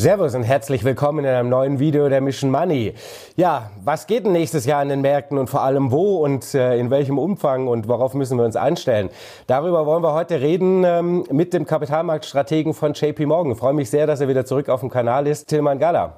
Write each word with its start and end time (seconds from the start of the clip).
Servus 0.00 0.34
und 0.34 0.44
herzlich 0.44 0.82
willkommen 0.82 1.26
in 1.26 1.30
einem 1.30 1.50
neuen 1.50 1.78
Video 1.78 2.08
der 2.08 2.22
Mission 2.22 2.50
Money. 2.50 2.94
Ja, 3.36 3.70
was 3.84 4.06
geht 4.06 4.24
denn 4.24 4.32
nächstes 4.32 4.64
Jahr 4.64 4.82
in 4.82 4.88
den 4.88 5.02
Märkten 5.02 5.36
und 5.36 5.50
vor 5.50 5.60
allem 5.60 5.92
wo 5.92 6.24
und 6.24 6.54
äh, 6.54 6.78
in 6.78 6.88
welchem 6.88 7.18
Umfang 7.18 7.68
und 7.68 7.86
worauf 7.86 8.14
müssen 8.14 8.38
wir 8.38 8.46
uns 8.46 8.56
einstellen? 8.56 9.10
Darüber 9.46 9.84
wollen 9.84 10.02
wir 10.02 10.14
heute 10.14 10.40
reden 10.40 10.84
ähm, 10.84 11.24
mit 11.30 11.52
dem 11.52 11.66
Kapitalmarktstrategen 11.66 12.72
von 12.72 12.94
JP 12.94 13.26
Morgan. 13.26 13.52
Ich 13.52 13.58
freue 13.58 13.74
mich 13.74 13.90
sehr, 13.90 14.06
dass 14.06 14.22
er 14.22 14.28
wieder 14.28 14.46
zurück 14.46 14.70
auf 14.70 14.80
dem 14.80 14.88
Kanal 14.88 15.26
ist, 15.26 15.48
Tilman 15.48 15.78
Galla. 15.78 16.14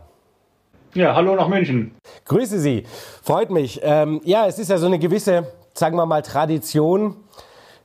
Ja, 0.94 1.16
hallo 1.16 1.34
nach 1.34 1.48
München. 1.48 1.92
Grüße 2.26 2.60
Sie, 2.60 2.84
freut 3.24 3.50
mich. 3.50 3.80
Ähm, 3.82 4.20
ja, 4.22 4.46
es 4.46 4.60
ist 4.60 4.70
ja 4.70 4.78
so 4.78 4.86
eine 4.86 5.00
gewisse, 5.00 5.48
sagen 5.74 5.96
wir 5.96 6.06
mal, 6.06 6.22
Tradition 6.22 7.16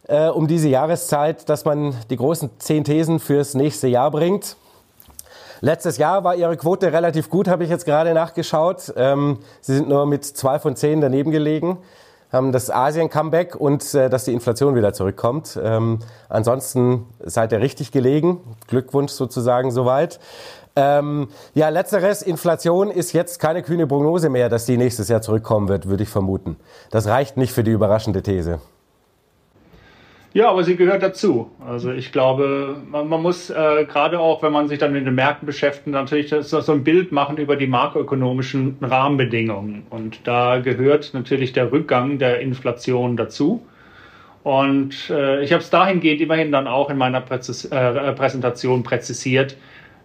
äh, 0.08 0.27
um 0.27 0.48
diese 0.48 0.70
Jahreszeit, 0.70 1.50
dass 1.50 1.66
man 1.66 1.95
die 2.12 2.18
großen 2.18 2.52
zehn 2.59 2.84
Thesen 2.84 3.20
fürs 3.20 3.55
nächste 3.55 3.88
Jahr 3.88 4.12
bringt. 4.12 4.58
Letztes 5.62 5.98
Jahr 5.98 6.24
war 6.24 6.36
Ihre 6.36 6.58
Quote 6.58 6.92
relativ 6.92 7.30
gut, 7.30 7.48
habe 7.48 7.64
ich 7.64 7.70
jetzt 7.70 7.86
gerade 7.86 8.14
nachgeschaut. 8.14 8.94
Ähm, 8.96 9.40
Sie 9.62 9.76
sind 9.76 9.90
nur 9.90 10.06
mit 10.06 10.26
zwei 10.26 10.60
von 10.60 10.76
zehn 10.76 11.02
daneben 11.02 11.32
gelegen, 11.32 11.80
haben 12.32 12.52
das 12.52 12.70
Asien-Comeback 12.70 13.56
und 13.56 13.94
äh, 13.94 14.10
dass 14.10 14.26
die 14.26 14.34
Inflation 14.34 14.76
wieder 14.76 14.94
zurückkommt. 14.94 15.60
Ähm, 15.62 16.00
ansonsten 16.30 17.06
seid 17.24 17.52
ihr 17.52 17.60
richtig 17.60 17.92
gelegen. 17.92 18.40
Glückwunsch 18.68 19.12
sozusagen 19.12 19.72
soweit. 19.72 20.20
Ähm, 20.76 21.30
ja, 21.56 21.70
letzteres, 21.70 22.22
Inflation 22.22 22.92
ist 22.92 23.12
jetzt 23.12 23.40
keine 23.40 23.64
kühne 23.64 23.88
Prognose 23.88 24.30
mehr, 24.30 24.48
dass 24.48 24.66
die 24.66 24.78
nächstes 24.78 25.08
Jahr 25.08 25.24
zurückkommen 25.24 25.70
wird, 25.70 25.88
würde 25.88 26.04
ich 26.04 26.10
vermuten. 26.10 26.58
Das 26.92 27.08
reicht 27.08 27.36
nicht 27.36 27.52
für 27.52 27.64
die 27.64 27.72
überraschende 27.72 28.22
These. 28.22 28.60
Ja, 30.38 30.52
aber 30.52 30.64
sie 30.64 30.76
gehört 30.76 31.02
dazu. 31.02 31.50
Also 31.68 31.91
ich 31.91 32.12
glaube, 32.12 32.76
man, 32.91 33.07
man 33.07 33.24
muss 33.24 33.49
äh, 33.49 33.85
gerade 33.85 34.20
auch, 34.20 34.43
wenn 34.43 34.54
man 34.54 34.68
sich 34.68 34.77
dann 34.77 34.93
mit 34.93 35.04
den 35.04 35.16
Märkten 35.16 35.48
beschäftigt, 35.48 35.88
natürlich 35.88 36.30
so 36.30 36.71
ein 36.71 36.84
Bild 36.84 37.12
machen 37.12 37.38
über 37.38 37.55
die 37.55 37.66
makroökonomischen 37.66 38.77
Rahmenbedingungen. 38.80 39.88
Und 39.90 40.27
da 40.27 40.60
gehört 40.60 41.15
natürlich 41.15 41.54
der 41.54 41.71
Rückgang 41.71 42.20
der 42.20 42.40
Inflation 42.40 43.18
dazu. 43.18 43.65
Und 44.43 45.10
äh, 45.10 45.43
ich 45.43 45.54
habe 45.54 45.63
es 45.63 45.71
dahingehend 45.71 46.21
immerhin 46.21 46.52
dann 46.52 46.68
auch 46.68 46.91
in 46.91 46.99
meiner 46.99 47.21
Präzis 47.21 47.65
äh, 47.65 48.13
Präsentation 48.13 48.84
präzisiert, 48.84 49.58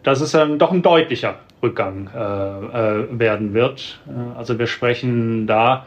dass 0.02 0.22
es 0.22 0.32
dann 0.32 0.58
doch 0.58 0.72
ein 0.72 0.80
deutlicher 0.80 1.40
Rückgang 1.62 2.08
äh, 2.08 3.02
äh, 3.02 3.18
werden 3.18 3.52
wird. 3.52 4.00
Äh, 4.08 4.38
also 4.38 4.58
wir 4.58 4.66
sprechen 4.66 5.46
da 5.46 5.84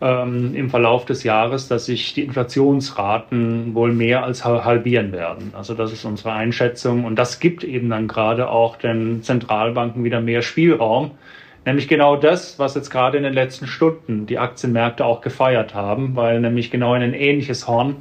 ähm, 0.00 0.54
im 0.54 0.70
Verlauf 0.70 1.04
des 1.04 1.24
Jahres, 1.24 1.68
dass 1.68 1.86
sich 1.86 2.14
die 2.14 2.22
Inflationsraten 2.22 3.74
wohl 3.74 3.92
mehr 3.92 4.24
als 4.24 4.44
halbieren 4.44 5.12
werden. 5.12 5.52
Also 5.56 5.74
das 5.74 5.92
ist 5.92 6.04
unsere 6.04 6.32
Einschätzung 6.32 7.04
und 7.04 7.16
das 7.16 7.40
gibt 7.40 7.64
eben 7.64 7.90
dann 7.90 8.08
gerade 8.08 8.48
auch 8.48 8.76
den 8.76 9.22
Zentralbanken 9.22 10.04
wieder 10.04 10.20
mehr 10.20 10.42
Spielraum. 10.42 11.12
Nämlich 11.66 11.88
genau 11.88 12.16
das, 12.16 12.58
was 12.58 12.74
jetzt 12.74 12.90
gerade 12.90 13.18
in 13.18 13.22
den 13.22 13.34
letzten 13.34 13.66
Stunden 13.66 14.24
die 14.24 14.38
Aktienmärkte 14.38 15.04
auch 15.04 15.20
gefeiert 15.20 15.74
haben, 15.74 16.16
weil 16.16 16.40
nämlich 16.40 16.70
genau 16.70 16.94
in 16.94 17.02
ein 17.02 17.14
ähnliches 17.14 17.68
Horn 17.68 17.96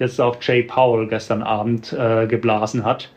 jetzt 0.00 0.20
auch 0.20 0.36
Jay 0.40 0.62
Powell 0.62 1.06
gestern 1.06 1.42
Abend 1.42 1.92
äh, 1.92 2.26
geblasen 2.26 2.84
hat. 2.84 3.10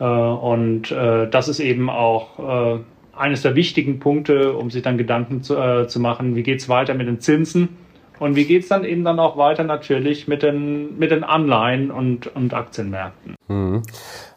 Äh, 0.00 0.04
und 0.04 0.90
äh, 0.90 1.28
das 1.28 1.48
ist 1.48 1.60
eben 1.60 1.88
auch 1.88 2.76
äh, 2.76 2.80
eines 3.16 3.42
der 3.42 3.54
wichtigen 3.54 3.98
Punkte, 3.98 4.52
um 4.54 4.70
sich 4.70 4.82
dann 4.82 4.98
Gedanken 4.98 5.42
zu, 5.42 5.56
äh, 5.56 5.88
zu 5.88 6.00
machen, 6.00 6.36
wie 6.36 6.42
geht's 6.42 6.68
weiter 6.68 6.94
mit 6.94 7.06
den 7.06 7.20
Zinsen 7.20 7.76
und 8.18 8.36
wie 8.36 8.44
geht's 8.44 8.68
dann 8.68 8.84
eben 8.84 9.04
dann 9.04 9.18
auch 9.18 9.36
weiter 9.36 9.64
natürlich 9.64 10.28
mit 10.28 10.42
den, 10.42 10.98
mit 10.98 11.10
den 11.10 11.24
Anleihen 11.24 11.90
und, 11.90 12.34
und 12.34 12.54
Aktienmärkten. 12.54 13.34
Mhm. 13.48 13.82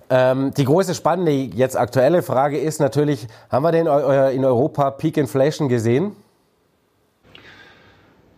Ähm, 0.10 0.52
die 0.58 0.66
große 0.66 0.96
spannende 0.96 1.32
jetzt 1.32 1.78
aktuelle 1.78 2.24
Frage 2.24 2.58
ist 2.58 2.80
natürlich, 2.80 3.28
haben 3.52 3.64
wir 3.64 3.72
denn 3.72 3.86
in 3.86 4.46
Europa 4.46 4.92
Peak 4.92 5.18
Inflation 5.18 5.70
gesehen? 5.70 6.14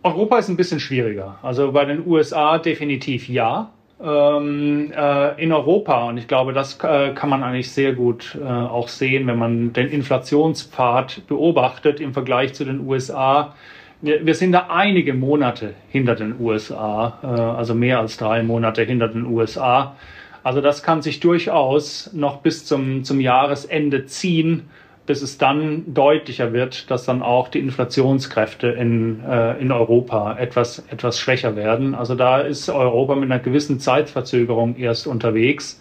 Europa 0.02 0.38
ist 0.38 0.48
ein 0.48 0.56
bisschen 0.56 0.80
schwieriger. 0.80 1.38
Also 1.42 1.72
bei 1.72 1.84
den 1.84 2.06
USA 2.06 2.58
definitiv 2.58 3.28
ja 3.28 3.70
ähm, 4.02 4.92
äh, 4.96 5.42
in 5.42 5.52
Europa. 5.52 6.08
Und 6.08 6.18
ich 6.18 6.28
glaube, 6.28 6.52
das 6.52 6.78
äh, 6.82 7.12
kann 7.14 7.30
man 7.30 7.42
eigentlich 7.42 7.70
sehr 7.70 7.92
gut 7.92 8.38
äh, 8.40 8.44
auch 8.44 8.88
sehen, 8.88 9.26
wenn 9.26 9.38
man 9.38 9.72
den 9.72 9.88
Inflationspfad 9.88 11.26
beobachtet 11.28 12.00
im 12.00 12.12
Vergleich 12.12 12.54
zu 12.54 12.64
den 12.64 12.86
USA. 12.86 13.54
Wir, 14.00 14.26
wir 14.26 14.34
sind 14.34 14.52
da 14.52 14.66
einige 14.68 15.14
Monate 15.14 15.74
hinter 15.90 16.16
den 16.16 16.40
USA, 16.40 17.18
äh, 17.22 17.26
also 17.26 17.74
mehr 17.74 18.00
als 18.00 18.16
drei 18.16 18.42
Monate 18.42 18.82
hinter 18.82 19.08
den 19.08 19.26
USA. 19.26 19.96
Also 20.42 20.60
das 20.60 20.82
kann 20.82 21.02
sich 21.02 21.20
durchaus 21.20 22.10
noch 22.12 22.38
bis 22.38 22.64
zum, 22.64 23.04
zum 23.04 23.20
Jahresende 23.20 24.06
ziehen 24.06 24.68
bis 25.06 25.22
es 25.22 25.38
dann 25.38 25.94
deutlicher 25.94 26.52
wird, 26.52 26.90
dass 26.90 27.04
dann 27.04 27.22
auch 27.22 27.48
die 27.48 27.58
Inflationskräfte 27.58 28.68
in, 28.68 29.20
äh, 29.24 29.58
in 29.60 29.72
Europa 29.72 30.36
etwas, 30.38 30.84
etwas 30.90 31.18
schwächer 31.18 31.56
werden. 31.56 31.94
Also 31.94 32.14
da 32.14 32.40
ist 32.40 32.68
Europa 32.68 33.16
mit 33.16 33.30
einer 33.30 33.40
gewissen 33.40 33.80
Zeitverzögerung 33.80 34.76
erst 34.76 35.06
unterwegs. 35.06 35.80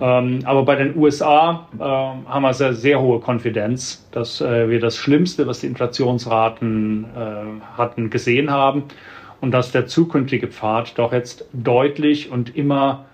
Ähm, 0.00 0.40
aber 0.44 0.64
bei 0.64 0.76
den 0.76 0.96
USA 0.96 1.66
äh, 1.78 1.82
haben 1.82 2.42
wir 2.42 2.54
sehr, 2.54 2.74
sehr 2.74 3.00
hohe 3.00 3.20
Konfidenz, 3.20 4.06
dass 4.12 4.40
äh, 4.40 4.68
wir 4.68 4.80
das 4.80 4.96
Schlimmste, 4.96 5.46
was 5.46 5.60
die 5.60 5.66
Inflationsraten 5.66 7.04
äh, 7.04 7.76
hatten, 7.76 8.10
gesehen 8.10 8.50
haben 8.50 8.84
und 9.40 9.52
dass 9.52 9.72
der 9.72 9.86
zukünftige 9.86 10.48
Pfad 10.48 10.98
doch 10.98 11.12
jetzt 11.12 11.46
deutlich 11.52 12.30
und 12.30 12.56
immer 12.56 13.06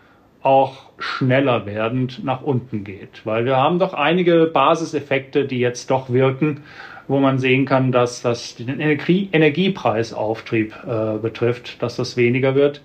auch 0.42 0.85
schneller 0.98 1.66
werdend 1.66 2.24
nach 2.24 2.42
unten 2.42 2.84
geht. 2.84 3.22
Weil 3.24 3.44
wir 3.44 3.56
haben 3.56 3.78
doch 3.78 3.94
einige 3.94 4.50
Basiseffekte, 4.52 5.44
die 5.44 5.58
jetzt 5.58 5.90
doch 5.90 6.10
wirken, 6.10 6.62
wo 7.08 7.20
man 7.20 7.38
sehen 7.38 7.66
kann, 7.66 7.92
dass 7.92 8.24
was 8.24 8.56
den 8.56 8.80
Energie 8.80 9.28
Energiepreisauftrieb 9.32 10.74
äh, 10.86 11.18
betrifft, 11.18 11.82
dass 11.82 11.96
das 11.96 12.16
weniger 12.16 12.54
wird. 12.54 12.82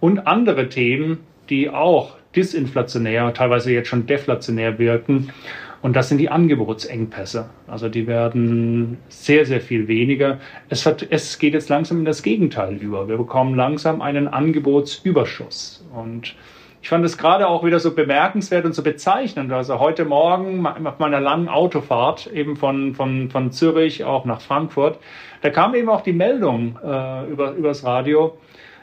Und 0.00 0.26
andere 0.26 0.68
Themen, 0.68 1.18
die 1.48 1.70
auch 1.70 2.16
disinflationär, 2.34 3.32
teilweise 3.34 3.72
jetzt 3.72 3.88
schon 3.88 4.06
deflationär 4.06 4.78
wirken. 4.78 5.32
Und 5.80 5.96
das 5.96 6.08
sind 6.08 6.18
die 6.18 6.28
Angebotsengpässe. 6.28 7.50
Also 7.66 7.88
die 7.88 8.06
werden 8.06 8.98
sehr, 9.08 9.44
sehr 9.46 9.60
viel 9.60 9.88
weniger. 9.88 10.38
Es, 10.68 10.86
es 10.86 11.38
geht 11.38 11.54
jetzt 11.54 11.68
langsam 11.68 12.00
in 12.00 12.04
das 12.04 12.22
Gegenteil 12.22 12.76
über. 12.76 13.08
Wir 13.08 13.16
bekommen 13.16 13.56
langsam 13.56 14.00
einen 14.00 14.28
Angebotsüberschuss. 14.28 15.84
Und 15.92 16.36
ich 16.82 16.88
fand 16.88 17.04
es 17.04 17.16
gerade 17.16 17.46
auch 17.46 17.64
wieder 17.64 17.78
so 17.78 17.94
bemerkenswert 17.94 18.64
und 18.64 18.74
so 18.74 18.82
bezeichnend. 18.82 19.52
Also 19.52 19.78
heute 19.78 20.04
Morgen 20.04 20.66
auf 20.66 20.98
meiner 20.98 21.20
langen 21.20 21.48
Autofahrt 21.48 22.26
eben 22.26 22.56
von, 22.56 22.94
von, 22.94 23.30
von 23.30 23.52
Zürich 23.52 24.02
auch 24.02 24.24
nach 24.24 24.40
Frankfurt, 24.40 24.98
da 25.42 25.50
kam 25.50 25.76
eben 25.76 25.88
auch 25.88 26.00
die 26.00 26.12
Meldung 26.12 26.78
äh, 26.82 27.30
über, 27.30 27.52
übers 27.52 27.84
Radio, 27.84 28.36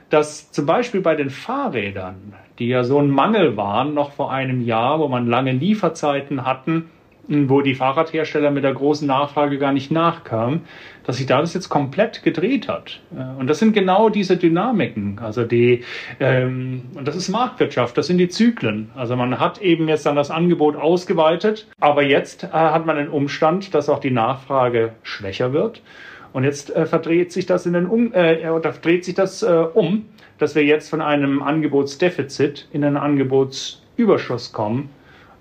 dass 0.10 0.50
zum 0.52 0.66
Beispiel 0.66 1.02
bei 1.02 1.16
den 1.16 1.30
Fahrrädern, 1.30 2.34
die 2.58 2.70
ja 2.70 2.86
so 2.86 3.00
ein 3.00 3.10
Mangel 3.10 3.58
waren 3.58 3.94
noch 3.94 4.14
vor 4.14 4.31
einem 4.31 4.62
Jahr, 4.62 5.00
wo 5.00 5.10
man 5.10 5.28
lange 5.28 5.52
Lieferzeiten 5.52 6.46
hatten, 6.46 6.90
wo 7.29 7.62
die 7.62 7.75
Fahrradhersteller 7.75 8.51
mit 8.51 8.63
der 8.63 8.73
großen 8.73 9.07
Nachfrage 9.07 9.59
gar 9.59 9.72
nicht 9.72 9.91
nachkamen, 9.91 10.62
dass 11.06 11.17
sich 11.17 11.28
da 11.28 11.40
das 11.40 11.53
jetzt 11.53 11.69
komplett 11.69 12.23
gedreht 12.23 12.67
hat. 12.67 13.00
Äh, 13.16 13.40
und 13.40 13.47
das 13.47 13.59
sind 13.59 13.73
genau 13.73 14.09
diese 14.09 14.38
Dynamiken. 14.38 15.19
Also 15.19 15.44
die, 15.44 15.84
ähm, 16.19 16.81
und 16.95 17.07
das 17.07 17.16
ist 17.16 17.29
Marktwirtschaft, 17.29 17.97
das 17.97 18.07
sind 18.07 18.18
die 18.18 18.29
Zyklen. 18.29 18.89
Also 18.95 19.16
man 19.16 19.39
hat 19.39 19.62
eben 19.62 19.88
jetzt 19.88 20.06
dann 20.06 20.16
das 20.16 20.31
Angebot 20.31 20.75
ausgeweitet, 20.75 21.68
aber 21.79 22.03
jetzt 22.03 22.45
äh, 22.45 22.47
hat 22.47 22.85
man 22.85 22.97
den 22.97 23.09
Umstand, 23.09 23.73
dass 23.73 23.89
auch 23.89 24.00
die 24.00 24.12
Nachfrage 24.12 24.94
schwächer 25.03 25.53
wird. 25.53 25.81
Und 26.34 26.44
jetzt 26.44 26.75
äh, 26.75 26.85
verdreht 26.85 27.31
sich 27.31 27.45
das 27.45 27.66
in 27.66 27.73
den 27.73 27.85
um, 27.85 28.13
äh, 28.13 28.50
oder 28.50 28.72
dreht 28.72 29.06
sich 29.06 29.16
das 29.16 29.44
äh, 29.44 29.47
um, 29.73 30.06
dass 30.38 30.56
wir 30.56 30.63
jetzt 30.63 30.89
von 30.89 31.01
einem 31.01 31.42
Angebotsdefizit 31.44 32.68
in 32.71 32.83
einen 32.83 32.98
Angebotsüberschuss 32.98 34.51
kommen 34.51 34.89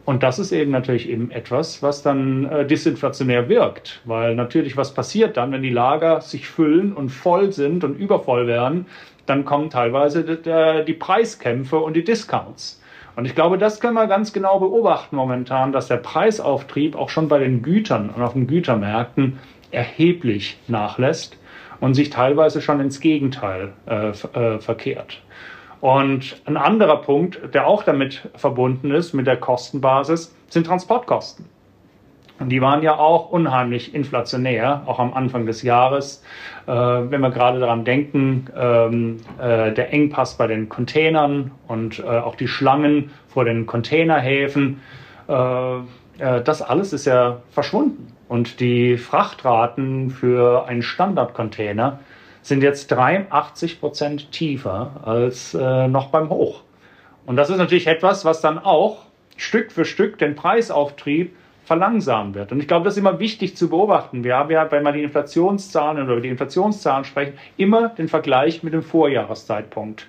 und 0.08 0.22
das 0.22 0.38
ist 0.38 0.52
eben 0.52 0.70
natürlich 0.70 1.06
eben 1.06 1.30
etwas, 1.30 1.82
was 1.82 2.02
dann 2.02 2.46
äh, 2.46 2.66
disinflationär 2.66 3.50
wirkt, 3.50 4.00
weil 4.06 4.34
natürlich 4.34 4.74
was 4.74 4.94
passiert 4.94 5.36
dann, 5.36 5.52
wenn 5.52 5.60
die 5.60 5.68
Lager 5.68 6.22
sich 6.22 6.48
füllen 6.48 6.94
und 6.94 7.10
voll 7.10 7.52
sind 7.52 7.84
und 7.84 7.98
übervoll 7.98 8.46
werden, 8.46 8.86
dann 9.26 9.44
kommen 9.44 9.68
teilweise 9.68 10.24
die, 10.24 10.84
die 10.86 10.94
Preiskämpfe 10.94 11.76
und 11.76 11.92
die 11.92 12.04
Discounts. 12.04 12.82
Und 13.16 13.26
ich 13.26 13.34
glaube, 13.34 13.58
das 13.58 13.80
können 13.80 13.92
wir 13.92 14.06
ganz 14.06 14.32
genau 14.32 14.58
beobachten 14.58 15.14
momentan, 15.14 15.72
dass 15.72 15.88
der 15.88 15.98
Preisauftrieb 15.98 16.96
auch 16.96 17.10
schon 17.10 17.28
bei 17.28 17.38
den 17.38 17.60
Gütern 17.60 18.08
und 18.08 18.22
auf 18.22 18.32
den 18.32 18.46
Gütermärkten 18.46 19.38
erheblich 19.72 20.58
nachlässt 20.68 21.36
und 21.80 21.92
sich 21.92 22.08
teilweise 22.08 22.62
schon 22.62 22.80
ins 22.80 23.00
Gegenteil 23.00 23.74
äh, 23.86 24.08
äh, 24.08 24.58
verkehrt. 24.58 25.20
Und 25.80 26.40
ein 26.46 26.56
anderer 26.56 26.96
Punkt, 27.02 27.54
der 27.54 27.66
auch 27.66 27.82
damit 27.82 28.28
verbunden 28.34 28.90
ist, 28.90 29.12
mit 29.12 29.26
der 29.26 29.36
Kostenbasis, 29.36 30.34
sind 30.48 30.66
Transportkosten. 30.66 31.44
Und 32.40 32.50
die 32.50 32.60
waren 32.60 32.82
ja 32.82 32.96
auch 32.96 33.30
unheimlich 33.30 33.94
inflationär, 33.94 34.82
auch 34.86 35.00
am 35.00 35.12
Anfang 35.12 35.46
des 35.46 35.62
Jahres. 35.62 36.22
Äh, 36.66 36.72
wenn 36.72 37.20
wir 37.20 37.30
gerade 37.30 37.58
daran 37.58 37.84
denken, 37.84 38.46
ähm, 38.56 39.16
äh, 39.40 39.72
der 39.72 39.92
Engpass 39.92 40.36
bei 40.36 40.46
den 40.46 40.68
Containern 40.68 41.50
und 41.66 41.98
äh, 41.98 42.04
auch 42.04 42.36
die 42.36 42.46
Schlangen 42.46 43.10
vor 43.26 43.44
den 43.44 43.66
Containerhäfen. 43.66 44.80
Äh, 45.28 45.78
äh, 46.18 46.42
das 46.42 46.62
alles 46.62 46.92
ist 46.92 47.06
ja 47.06 47.38
verschwunden. 47.50 48.12
Und 48.28 48.60
die 48.60 48.98
Frachtraten 48.98 50.10
für 50.10 50.66
einen 50.66 50.82
Standardcontainer 50.82 51.98
sind 52.48 52.62
jetzt 52.62 52.88
83 52.88 53.80
Prozent 53.80 54.32
tiefer 54.32 55.00
als 55.04 55.54
äh, 55.54 55.88
noch 55.88 56.08
beim 56.08 56.30
Hoch. 56.30 56.62
Und 57.26 57.36
das 57.36 57.50
ist 57.50 57.58
natürlich 57.58 57.86
etwas, 57.86 58.24
was 58.24 58.40
dann 58.40 58.58
auch 58.58 59.04
Stück 59.36 59.70
für 59.70 59.84
Stück 59.84 60.18
den 60.18 60.34
Preisauftrieb 60.34 61.36
verlangsamen 61.64 62.34
wird. 62.34 62.50
Und 62.50 62.60
ich 62.60 62.66
glaube, 62.66 62.86
das 62.86 62.94
ist 62.94 62.98
immer 62.98 63.20
wichtig 63.20 63.56
zu 63.56 63.68
beobachten. 63.68 64.24
Wir 64.24 64.36
haben 64.36 64.50
ja, 64.50 64.70
wenn 64.72 64.82
wir 64.82 64.92
die 64.92 65.02
Inflationszahlen 65.02 66.02
oder 66.02 66.12
über 66.14 66.22
die 66.22 66.30
Inflationszahlen 66.30 67.04
sprechen, 67.04 67.34
immer 67.58 67.90
den 67.90 68.08
Vergleich 68.08 68.62
mit 68.62 68.72
dem 68.72 68.82
Vorjahreszeitpunkt. 68.82 70.06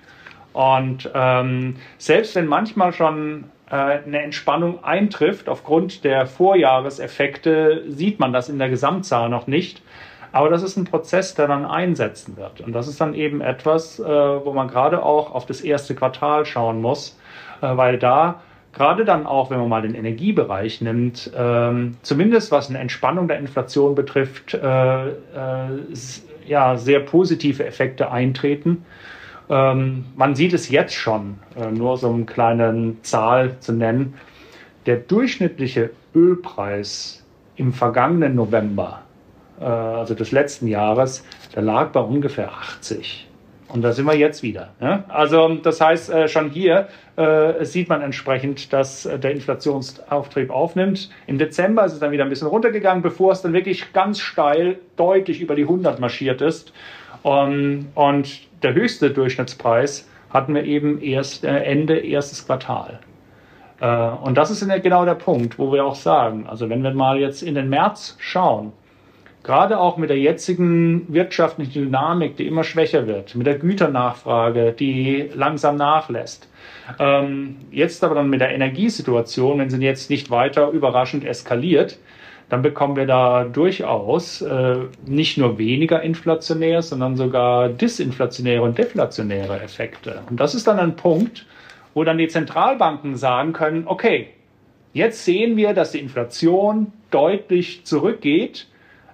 Und 0.54 1.10
ähm, 1.14 1.76
selbst 1.98 2.34
wenn 2.34 2.46
manchmal 2.46 2.94
schon 2.94 3.44
äh, 3.70 3.74
eine 3.74 4.22
Entspannung 4.22 4.82
eintrifft 4.82 5.50
aufgrund 5.50 6.02
der 6.02 6.26
Vorjahreseffekte, 6.26 7.84
sieht 7.88 8.18
man 8.18 8.32
das 8.32 8.48
in 8.48 8.58
der 8.58 8.70
Gesamtzahl 8.70 9.28
noch 9.28 9.46
nicht. 9.46 9.82
Aber 10.32 10.48
das 10.48 10.62
ist 10.62 10.76
ein 10.76 10.84
Prozess, 10.84 11.34
der 11.34 11.48
dann 11.48 11.64
einsetzen 11.64 12.36
wird. 12.36 12.60
Und 12.60 12.72
das 12.72 12.86
ist 12.88 13.00
dann 13.00 13.14
eben 13.14 13.40
etwas, 13.40 13.98
äh, 13.98 14.04
wo 14.04 14.52
man 14.52 14.68
gerade 14.68 15.02
auch 15.02 15.32
auf 15.32 15.46
das 15.46 15.60
erste 15.60 15.94
Quartal 15.94 16.46
schauen 16.46 16.80
muss, 16.80 17.18
äh, 17.62 17.76
weil 17.76 17.98
da 17.98 18.40
gerade 18.72 19.04
dann 19.04 19.26
auch, 19.26 19.50
wenn 19.50 19.58
man 19.58 19.68
mal 19.68 19.82
den 19.82 19.94
Energiebereich 19.94 20.80
nimmt, 20.80 21.30
ähm, 21.36 21.96
zumindest 22.02 22.52
was 22.52 22.68
eine 22.68 22.78
Entspannung 22.78 23.26
der 23.26 23.38
Inflation 23.38 23.94
betrifft, 23.94 24.54
äh, 24.54 25.08
äh, 25.08 25.12
ja, 26.46 26.76
sehr 26.76 27.00
positive 27.00 27.64
Effekte 27.64 28.10
eintreten. 28.10 28.84
Ähm, 29.48 30.04
man 30.16 30.36
sieht 30.36 30.52
es 30.52 30.68
jetzt 30.68 30.94
schon, 30.94 31.38
äh, 31.56 31.70
nur 31.70 31.98
so 31.98 32.12
eine 32.12 32.24
kleine 32.24 32.94
Zahl 33.02 33.58
zu 33.58 33.72
nennen. 33.72 34.14
Der 34.86 34.96
durchschnittliche 34.96 35.90
Ölpreis 36.14 37.24
im 37.56 37.72
vergangenen 37.72 38.36
November 38.36 39.02
also 39.64 40.14
des 40.14 40.32
letzten 40.32 40.66
Jahres, 40.66 41.24
der 41.54 41.62
lag 41.62 41.90
bei 41.92 42.00
ungefähr 42.00 42.50
80. 42.52 43.28
Und 43.72 43.82
da 43.82 43.92
sind 43.92 44.06
wir 44.06 44.16
jetzt 44.16 44.42
wieder. 44.42 44.70
Ja? 44.80 45.04
Also 45.08 45.54
das 45.54 45.80
heißt, 45.80 46.10
äh, 46.10 46.28
schon 46.28 46.50
hier 46.50 46.88
äh, 47.16 47.64
sieht 47.64 47.88
man 47.88 48.02
entsprechend, 48.02 48.72
dass 48.72 49.06
äh, 49.06 49.18
der 49.18 49.30
Inflationsauftrieb 49.32 50.50
aufnimmt. 50.50 51.10
Im 51.26 51.38
Dezember 51.38 51.84
ist 51.84 51.92
es 51.92 52.00
dann 52.00 52.10
wieder 52.10 52.24
ein 52.24 52.30
bisschen 52.30 52.48
runtergegangen, 52.48 53.02
bevor 53.02 53.32
es 53.32 53.42
dann 53.42 53.52
wirklich 53.52 53.92
ganz 53.92 54.18
steil 54.18 54.78
deutlich 54.96 55.40
über 55.40 55.54
die 55.54 55.62
100 55.62 56.00
marschiert 56.00 56.40
ist. 56.40 56.72
Und, 57.22 57.88
und 57.94 58.40
der 58.62 58.74
höchste 58.74 59.10
Durchschnittspreis 59.10 60.08
hatten 60.30 60.54
wir 60.54 60.64
eben 60.64 61.00
erst 61.00 61.44
äh, 61.44 61.58
Ende 61.62 61.98
erstes 61.98 62.46
Quartal. 62.46 63.00
Äh, 63.80 63.86
und 63.86 64.36
das 64.36 64.50
ist 64.50 64.66
genau 64.82 65.04
der 65.04 65.14
Punkt, 65.14 65.58
wo 65.58 65.72
wir 65.72 65.84
auch 65.84 65.94
sagen, 65.94 66.46
also 66.48 66.68
wenn 66.68 66.82
wir 66.82 66.92
mal 66.92 67.18
jetzt 67.18 67.42
in 67.42 67.54
den 67.54 67.68
März 67.68 68.16
schauen, 68.18 68.72
gerade 69.42 69.78
auch 69.78 69.96
mit 69.96 70.10
der 70.10 70.18
jetzigen 70.18 71.12
wirtschaftlichen 71.12 71.84
Dynamik, 71.84 72.36
die 72.36 72.46
immer 72.46 72.64
schwächer 72.64 73.06
wird, 73.06 73.34
mit 73.34 73.46
der 73.46 73.58
Güternachfrage, 73.58 74.72
die 74.72 75.30
langsam 75.34 75.76
nachlässt, 75.76 76.48
ähm, 76.98 77.56
jetzt 77.70 78.04
aber 78.04 78.14
dann 78.14 78.28
mit 78.28 78.40
der 78.40 78.52
Energiesituation, 78.54 79.58
wenn 79.58 79.70
sie 79.70 79.78
jetzt 79.78 80.10
nicht 80.10 80.30
weiter 80.30 80.70
überraschend 80.70 81.24
eskaliert, 81.24 81.98
dann 82.48 82.62
bekommen 82.62 82.96
wir 82.96 83.06
da 83.06 83.44
durchaus 83.44 84.42
äh, 84.42 84.76
nicht 85.06 85.38
nur 85.38 85.56
weniger 85.56 86.02
inflationär, 86.02 86.82
sondern 86.82 87.16
sogar 87.16 87.68
disinflationäre 87.68 88.62
und 88.62 88.76
deflationäre 88.76 89.60
Effekte. 89.60 90.22
Und 90.28 90.40
das 90.40 90.54
ist 90.54 90.66
dann 90.66 90.80
ein 90.80 90.96
Punkt, 90.96 91.46
wo 91.94 92.02
dann 92.02 92.18
die 92.18 92.28
Zentralbanken 92.28 93.16
sagen 93.16 93.52
können, 93.52 93.84
okay, 93.86 94.30
jetzt 94.92 95.24
sehen 95.24 95.56
wir, 95.56 95.74
dass 95.74 95.92
die 95.92 96.00
Inflation 96.00 96.92
deutlich 97.12 97.84
zurückgeht 97.84 98.66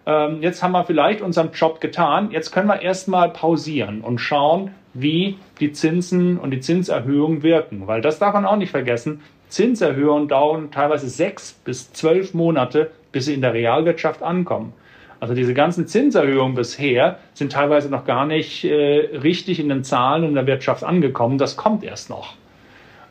ähm, 0.06 0.38
jetzt 0.40 0.62
haben 0.62 0.72
wir 0.72 0.84
vielleicht 0.84 1.20
unseren 1.20 1.50
Job 1.52 1.80
getan, 1.80 2.30
jetzt 2.30 2.52
können 2.52 2.68
wir 2.68 2.80
erstmal 2.80 3.30
pausieren 3.30 4.00
und 4.00 4.18
schauen, 4.18 4.70
wie 4.94 5.38
die 5.60 5.72
Zinsen 5.72 6.38
und 6.38 6.52
die 6.52 6.60
Zinserhöhungen 6.60 7.42
wirken. 7.42 7.86
Weil 7.86 8.00
das 8.00 8.18
darf 8.18 8.32
man 8.32 8.46
auch 8.46 8.56
nicht 8.56 8.70
vergessen, 8.70 9.20
Zinserhöhungen 9.48 10.28
dauern 10.28 10.70
teilweise 10.70 11.08
sechs 11.08 11.52
bis 11.52 11.92
zwölf 11.92 12.34
Monate, 12.34 12.90
bis 13.12 13.26
sie 13.26 13.34
in 13.34 13.40
der 13.40 13.52
Realwirtschaft 13.52 14.22
ankommen. 14.22 14.72
Also 15.18 15.34
diese 15.34 15.54
ganzen 15.54 15.86
Zinserhöhungen 15.86 16.54
bisher 16.54 17.18
sind 17.34 17.52
teilweise 17.52 17.90
noch 17.90 18.04
gar 18.04 18.26
nicht 18.26 18.64
äh, 18.64 19.18
richtig 19.22 19.60
in 19.60 19.68
den 19.68 19.82
Zahlen 19.82 20.24
in 20.24 20.34
der 20.34 20.46
Wirtschaft 20.46 20.84
angekommen. 20.84 21.38
Das 21.38 21.56
kommt 21.56 21.84
erst 21.84 22.10
noch. 22.10 22.34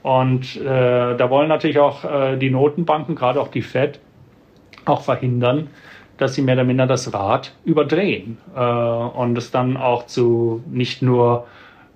Und 0.03 0.56
äh, 0.57 1.18
da 1.18 1.30
wollen 1.30 1.50
natürlich 1.50 1.80
auch 1.80 2.06
äh, 2.06 2.38
die 2.38 2.51
Notenbanken, 2.51 3.15
gerade 3.15 3.42
auch 3.42 3.47
die 3.47 3.63
Fed, 3.63 4.00
auch 4.86 5.01
verhindern, 5.01 5.69
dass 6.17 6.35
sie 6.35 6.41
mehr 6.41 6.56
oder 6.56 6.63
minder 6.63 6.88
das 6.88 7.13
Rad 7.13 7.53
überdrehen 7.65 8.38
äh, 8.56 8.59
und 8.59 9.38
es 9.38 9.51
dann 9.51 9.77
auch 9.77 10.06
zu 10.06 10.63
nicht 10.69 11.01
nur 11.01 11.47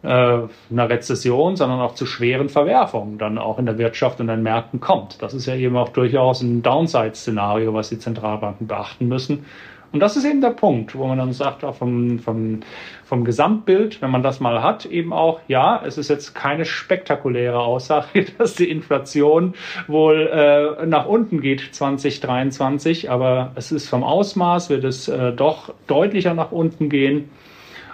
äh, 0.02 0.08
einer 0.08 0.90
Rezession, 0.90 1.56
sondern 1.56 1.80
auch 1.80 1.96
zu 1.96 2.06
schweren 2.06 2.50
Verwerfungen 2.50 3.18
dann 3.18 3.38
auch 3.38 3.60
in 3.60 3.66
der 3.66 3.78
Wirtschaft 3.78 4.20
und 4.20 4.28
den 4.28 4.44
Märkten 4.44 4.80
kommt. 4.80 5.22
Das 5.22 5.34
ist 5.34 5.46
ja 5.46 5.56
eben 5.56 5.76
auch 5.76 5.90
durchaus 5.90 6.42
ein 6.42 6.62
Downside-Szenario, 6.62 7.74
was 7.74 7.90
die 7.90 8.00
Zentralbanken 8.00 8.68
beachten 8.68 9.08
müssen. 9.08 9.46
Und 9.92 10.02
das 10.02 10.16
ist 10.16 10.26
eben 10.26 10.42
der 10.42 10.52
Punkt, 10.52 10.96
wo 10.96 11.08
man 11.08 11.18
dann 11.18 11.34
sagt, 11.34 11.64
auch 11.64 11.76
vom, 11.76 12.20
vom, 12.20 12.60
vom 13.06 13.26
Gesamtbild, 13.26 14.02
wenn 14.02 14.12
man 14.12 14.22
das 14.22 14.40
mal 14.40 14.62
hat, 14.62 14.86
eben 14.86 15.14
auch, 15.14 15.40
ja, 15.48 15.82
es 15.84 15.98
ist 15.98 16.10
jetzt 16.10 16.36
keine 16.36 16.66
spektakuläre 16.66 17.60
Aussage, 17.60 18.26
dass 18.38 18.54
die 18.54 18.70
Inflation 18.70 19.56
wohl 19.88 20.28
äh, 20.28 20.86
nach 20.86 21.08
unten 21.08 21.42
geht 21.42 21.62
2023, 21.72 23.10
aber 23.10 23.52
es 23.56 23.72
ist 23.72 23.90
vom 23.90 24.04
Ausmaß, 24.04 24.70
wird 24.70 24.84
es 24.84 25.08
äh, 25.08 25.32
doch 25.32 25.74
deutlicher 25.88 26.36
nach 26.36 26.52
unten 26.52 26.90
gehen. 26.90 27.30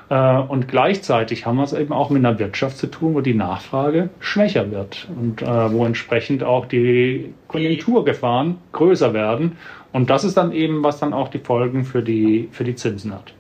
Äh, 0.09 0.38
und 0.38 0.68
gleichzeitig 0.68 1.45
haben 1.45 1.57
wir 1.57 1.63
es 1.63 1.74
eben 1.74 1.94
auch 1.94 2.09
mit 2.09 2.24
einer 2.25 2.38
Wirtschaft 2.38 2.77
zu 2.77 2.88
tun, 2.88 3.15
wo 3.15 3.21
die 3.21 3.33
Nachfrage 3.33 4.09
schwächer 4.19 4.71
wird 4.71 5.07
und 5.15 5.42
äh, 5.42 5.71
wo 5.71 5.86
entsprechend 5.86 6.44
auch 6.44 6.65
die 6.65 7.33
Konjunkturgefahren 7.47 8.57
größer 8.71 9.13
werden. 9.13 9.57
Und 9.95 10.09
das 10.09 10.25
ist 10.25 10.36
dann 10.36 10.51
eben, 10.51 10.83
was 10.83 11.00
dann 11.00 11.13
auch 11.13 11.30
die 11.30 11.39
Folgen 11.39 11.86
für 11.86 12.03
die, 12.03 12.50
für 12.51 12.65
die 12.65 12.75
Zinsen 12.75 13.13
hat. 13.13 13.33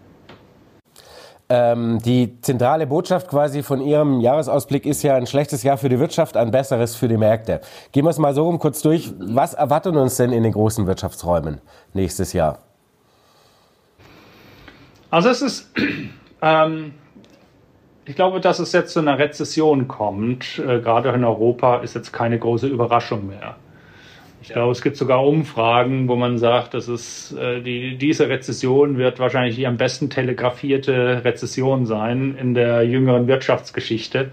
Ähm, 1.49 1.99
die 1.99 2.39
zentrale 2.39 2.87
Botschaft 2.87 3.27
quasi 3.27 3.61
von 3.61 3.81
Ihrem 3.81 4.21
Jahresausblick 4.21 4.85
ist 4.85 5.03
ja 5.03 5.17
ein 5.17 5.27
schlechtes 5.27 5.63
Jahr 5.63 5.77
für 5.77 5.89
die 5.89 5.99
Wirtschaft, 5.99 6.37
ein 6.37 6.51
besseres 6.51 6.95
für 6.95 7.09
die 7.09 7.17
Märkte. 7.17 7.59
Gehen 7.91 8.05
wir 8.05 8.09
es 8.09 8.19
mal 8.19 8.33
so 8.33 8.43
rum 8.45 8.57
kurz 8.57 8.81
durch. 8.81 9.13
Was 9.19 9.53
erwartet 9.53 9.97
uns 9.97 10.15
denn 10.15 10.31
in 10.31 10.43
den 10.43 10.53
großen 10.53 10.87
Wirtschaftsräumen 10.87 11.59
nächstes 11.93 12.31
Jahr? 12.31 12.59
Also 15.09 15.27
es 15.27 15.41
ist, 15.41 15.73
ähm, 16.41 16.93
ich 18.05 18.15
glaube, 18.15 18.39
dass 18.39 18.59
es 18.59 18.71
jetzt 18.71 18.93
zu 18.93 19.01
einer 19.01 19.19
Rezession 19.19 19.89
kommt, 19.89 20.57
äh, 20.59 20.79
gerade 20.79 21.09
in 21.09 21.25
Europa, 21.25 21.79
ist 21.81 21.95
jetzt 21.95 22.13
keine 22.13 22.39
große 22.39 22.67
Überraschung 22.67 23.27
mehr. 23.27 23.57
Ich 24.47 24.53
glaube, 24.53 24.73
es 24.73 24.83
gibt 24.83 24.95
sogar 24.95 25.25
Umfragen, 25.25 26.07
wo 26.07 26.15
man 26.15 26.37
sagt, 26.37 26.75
dass 26.75 26.87
es 26.87 27.31
äh, 27.31 27.61
die, 27.61 27.97
diese 27.97 28.29
Rezession 28.29 28.99
wird 28.99 29.17
wahrscheinlich 29.17 29.55
die 29.55 29.65
am 29.65 29.77
besten 29.77 30.11
telegrafierte 30.11 31.25
Rezession 31.25 31.87
sein 31.87 32.37
in 32.39 32.53
der 32.53 32.83
jüngeren 32.83 33.25
Wirtschaftsgeschichte. 33.25 34.29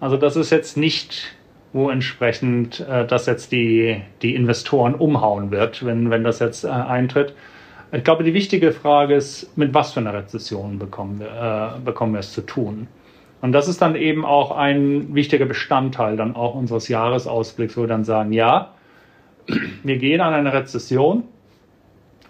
Also 0.00 0.18
das 0.18 0.36
ist 0.36 0.50
jetzt 0.50 0.76
nicht, 0.76 1.34
wo 1.72 1.88
entsprechend 1.88 2.80
äh, 2.80 3.06
das 3.06 3.24
jetzt 3.24 3.50
die, 3.50 4.02
die 4.20 4.34
Investoren 4.34 4.94
umhauen 4.94 5.50
wird, 5.50 5.82
wenn, 5.82 6.10
wenn 6.10 6.24
das 6.24 6.40
jetzt 6.40 6.64
äh, 6.64 6.68
eintritt. 6.68 7.32
Ich 7.90 8.04
glaube, 8.04 8.24
die 8.24 8.34
wichtige 8.34 8.72
Frage 8.72 9.14
ist, 9.14 9.56
mit 9.56 9.72
was 9.72 9.94
für 9.94 10.00
einer 10.00 10.12
Rezession 10.12 10.78
bekommen 10.78 11.20
wir, 11.20 11.78
äh, 11.78 11.80
bekommen 11.82 12.12
wir 12.12 12.20
es 12.20 12.34
zu 12.34 12.42
tun? 12.42 12.86
Und 13.40 13.52
das 13.52 13.66
ist 13.66 13.80
dann 13.80 13.96
eben 13.96 14.26
auch 14.26 14.50
ein 14.50 15.14
wichtiger 15.14 15.46
Bestandteil 15.46 16.18
dann 16.18 16.36
auch 16.36 16.54
unseres 16.54 16.88
Jahresausblicks, 16.88 17.78
wo 17.78 17.82
wir 17.82 17.88
dann 17.88 18.04
sagen, 18.04 18.34
ja, 18.34 18.74
wir 19.82 19.96
gehen 19.98 20.20
an 20.20 20.34
eine 20.34 20.52
Rezession, 20.52 21.24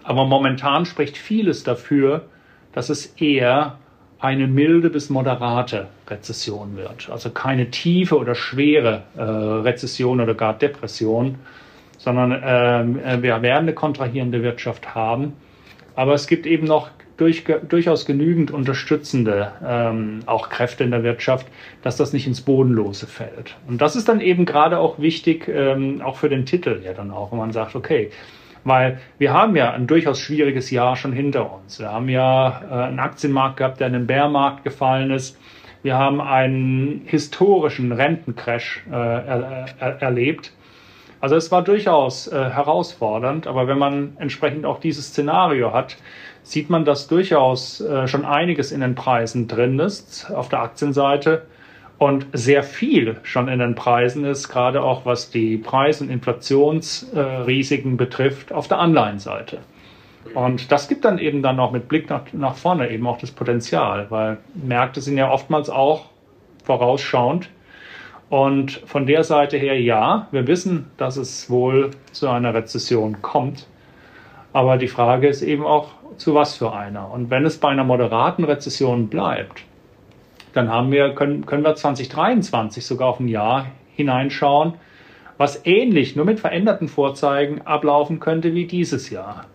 aber 0.03 0.25
momentan 0.25 0.85
spricht 0.85 1.17
vieles 1.17 1.63
dafür, 1.63 2.25
dass 2.73 2.89
es 2.89 3.07
eher 3.17 3.77
eine 4.19 4.47
milde 4.47 4.89
bis 4.89 5.09
moderate 5.09 5.87
Rezession 6.07 6.75
wird. 6.75 7.09
Also 7.09 7.29
keine 7.29 7.71
tiefe 7.71 8.17
oder 8.17 8.35
schwere 8.35 9.03
äh, 9.15 9.21
Rezession 9.21 10.19
oder 10.19 10.33
gar 10.33 10.57
Depression, 10.57 11.35
sondern 11.97 12.31
äh, 12.31 13.21
wir 13.21 13.41
werden 13.41 13.63
eine 13.63 13.73
kontrahierende 13.73 14.43
Wirtschaft 14.43 14.93
haben. 14.93 15.33
Aber 15.95 16.13
es 16.13 16.27
gibt 16.27 16.45
eben 16.45 16.67
noch 16.67 16.89
durch, 17.19 17.43
durchaus 17.67 18.05
genügend 18.05 18.51
unterstützende 18.51 19.51
ähm, 19.65 20.19
auch 20.25 20.49
Kräfte 20.49 20.83
in 20.83 20.91
der 20.91 21.03
Wirtschaft, 21.03 21.47
dass 21.81 21.97
das 21.97 22.13
nicht 22.13 22.27
ins 22.27 22.41
Bodenlose 22.41 23.07
fällt. 23.07 23.57
Und 23.67 23.81
das 23.81 23.95
ist 23.95 24.07
dann 24.07 24.21
eben 24.21 24.45
gerade 24.45 24.79
auch 24.79 24.99
wichtig, 24.99 25.47
ähm, 25.47 26.01
auch 26.01 26.17
für 26.17 26.29
den 26.29 26.45
Titel 26.45 26.81
ja 26.83 26.93
dann 26.93 27.11
auch, 27.11 27.31
wenn 27.31 27.39
man 27.39 27.51
sagt, 27.51 27.75
okay, 27.75 28.11
weil 28.63 28.99
wir 29.17 29.33
haben 29.33 29.55
ja 29.55 29.71
ein 29.71 29.87
durchaus 29.87 30.19
schwieriges 30.19 30.69
Jahr 30.71 30.95
schon 30.95 31.13
hinter 31.13 31.53
uns. 31.53 31.79
Wir 31.79 31.91
haben 31.91 32.09
ja 32.09 32.61
äh, 32.69 32.73
einen 32.87 32.99
Aktienmarkt 32.99 33.57
gehabt, 33.57 33.79
der 33.79 33.87
in 33.87 33.93
den 33.93 34.07
Bärmarkt 34.07 34.63
gefallen 34.63 35.11
ist. 35.11 35.37
Wir 35.81 35.97
haben 35.97 36.19
einen 36.19 37.03
historischen 37.05 37.91
Rentencrash 37.91 38.83
äh, 38.89 38.93
er, 38.93 39.65
er, 39.79 40.01
erlebt. 40.01 40.51
Also 41.21 41.35
es 41.35 41.51
war 41.51 41.63
durchaus 41.63 42.27
äh, 42.27 42.35
herausfordernd, 42.35 43.47
aber 43.47 43.67
wenn 43.67 43.77
man 43.77 44.17
entsprechend 44.19 44.65
auch 44.65 44.79
dieses 44.79 45.07
Szenario 45.07 45.73
hat, 45.73 45.97
sieht 46.43 46.69
man, 46.69 46.85
dass 46.85 47.07
durchaus 47.07 47.81
äh, 47.81 48.07
schon 48.07 48.25
einiges 48.25 48.71
in 48.71 48.81
den 48.81 48.95
Preisen 48.95 49.47
drin 49.47 49.79
ist 49.79 50.31
auf 50.31 50.49
der 50.49 50.61
Aktienseite 50.61 51.43
und 51.97 52.27
sehr 52.33 52.63
viel 52.63 53.17
schon 53.23 53.47
in 53.49 53.59
den 53.59 53.75
Preisen 53.75 54.25
ist, 54.25 54.49
gerade 54.49 54.81
auch 54.81 55.05
was 55.05 55.29
die 55.29 55.57
Preis- 55.57 56.01
und 56.01 56.09
Inflationsrisiken 56.09 57.93
äh, 57.93 57.97
betrifft 57.97 58.53
auf 58.53 58.67
der 58.67 58.79
Anleihenseite. 58.79 59.59
Und 60.33 60.71
das 60.71 60.87
gibt 60.87 61.05
dann 61.05 61.17
eben 61.17 61.41
dann 61.41 61.59
auch 61.59 61.71
mit 61.71 61.87
Blick 61.87 62.09
nach, 62.09 62.21
nach 62.33 62.55
vorne 62.55 62.89
eben 62.89 63.07
auch 63.07 63.17
das 63.17 63.31
Potenzial, 63.31 64.07
weil 64.09 64.37
Märkte 64.53 65.01
sind 65.01 65.17
ja 65.17 65.31
oftmals 65.31 65.69
auch 65.69 66.05
vorausschauend. 66.63 67.49
Und 68.29 68.83
von 68.85 69.07
der 69.07 69.23
Seite 69.23 69.57
her, 69.57 69.79
ja, 69.81 70.27
wir 70.31 70.45
wissen, 70.45 70.91
dass 70.97 71.17
es 71.17 71.49
wohl 71.49 71.91
zu 72.11 72.29
einer 72.29 72.53
Rezession 72.53 73.21
kommt. 73.21 73.65
Aber 74.53 74.77
die 74.77 74.87
Frage 74.87 75.27
ist 75.27 75.41
eben 75.41 75.65
auch, 75.65 75.89
zu 76.17 76.35
was 76.35 76.57
für 76.57 76.73
einer. 76.73 77.11
Und 77.11 77.29
wenn 77.29 77.45
es 77.45 77.57
bei 77.57 77.69
einer 77.69 77.83
moderaten 77.83 78.43
Rezession 78.43 79.07
bleibt, 79.07 79.63
dann 80.53 80.69
haben 80.69 80.91
wir, 80.91 81.13
können, 81.13 81.45
können 81.45 81.63
wir 81.63 81.75
2023 81.75 82.85
sogar 82.85 83.09
auf 83.09 83.19
ein 83.19 83.27
Jahr 83.27 83.67
hineinschauen, 83.95 84.73
was 85.37 85.65
ähnlich, 85.65 86.15
nur 86.15 86.25
mit 86.25 86.39
veränderten 86.39 86.87
Vorzeigen 86.87 87.61
ablaufen 87.61 88.19
könnte 88.19 88.53
wie 88.53 88.65
dieses 88.65 89.09
Jahr. 89.09 89.45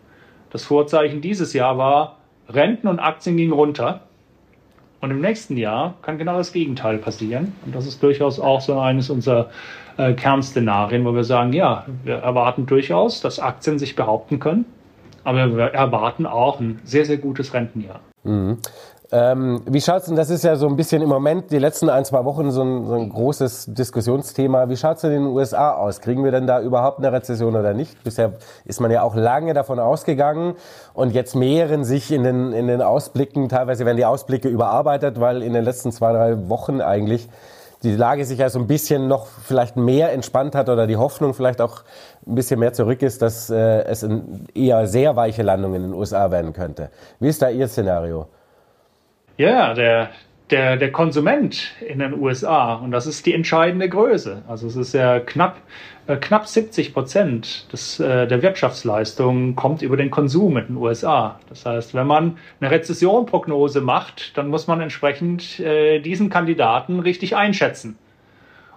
Das 0.49 0.63
Vorzeichen 0.63 1.21
dieses 1.21 1.53
Jahr 1.53 1.77
war, 1.77 2.17
Renten 2.49 2.87
und 2.87 2.99
Aktien 2.99 3.37
gingen 3.37 3.51
runter. 3.51 4.01
Und 5.01 5.11
im 5.11 5.21
nächsten 5.21 5.57
Jahr 5.57 5.95
kann 6.01 6.17
genau 6.17 6.37
das 6.37 6.53
Gegenteil 6.53 6.97
passieren. 6.97 7.53
Und 7.65 7.75
das 7.75 7.85
ist 7.85 8.01
durchaus 8.01 8.39
auch 8.39 8.61
so 8.61 8.79
eines 8.79 9.09
unserer 9.09 9.49
äh, 9.97 10.13
Kernszenarien, 10.13 11.05
wo 11.05 11.13
wir 11.13 11.23
sagen, 11.23 11.53
ja, 11.53 11.85
wir 12.03 12.15
erwarten 12.15 12.65
durchaus, 12.65 13.21
dass 13.21 13.39
Aktien 13.39 13.77
sich 13.77 13.95
behaupten 13.95 14.39
können. 14.39 14.65
Aber 15.25 15.53
wir 15.55 15.65
erwarten 15.65 16.25
auch 16.25 16.61
ein 16.61 16.79
sehr, 16.85 17.03
sehr 17.03 17.17
gutes 17.17 17.53
Rentenjahr. 17.53 17.99
Mhm. 18.23 18.59
Ähm, 19.11 19.61
wie 19.65 19.81
schaut 19.81 19.99
es 19.99 20.05
denn, 20.05 20.15
das 20.15 20.29
ist 20.29 20.43
ja 20.43 20.55
so 20.55 20.67
ein 20.67 20.75
bisschen 20.75 21.01
im 21.01 21.09
Moment, 21.09 21.51
die 21.51 21.59
letzten 21.59 21.89
ein, 21.89 22.05
zwei 22.05 22.25
Wochen 22.25 22.49
so 22.49 22.63
ein, 22.63 22.85
so 22.85 22.95
ein 22.95 23.09
großes 23.09 23.67
Diskussionsthema. 23.73 24.67
Wie 24.67 24.77
schaut 24.77 24.95
es 24.95 25.01
denn 25.01 25.11
in 25.11 25.23
den 25.23 25.31
USA 25.31 25.73
aus? 25.73 26.01
Kriegen 26.01 26.23
wir 26.23 26.31
denn 26.31 26.47
da 26.47 26.59
überhaupt 26.59 26.99
eine 26.99 27.11
Rezession 27.11 27.55
oder 27.55 27.73
nicht? 27.73 28.03
Bisher 28.03 28.33
ist 28.65 28.81
man 28.81 28.89
ja 28.91 29.03
auch 29.03 29.15
lange 29.15 29.53
davon 29.53 29.79
ausgegangen 29.79 30.55
und 30.93 31.13
jetzt 31.13 31.35
mehren 31.35 31.83
sich 31.83 32.11
in 32.11 32.23
den, 32.23 32.51
in 32.51 32.67
den 32.67 32.81
Ausblicken, 32.81 33.47
teilweise 33.47 33.85
werden 33.85 33.97
die 33.97 34.05
Ausblicke 34.05 34.47
überarbeitet, 34.47 35.19
weil 35.19 35.43
in 35.43 35.53
den 35.53 35.63
letzten 35.63 35.91
zwei, 35.91 36.11
drei 36.11 36.49
Wochen 36.49 36.81
eigentlich 36.81 37.29
die 37.83 37.95
Lage 37.95 38.25
sich 38.25 38.39
ja 38.39 38.49
so 38.49 38.59
ein 38.59 38.67
bisschen 38.67 39.07
noch 39.07 39.27
vielleicht 39.27 39.77
mehr 39.77 40.11
entspannt 40.11 40.55
hat 40.55 40.69
oder 40.69 40.87
die 40.87 40.97
Hoffnung 40.97 41.33
vielleicht 41.33 41.61
auch 41.61 41.83
ein 42.27 42.35
bisschen 42.35 42.59
mehr 42.59 42.73
zurück 42.73 43.01
ist, 43.01 43.21
dass 43.21 43.49
äh, 43.49 43.83
es 43.83 44.03
ein 44.03 44.47
eher 44.53 44.87
sehr 44.87 45.15
weiche 45.15 45.43
Landung 45.43 45.75
in 45.75 45.83
den 45.83 45.93
USA 45.93 46.31
werden 46.31 46.53
könnte. 46.53 46.89
Wie 47.19 47.27
ist 47.27 47.41
da 47.41 47.49
Ihr 47.49 47.67
Szenario? 47.67 48.27
Ja, 49.37 49.73
der, 49.73 50.09
der, 50.49 50.77
der 50.77 50.91
Konsument 50.91 51.73
in 51.85 51.99
den 51.99 52.19
USA, 52.19 52.75
und 52.75 52.91
das 52.91 53.05
ist 53.05 53.25
die 53.25 53.33
entscheidende 53.33 53.89
Größe. 53.89 54.43
Also 54.47 54.67
es 54.67 54.75
ist 54.75 54.93
ja 54.93 55.19
knapp, 55.19 55.57
äh, 56.07 56.15
knapp 56.17 56.47
70 56.47 56.93
Prozent 56.93 57.71
des, 57.73 57.99
äh, 57.99 58.27
der 58.27 58.41
Wirtschaftsleistung 58.41 59.55
kommt 59.55 59.81
über 59.81 59.97
den 59.97 60.11
Konsum 60.11 60.57
in 60.57 60.67
den 60.67 60.77
USA. 60.77 61.39
Das 61.49 61.65
heißt, 61.65 61.93
wenn 61.93 62.07
man 62.07 62.37
eine 62.59 62.71
Rezessionprognose 62.71 63.81
macht, 63.81 64.37
dann 64.37 64.47
muss 64.47 64.67
man 64.67 64.81
entsprechend 64.81 65.59
äh, 65.59 65.99
diesen 65.99 66.29
Kandidaten 66.29 66.99
richtig 66.99 67.35
einschätzen. 67.35 67.97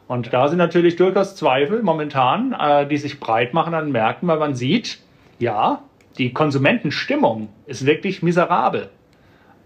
Und 0.09 0.33
da 0.33 0.49
sind 0.49 0.59
natürlich 0.59 0.97
durchaus 0.97 1.37
Zweifel 1.37 1.83
momentan, 1.83 2.53
äh, 2.59 2.89
die 2.89 2.97
sich 2.97 3.21
breit 3.21 3.55
machen 3.55 3.75
an 3.75 3.93
Märkten, 3.93 4.27
weil 4.27 4.39
man 4.39 4.55
sieht, 4.55 4.99
ja, 5.39 5.83
die 6.17 6.33
Konsumentenstimmung 6.33 7.51
ist 7.67 7.87
wirklich 7.87 8.23
miserabel 8.23 8.91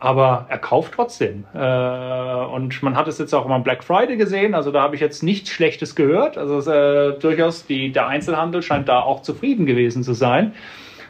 aber 0.03 0.47
er 0.49 0.59
kauft 0.59 0.95
trotzdem. 0.95 1.45
Äh, 1.55 1.59
und 1.59 2.83
man 2.83 2.97
hat 2.97 3.07
es 3.07 3.19
jetzt 3.19 3.33
auch 3.33 3.49
am 3.49 3.63
Black 3.63 3.85
Friday 3.85 4.17
gesehen, 4.17 4.53
also 4.53 4.73
da 4.73 4.83
habe 4.83 4.97
ich 4.97 5.01
jetzt 5.01 5.23
nichts 5.23 5.51
Schlechtes 5.51 5.95
gehört. 5.95 6.37
Also 6.37 6.69
äh, 6.69 7.17
durchaus 7.21 7.67
die, 7.67 7.93
der 7.93 8.09
Einzelhandel 8.09 8.63
scheint 8.63 8.89
da 8.89 8.99
auch 8.99 9.23
zufrieden 9.23 9.65
gewesen 9.65 10.03
zu 10.03 10.13
sein. 10.13 10.55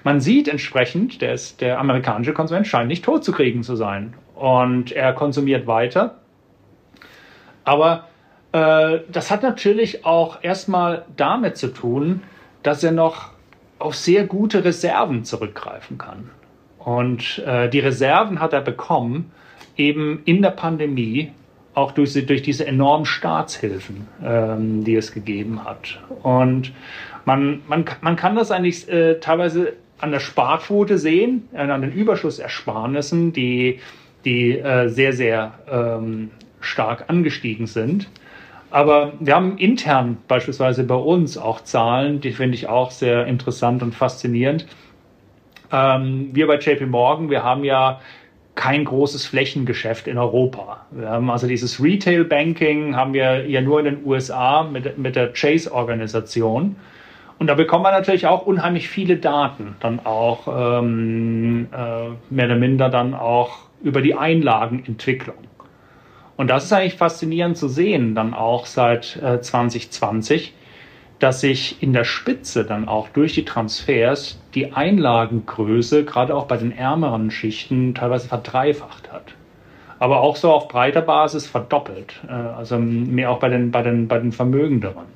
Man 0.04 0.20
sieht 0.20 0.46
entsprechend, 0.46 1.22
der, 1.22 1.32
ist, 1.32 1.62
der 1.62 1.78
amerikanische 1.78 2.34
Konsument 2.34 2.66
scheint 2.66 2.88
nicht 2.88 3.02
tot 3.02 3.24
zu 3.24 3.32
kriegen 3.32 3.62
zu 3.62 3.76
sein. 3.76 4.12
Und 4.34 4.92
er 4.92 5.14
konsumiert 5.14 5.66
weiter. 5.66 6.18
Aber 7.64 8.08
äh, 8.52 9.00
das 9.10 9.30
hat 9.30 9.42
natürlich 9.42 10.04
auch 10.04 10.42
erstmal 10.42 11.04
damit 11.16 11.56
zu 11.56 11.68
tun, 11.68 12.22
dass 12.62 12.84
er 12.84 12.92
noch 12.92 13.30
auf 13.78 13.94
sehr 13.94 14.24
gute 14.24 14.64
Reserven 14.64 15.24
zurückgreifen 15.24 15.98
kann. 15.98 16.30
Und 16.78 17.42
äh, 17.46 17.68
die 17.68 17.80
Reserven 17.80 18.40
hat 18.40 18.52
er 18.52 18.60
bekommen, 18.60 19.32
eben 19.76 20.22
in 20.24 20.42
der 20.42 20.50
Pandemie, 20.50 21.32
auch 21.74 21.92
durch, 21.92 22.12
durch 22.26 22.42
diese 22.42 22.66
enormen 22.66 23.06
Staatshilfen, 23.06 24.06
ähm, 24.22 24.84
die 24.84 24.94
es 24.94 25.12
gegeben 25.12 25.64
hat. 25.64 26.00
Und 26.22 26.72
man, 27.24 27.62
man, 27.66 27.86
man 28.02 28.16
kann 28.16 28.36
das 28.36 28.50
eigentlich 28.50 28.88
äh, 28.90 29.20
teilweise 29.20 29.72
an 29.98 30.10
der 30.10 30.20
Sparquote 30.20 30.98
sehen, 30.98 31.48
äh, 31.54 31.58
an 31.58 31.80
den 31.80 31.92
Überschussersparnissen, 31.92 33.32
die, 33.32 33.78
die 34.24 34.58
äh, 34.58 34.88
sehr, 34.88 35.12
sehr 35.14 35.54
ähm, 35.70 36.30
stark 36.60 37.04
angestiegen 37.08 37.66
sind. 37.66 38.08
Aber 38.72 39.12
wir 39.20 39.34
haben 39.34 39.58
intern 39.58 40.16
beispielsweise 40.28 40.84
bei 40.84 40.94
uns 40.94 41.36
auch 41.36 41.60
Zahlen, 41.60 42.22
die 42.22 42.32
finde 42.32 42.54
ich 42.54 42.68
auch 42.68 42.90
sehr 42.90 43.26
interessant 43.26 43.82
und 43.82 43.94
faszinierend. 43.94 44.66
Ähm, 45.70 46.30
wir 46.32 46.46
bei 46.46 46.56
JP 46.56 46.86
Morgan, 46.86 47.28
wir 47.28 47.44
haben 47.44 47.64
ja 47.64 48.00
kein 48.54 48.86
großes 48.86 49.26
Flächengeschäft 49.26 50.06
in 50.08 50.16
Europa. 50.16 50.86
Wir 50.90 51.10
haben 51.10 51.30
also 51.30 51.46
dieses 51.46 51.82
Retail 51.82 52.24
Banking 52.24 52.96
haben 52.96 53.12
wir 53.12 53.46
ja 53.46 53.60
nur 53.60 53.78
in 53.78 53.84
den 53.84 54.06
USA 54.06 54.62
mit, 54.62 54.96
mit 54.96 55.16
der 55.16 55.34
Chase-Organisation. 55.34 56.76
Und 57.38 57.46
da 57.48 57.54
bekommt 57.54 57.82
man 57.82 57.92
natürlich 57.92 58.26
auch 58.26 58.46
unheimlich 58.46 58.88
viele 58.88 59.18
Daten, 59.18 59.76
dann 59.80 60.00
auch 60.00 60.48
ähm, 60.80 61.68
äh, 61.72 62.34
mehr 62.34 62.46
oder 62.46 62.56
minder 62.56 62.88
dann 62.88 63.12
auch 63.12 63.58
über 63.82 64.00
die 64.00 64.14
Einlagenentwicklung. 64.14 65.36
Und 66.42 66.48
das 66.48 66.64
ist 66.64 66.72
eigentlich 66.72 66.96
faszinierend 66.96 67.56
zu 67.56 67.68
sehen, 67.68 68.16
dann 68.16 68.34
auch 68.34 68.66
seit 68.66 69.14
äh, 69.22 69.40
2020, 69.40 70.52
dass 71.20 71.40
sich 71.40 71.80
in 71.80 71.92
der 71.92 72.02
Spitze 72.02 72.64
dann 72.64 72.88
auch 72.88 73.08
durch 73.10 73.34
die 73.34 73.44
Transfers 73.44 74.40
die 74.52 74.72
Einlagengröße 74.72 76.04
gerade 76.04 76.34
auch 76.34 76.46
bei 76.46 76.56
den 76.56 76.76
ärmeren 76.76 77.30
Schichten 77.30 77.94
teilweise 77.94 78.26
verdreifacht 78.26 79.12
hat. 79.12 79.34
Aber 80.00 80.20
auch 80.20 80.34
so 80.34 80.50
auf 80.50 80.66
breiter 80.66 81.02
Basis 81.02 81.46
verdoppelt. 81.46 82.14
Äh, 82.26 82.32
also 82.32 82.76
mehr 82.76 83.30
auch 83.30 83.38
bei 83.38 83.48
den, 83.48 83.70
bei 83.70 83.82
den, 83.82 84.08
bei 84.08 84.18
den 84.18 84.32
Vermögenderen. 84.32 85.06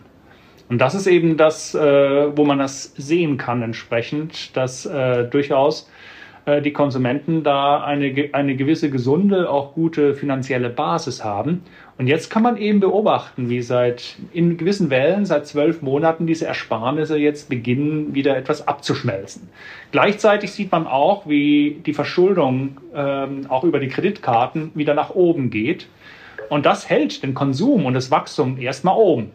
Und 0.68 0.78
das 0.78 0.94
ist 0.94 1.08
eben 1.08 1.36
das, 1.36 1.74
äh, 1.74 2.36
wo 2.36 2.44
man 2.44 2.60
das 2.60 2.92
sehen 2.96 3.36
kann 3.36 3.62
entsprechend, 3.62 4.56
dass 4.56 4.86
äh, 4.86 5.24
durchaus 5.24 5.90
die 6.46 6.72
Konsumenten 6.72 7.42
da 7.42 7.82
eine, 7.82 8.28
eine 8.32 8.54
gewisse 8.54 8.88
gesunde, 8.88 9.50
auch 9.50 9.74
gute 9.74 10.14
finanzielle 10.14 10.70
Basis 10.70 11.24
haben. 11.24 11.64
Und 11.98 12.06
jetzt 12.06 12.30
kann 12.30 12.44
man 12.44 12.56
eben 12.56 12.78
beobachten, 12.78 13.48
wie 13.48 13.62
seit 13.62 14.16
in 14.32 14.56
gewissen 14.56 14.88
Wellen, 14.88 15.26
seit 15.26 15.48
zwölf 15.48 15.82
Monaten, 15.82 16.26
diese 16.26 16.46
Ersparnisse 16.46 17.18
jetzt 17.18 17.48
beginnen, 17.48 18.14
wieder 18.14 18.36
etwas 18.36 18.68
abzuschmelzen. 18.68 19.48
Gleichzeitig 19.90 20.52
sieht 20.52 20.70
man 20.70 20.86
auch, 20.86 21.26
wie 21.26 21.82
die 21.84 21.94
Verschuldung 21.94 22.76
ähm, 22.94 23.46
auch 23.48 23.64
über 23.64 23.80
die 23.80 23.88
Kreditkarten 23.88 24.70
wieder 24.74 24.94
nach 24.94 25.10
oben 25.10 25.50
geht. 25.50 25.88
Und 26.48 26.64
das 26.64 26.88
hält 26.88 27.24
den 27.24 27.34
Konsum 27.34 27.86
und 27.86 27.94
das 27.94 28.12
Wachstum 28.12 28.56
erstmal 28.60 28.96
oben. 28.96 29.32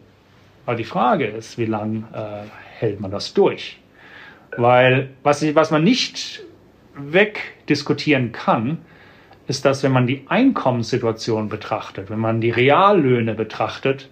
Aber 0.64 0.76
die 0.76 0.84
Frage 0.84 1.26
ist, 1.26 1.58
wie 1.58 1.66
lange 1.66 2.04
äh, 2.14 2.48
hält 2.78 3.00
man 3.00 3.10
das 3.10 3.34
durch? 3.34 3.78
Weil 4.56 5.10
was, 5.22 5.42
was 5.54 5.70
man 5.70 5.84
nicht 5.84 6.42
wegdiskutieren 6.96 8.32
kann, 8.32 8.78
ist, 9.48 9.64
dass 9.64 9.82
wenn 9.82 9.92
man 9.92 10.06
die 10.06 10.24
Einkommenssituation 10.28 11.48
betrachtet, 11.48 12.10
wenn 12.10 12.18
man 12.18 12.40
die 12.40 12.50
Reallöhne 12.50 13.34
betrachtet, 13.34 14.08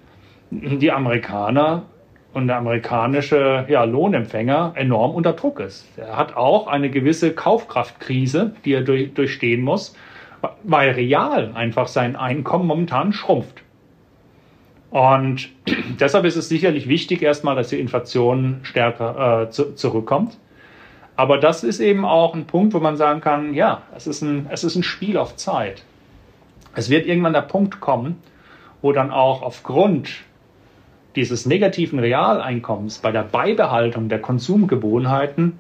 die 0.51 0.91
Amerikaner 0.91 1.85
und 2.33 2.47
der 2.47 2.57
amerikanische 2.57 3.67
ja, 3.69 3.85
Lohnempfänger 3.85 4.73
enorm 4.77 5.15
unter 5.15 5.33
Druck 5.33 5.61
ist. 5.61 5.87
Er 5.97 6.17
hat 6.17 6.37
auch 6.37 6.67
eine 6.67 6.91
gewisse 6.91 7.33
Kaufkraftkrise, 7.33 8.55
die 8.65 8.73
er 8.73 8.83
durch, 8.83 9.13
durchstehen 9.15 9.63
muss, 9.63 9.97
weil 10.63 10.91
real 10.91 11.53
einfach 11.55 11.89
sein 11.89 12.17
Einkommen 12.17 12.67
momentan 12.67 13.13
schrumpft. 13.13 13.63
Und 14.91 15.51
deshalb 16.01 16.25
ist 16.25 16.37
es 16.37 16.49
sicherlich 16.49 16.89
wichtig 16.89 17.23
erstmal, 17.23 17.57
dass 17.57 17.69
die 17.69 17.81
Inflation 17.81 18.61
stärker 18.63 19.43
äh, 19.43 19.51
zu, 19.51 19.75
zurückkommt. 19.75 20.39
Aber 21.21 21.37
das 21.37 21.65
ist 21.65 21.81
eben 21.81 22.07
auch 22.07 22.33
ein 22.35 22.47
Punkt, 22.47 22.73
wo 22.73 22.81
man 22.81 22.97
sagen 22.97 23.21
kann, 23.21 23.53
ja, 23.53 23.83
es 23.95 24.07
ist 24.07 24.23
ein, 24.23 24.47
es 24.49 24.65
ist 24.65 24.75
ein 24.75 24.83
Spiel 24.83 25.19
auf 25.19 25.37
Zeit. 25.37 25.85
Es 26.75 26.89
wird 26.89 27.05
irgendwann 27.05 27.35
der 27.35 27.43
Punkt 27.43 27.79
kommen, 27.79 28.17
wo 28.81 28.93
dann 28.93 29.11
auch 29.11 29.43
aufgrund 29.43 30.09
dieses 31.17 31.45
negativen 31.45 31.99
Realeinkommens 31.99 33.01
bei 33.01 33.13
der 33.13 33.25
Beibehaltung 33.25 34.09
der 34.09 34.23
Konsumgewohnheiten 34.23 35.59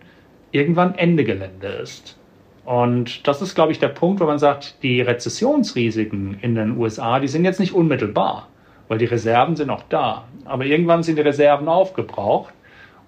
irgendwann 0.50 0.94
Ende 0.94 1.24
Gelände 1.24 1.68
ist. 1.68 2.16
Und 2.64 3.28
das 3.28 3.42
ist, 3.42 3.54
glaube 3.54 3.72
ich, 3.72 3.78
der 3.78 3.88
Punkt, 3.88 4.22
wo 4.22 4.24
man 4.24 4.38
sagt, 4.38 4.82
die 4.82 5.02
Rezessionsrisiken 5.02 6.38
in 6.40 6.54
den 6.54 6.78
USA, 6.78 7.20
die 7.20 7.28
sind 7.28 7.44
jetzt 7.44 7.60
nicht 7.60 7.74
unmittelbar, 7.74 8.48
weil 8.88 8.96
die 8.96 9.04
Reserven 9.04 9.56
sind 9.56 9.68
auch 9.68 9.82
da. 9.90 10.24
Aber 10.46 10.64
irgendwann 10.64 11.02
sind 11.02 11.16
die 11.16 11.22
Reserven 11.22 11.68
aufgebraucht 11.68 12.54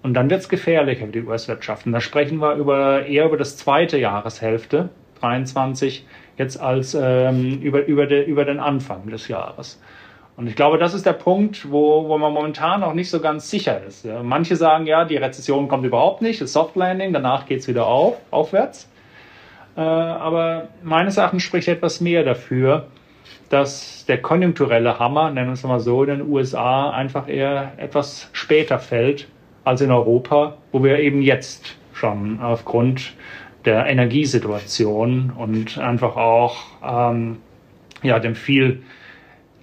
und 0.03 0.15
dann 0.15 0.29
wird 0.31 0.41
es 0.41 0.49
gefährlicher 0.49 1.07
für 1.07 1.13
die 1.13 1.23
US-Wirtschaft. 1.23 1.87
Und 1.87 1.93
da 1.93 2.01
sprechen 2.01 2.39
wir 2.39 2.55
über, 2.55 3.07
eher 3.07 3.27
über 3.27 3.37
das 3.37 3.57
zweite 3.57 3.99
Jahreshälfte, 3.99 4.89
23, 5.21 6.05
jetzt 6.37 6.61
als 6.61 6.95
ähm, 6.95 7.61
über, 7.63 7.87
über, 7.87 8.07
de, 8.07 8.25
über 8.25 8.45
den 8.45 8.59
Anfang 8.59 9.09
des 9.09 9.29
Jahres. 9.29 9.81
Und 10.37 10.49
ich 10.49 10.57
glaube, 10.57 10.79
das 10.79 10.95
ist 10.95 11.07
der 11.07 11.13
Punkt, 11.13 11.71
wo, 11.71 12.09
wo 12.09 12.19
man 12.19 12.33
momentan 12.33 12.81
noch 12.81 12.95
nicht 12.95 13.11
so 13.11 13.21
ganz 13.21 13.49
sicher 13.51 13.85
ist. 13.85 14.05
Ja. 14.05 14.23
Manche 14.23 14.57
sagen, 14.57 14.87
ja, 14.87 15.05
die 15.05 15.19
Rezession 15.19 15.69
kommt 15.69 15.85
überhaupt 15.85 16.23
nicht, 16.23 16.41
das 16.41 16.53
Soft 16.53 16.75
Landing, 16.75 17.13
danach 17.13 17.47
geht 17.47 17.61
es 17.61 17.69
wieder 17.69 17.87
auf, 17.87 18.17
aufwärts. 18.31 18.91
Äh, 19.77 19.81
aber 19.81 20.69
meines 20.83 21.17
Erachtens 21.17 21.45
spricht 21.45 21.69
etwas 21.69 22.01
mehr 22.01 22.25
dafür, 22.25 22.89
dass 23.51 24.07
der 24.07 24.21
konjunkturelle 24.21 24.99
Hammer, 24.99 25.31
nennen 25.31 25.49
wir 25.49 25.53
es 25.53 25.63
mal 25.63 25.79
so, 25.79 26.03
in 26.03 26.09
den 26.09 26.29
USA 26.29 26.91
einfach 26.91 27.29
eher 27.29 27.73
etwas 27.77 28.31
später 28.33 28.79
fällt 28.79 29.29
als 29.65 29.81
in 29.81 29.91
Europa, 29.91 30.57
wo 30.73 30.83
wir 30.83 30.99
eben 30.99 31.23
jetzt 31.23 31.77
schon 31.93 32.41
aufgrund 32.41 33.15
der 33.65 33.87
Energiesituation 33.87 35.33
und 35.37 35.79
einfach 35.79 36.17
auch 36.17 36.57
ähm, 36.85 37.39
ja, 38.03 38.19
dem 38.19 38.35
viel 38.35 38.83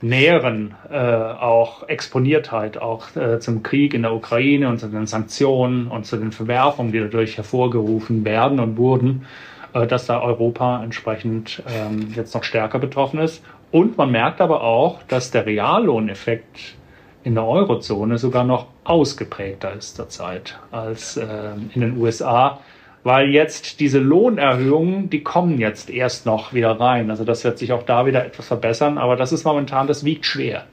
näheren 0.02 0.76
äh, 0.90 0.96
auch 0.96 1.88
Exponiertheit 1.90 2.78
auch 2.78 3.16
äh, 3.16 3.40
zum 3.40 3.64
Krieg 3.64 3.94
in 3.94 4.04
der 4.04 4.14
Ukraine 4.14 4.70
und 4.70 4.80
zu 4.80 4.88
den 4.88 5.08
Sanktionen 5.08 5.88
und 5.88 6.06
zu 6.06 6.18
den 6.18 6.32
Verwerfungen, 6.32 6.92
die 6.92 7.00
dadurch 7.00 7.36
hervorgerufen 7.36 8.24
werden 8.24 8.60
und 8.60 8.78
wurden, 8.78 9.26
äh, 9.74 9.86
dass 9.88 10.06
da 10.06 10.22
Europa 10.22 10.82
entsprechend 10.84 11.62
ähm, 11.68 12.14
jetzt 12.16 12.34
noch 12.34 12.44
stärker 12.44 12.80
betroffen 12.80 13.20
ist. 13.20 13.44
Und 13.72 13.98
man 13.98 14.12
merkt 14.12 14.42
aber 14.42 14.64
auch, 14.64 15.04
dass 15.04 15.32
der 15.32 15.46
Reallohneffekt 15.46 16.76
in 17.24 17.36
der 17.36 17.46
Eurozone 17.46 18.18
sogar 18.18 18.46
noch 18.46 18.68
ausgeprägter 18.90 19.74
ist 19.74 19.96
zurzeit 19.96 20.60
als 20.72 21.18
äh, 21.18 21.26
in 21.74 21.82
den 21.82 21.98
USA 21.98 22.60
weil 23.04 23.30
jetzt 23.30 23.80
diese 23.80 24.00
Lohnerhöhungen, 24.00 25.10
die 25.10 25.24
kommen 25.24 25.58
jetzt 25.58 25.90
erst 25.90 26.26
noch 26.26 26.54
wieder 26.54 26.80
rein. 26.80 27.10
Also 27.10 27.24
das 27.24 27.44
wird 27.44 27.58
sich 27.58 27.72
auch 27.72 27.84
da 27.84 28.06
wieder 28.06 28.26
etwas 28.26 28.48
verbessern, 28.48 28.98
aber 28.98 29.16
das 29.16 29.32
ist 29.32 29.46
momentan, 29.46 29.88
das 29.88 30.04
wiegt 30.04 30.26
schwer. 30.26 30.66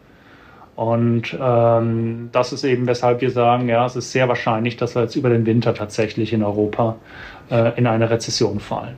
Und 0.74 1.34
ähm, 1.40 2.28
das 2.32 2.52
ist 2.52 2.64
eben, 2.64 2.86
weshalb 2.86 3.22
wir 3.22 3.30
sagen, 3.30 3.68
ja, 3.68 3.86
es 3.86 3.96
ist 3.96 4.12
sehr 4.12 4.28
wahrscheinlich, 4.28 4.76
dass 4.76 4.94
wir 4.94 5.02
jetzt 5.02 5.16
über 5.16 5.30
den 5.30 5.46
Winter 5.46 5.72
tatsächlich 5.72 6.32
in 6.32 6.42
Europa 6.42 6.96
äh, 7.50 7.78
in 7.78 7.86
eine 7.86 8.10
Rezession 8.10 8.60
fallen. 8.60 8.96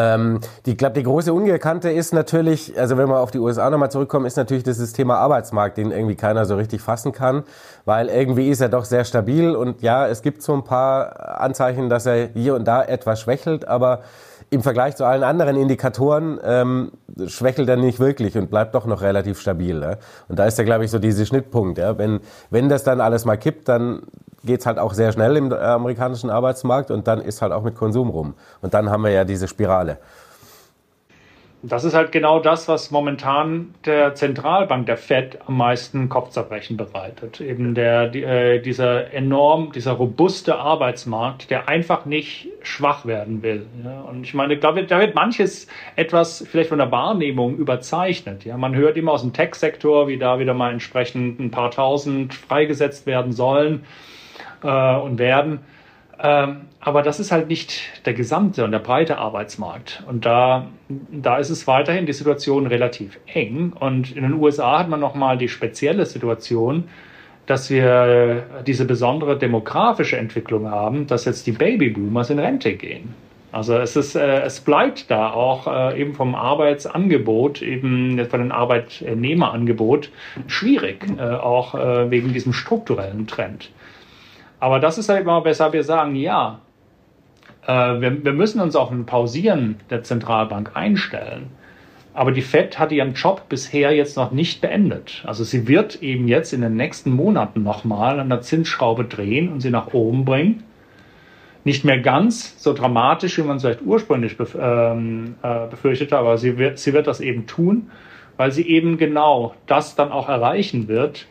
Ähm, 0.00 0.40
die, 0.64 0.78
glaube 0.78 0.94
die 0.94 1.02
große 1.02 1.32
Ungekannte 1.32 1.90
ist 1.90 2.14
natürlich, 2.14 2.78
also 2.78 2.96
wenn 2.96 3.08
wir 3.08 3.18
auf 3.18 3.30
die 3.30 3.38
USA 3.38 3.68
nochmal 3.68 3.90
zurückkommen, 3.90 4.24
ist 4.24 4.36
natürlich 4.36 4.64
das 4.64 4.78
Thema 4.94 5.18
Arbeitsmarkt, 5.18 5.76
den 5.76 5.90
irgendwie 5.90 6.14
keiner 6.14 6.46
so 6.46 6.56
richtig 6.56 6.80
fassen 6.80 7.12
kann, 7.12 7.42
weil 7.84 8.08
irgendwie 8.08 8.48
ist 8.48 8.62
er 8.62 8.70
doch 8.70 8.86
sehr 8.86 9.04
stabil 9.04 9.54
und 9.54 9.82
ja, 9.82 10.06
es 10.06 10.22
gibt 10.22 10.42
so 10.42 10.54
ein 10.54 10.64
paar 10.64 11.40
Anzeichen, 11.40 11.90
dass 11.90 12.06
er 12.06 12.28
hier 12.32 12.54
und 12.54 12.64
da 12.64 12.82
etwas 12.82 13.20
schwächelt, 13.20 13.68
aber 13.68 14.00
im 14.48 14.62
Vergleich 14.62 14.96
zu 14.96 15.04
allen 15.04 15.22
anderen 15.22 15.56
Indikatoren 15.56 16.40
ähm, 16.42 16.92
schwächelt 17.26 17.68
er 17.68 17.76
nicht 17.76 18.00
wirklich 18.00 18.36
und 18.38 18.50
bleibt 18.50 18.74
doch 18.74 18.86
noch 18.86 19.02
relativ 19.02 19.38
stabil. 19.38 19.80
Ja? 19.80 19.96
Und 20.28 20.38
da 20.38 20.46
ist 20.46 20.58
ja, 20.58 20.64
glaube 20.64 20.84
ich, 20.84 20.90
so 20.90 20.98
dieser 20.98 21.24
Schnittpunkt. 21.24 21.78
Ja? 21.78 21.98
Wenn, 21.98 22.20
wenn 22.50 22.68
das 22.68 22.82
dann 22.82 23.00
alles 23.00 23.24
mal 23.24 23.36
kippt, 23.36 23.68
dann 23.68 24.02
geht's 24.44 24.66
halt 24.66 24.78
auch 24.78 24.94
sehr 24.94 25.12
schnell 25.12 25.36
im 25.36 25.52
amerikanischen 25.52 26.30
Arbeitsmarkt 26.30 26.90
und 26.90 27.06
dann 27.06 27.20
ist 27.20 27.42
halt 27.42 27.52
auch 27.52 27.62
mit 27.62 27.74
Konsum 27.74 28.08
rum. 28.08 28.34
Und 28.62 28.74
dann 28.74 28.90
haben 28.90 29.04
wir 29.04 29.10
ja 29.10 29.24
diese 29.24 29.48
Spirale. 29.48 29.98
Das 31.62 31.84
ist 31.84 31.92
halt 31.92 32.10
genau 32.10 32.40
das, 32.40 32.68
was 32.68 32.90
momentan 32.90 33.74
der 33.84 34.14
Zentralbank, 34.14 34.86
der 34.86 34.96
Fed, 34.96 35.38
am 35.46 35.58
meisten 35.58 36.08
Kopfzerbrechen 36.08 36.78
bereitet. 36.78 37.42
Eben 37.42 37.74
der, 37.74 38.08
die, 38.08 38.22
äh, 38.22 38.60
dieser 38.60 39.12
enorm, 39.12 39.70
dieser 39.72 39.92
robuste 39.92 40.56
Arbeitsmarkt, 40.56 41.50
der 41.50 41.68
einfach 41.68 42.06
nicht 42.06 42.48
schwach 42.62 43.04
werden 43.04 43.42
will. 43.42 43.66
Ja? 43.84 44.00
Und 44.00 44.22
ich 44.22 44.32
meine, 44.32 44.56
da 44.56 44.74
wird, 44.74 44.90
da 44.90 45.00
wird 45.00 45.14
manches 45.14 45.66
etwas 45.96 46.42
vielleicht 46.50 46.70
von 46.70 46.78
der 46.78 46.90
Wahrnehmung 46.90 47.58
überzeichnet. 47.58 48.46
Ja? 48.46 48.56
Man 48.56 48.74
hört 48.74 48.96
immer 48.96 49.12
aus 49.12 49.20
dem 49.20 49.34
Tech-Sektor, 49.34 50.08
wie 50.08 50.16
da 50.16 50.38
wieder 50.38 50.54
mal 50.54 50.72
entsprechend 50.72 51.40
ein 51.40 51.50
paar 51.50 51.70
tausend 51.70 52.32
freigesetzt 52.32 53.04
werden 53.04 53.32
sollen 53.32 53.84
äh, 54.62 54.96
und 54.96 55.18
werden. 55.18 55.60
Ähm, 56.22 56.62
aber 56.80 57.02
das 57.02 57.18
ist 57.20 57.32
halt 57.32 57.48
nicht 57.48 57.80
der 58.04 58.14
gesamte 58.14 58.64
und 58.64 58.72
der 58.72 58.78
breite 58.78 59.18
Arbeitsmarkt. 59.18 60.02
Und 60.06 60.26
da, 60.26 60.66
da 60.88 61.38
ist 61.38 61.50
es 61.50 61.66
weiterhin 61.66 62.06
die 62.06 62.12
Situation 62.12 62.66
relativ 62.66 63.18
eng. 63.26 63.72
Und 63.78 64.14
in 64.16 64.22
den 64.22 64.34
USA 64.34 64.78
hat 64.78 64.88
man 64.88 65.00
nochmal 65.00 65.38
die 65.38 65.48
spezielle 65.48 66.04
Situation, 66.06 66.84
dass 67.46 67.70
wir 67.70 68.44
diese 68.66 68.84
besondere 68.84 69.38
demografische 69.38 70.16
Entwicklung 70.16 70.70
haben, 70.70 71.06
dass 71.06 71.24
jetzt 71.24 71.46
die 71.46 71.52
Babyboomers 71.52 72.30
in 72.30 72.38
Rente 72.38 72.74
gehen. 72.74 73.14
Also 73.52 73.76
es 73.76 73.96
ist, 73.96 74.14
äh, 74.14 74.42
es 74.42 74.60
bleibt 74.60 75.10
da 75.10 75.30
auch 75.30 75.66
äh, 75.66 76.00
eben 76.00 76.14
vom 76.14 76.34
Arbeitsangebot, 76.34 77.62
eben 77.62 78.24
von 78.26 78.40
dem 78.40 78.52
Arbeitnehmerangebot 78.52 80.10
schwierig, 80.46 81.04
äh, 81.18 81.22
auch 81.22 81.74
äh, 81.74 82.10
wegen 82.10 82.32
diesem 82.32 82.52
strukturellen 82.52 83.26
Trend. 83.26 83.70
Aber 84.60 84.78
das 84.78 84.98
ist 84.98 85.08
halt 85.08 85.22
immer 85.22 85.40
besser, 85.40 85.72
wir 85.72 85.82
sagen, 85.82 86.14
ja, 86.14 86.60
äh, 87.66 87.72
wir, 87.72 88.24
wir 88.24 88.32
müssen 88.32 88.60
uns 88.60 88.76
auf 88.76 88.90
ein 88.90 89.06
Pausieren 89.06 89.80
der 89.88 90.02
Zentralbank 90.02 90.72
einstellen. 90.74 91.50
Aber 92.12 92.32
die 92.32 92.42
Fed 92.42 92.78
hat 92.78 92.92
ihren 92.92 93.14
Job 93.14 93.48
bisher 93.48 93.92
jetzt 93.94 94.16
noch 94.16 94.32
nicht 94.32 94.60
beendet. 94.60 95.22
Also 95.26 95.44
sie 95.44 95.68
wird 95.68 96.02
eben 96.02 96.28
jetzt 96.28 96.52
in 96.52 96.60
den 96.60 96.76
nächsten 96.76 97.10
Monaten 97.10 97.62
nochmal 97.62 98.20
an 98.20 98.28
der 98.28 98.42
Zinsschraube 98.42 99.04
drehen 99.04 99.50
und 99.50 99.60
sie 99.60 99.70
nach 99.70 99.94
oben 99.94 100.24
bringen. 100.24 100.64
Nicht 101.62 101.84
mehr 101.84 102.00
ganz 102.00 102.62
so 102.62 102.72
dramatisch, 102.72 103.38
wie 103.38 103.42
man 103.42 103.56
es 103.56 103.62
vielleicht 103.62 103.82
ursprünglich 103.82 104.36
ähm, 104.58 105.36
äh, 105.42 105.66
befürchtete, 105.68 106.18
aber 106.18 106.36
sie 106.36 106.58
wird, 106.58 106.78
sie 106.78 106.92
wird 106.92 107.06
das 107.06 107.20
eben 107.20 107.46
tun, 107.46 107.90
weil 108.36 108.50
sie 108.50 108.66
eben 108.66 108.98
genau 108.98 109.54
das 109.66 109.94
dann 109.94 110.10
auch 110.10 110.28
erreichen 110.28 110.88
wird, 110.88 111.26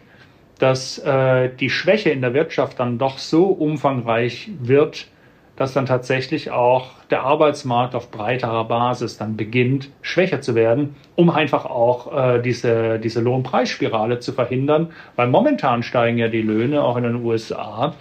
dass 0.60 1.00
äh, 1.00 1.50
die 1.60 1.70
Schwäche 1.70 2.10
in 2.12 2.22
der 2.22 2.34
Wirtschaft 2.34 2.80
dann 2.80 2.98
doch 2.98 3.18
so 3.18 3.46
umfangreich 3.46 4.50
wird, 4.60 5.08
dass 5.56 5.74
dann 5.74 5.86
tatsächlich 5.86 6.52
auch 6.52 6.92
der 7.10 7.24
Arbeitsmarkt 7.24 7.94
auf 7.94 8.12
breiterer 8.12 8.64
Basis 8.66 9.18
dann 9.18 9.36
beginnt, 9.36 9.90
schwächer 10.02 10.40
zu 10.40 10.56
werden, 10.56 10.96
um 11.16 11.30
einfach 11.30 11.66
auch 11.66 12.16
äh, 12.16 12.42
diese, 12.42 12.98
diese 13.00 13.20
Lohnpreisspirale 13.20 14.20
zu 14.20 14.32
verhindern. 14.32 14.92
Weil 15.18 15.28
momentan 15.28 15.84
steigen 15.84 16.18
ja 16.18 16.30
die 16.30 16.42
Löhne 16.42 16.82
auch 16.82 16.96
in 16.96 17.04
den 17.04 17.26
USA, 17.26 17.94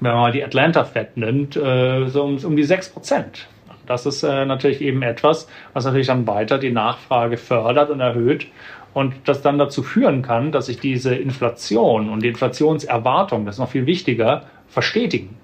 wenn 0.00 0.12
man 0.12 0.20
mal 0.20 0.32
die 0.32 0.42
Atlanta 0.42 0.84
Fed 0.84 1.18
nimmt, 1.18 1.54
äh, 1.56 2.06
so 2.08 2.24
um, 2.24 2.38
um 2.42 2.56
die 2.56 2.64
sechs 2.64 2.88
Prozent. 2.88 3.46
Das 3.86 4.06
ist 4.06 4.22
äh, 4.22 4.46
natürlich 4.46 4.80
eben 4.80 5.02
etwas, 5.02 5.46
was 5.74 5.84
natürlich 5.84 6.06
dann 6.06 6.26
weiter 6.26 6.58
die 6.58 6.72
Nachfrage 6.72 7.36
fördert 7.36 7.90
und 7.90 8.00
erhöht 8.00 8.46
und 8.94 9.14
das 9.24 9.42
dann 9.42 9.58
dazu 9.58 9.82
führen 9.82 10.22
kann, 10.22 10.52
dass 10.52 10.66
sich 10.66 10.78
diese 10.78 11.14
Inflation 11.14 12.08
und 12.08 12.22
die 12.22 12.28
Inflationserwartung, 12.28 13.44
das 13.44 13.56
ist 13.56 13.58
noch 13.58 13.68
viel 13.68 13.86
wichtiger, 13.86 14.44
verstetigen. 14.68 15.36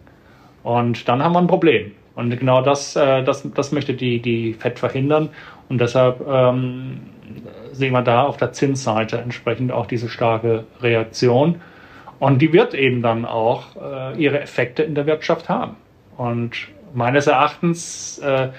Und 0.62 1.08
dann 1.08 1.22
haben 1.22 1.32
wir 1.32 1.40
ein 1.40 1.46
Problem. 1.46 1.92
Und 2.14 2.30
genau 2.38 2.62
das, 2.62 2.96
äh, 2.96 3.22
das, 3.24 3.48
das 3.54 3.72
möchte 3.72 3.94
die, 3.94 4.20
die 4.20 4.54
FED 4.54 4.78
verhindern. 4.78 5.30
Und 5.68 5.80
deshalb 5.80 6.26
ähm, 6.28 7.00
sehen 7.72 7.92
wir 7.92 8.02
da 8.02 8.24
auf 8.24 8.36
der 8.36 8.52
Zinsseite 8.52 9.18
entsprechend 9.18 9.72
auch 9.72 9.86
diese 9.86 10.08
starke 10.08 10.64
Reaktion. 10.80 11.60
Und 12.18 12.42
die 12.42 12.52
wird 12.52 12.74
eben 12.74 13.02
dann 13.02 13.24
auch 13.24 13.76
äh, 13.76 14.22
ihre 14.22 14.40
Effekte 14.40 14.82
in 14.82 14.94
der 14.94 15.06
Wirtschaft 15.06 15.48
haben. 15.48 15.76
Und 16.16 16.68
meines 16.92 17.26
Erachtens 17.26 18.18
äh, 18.18 18.50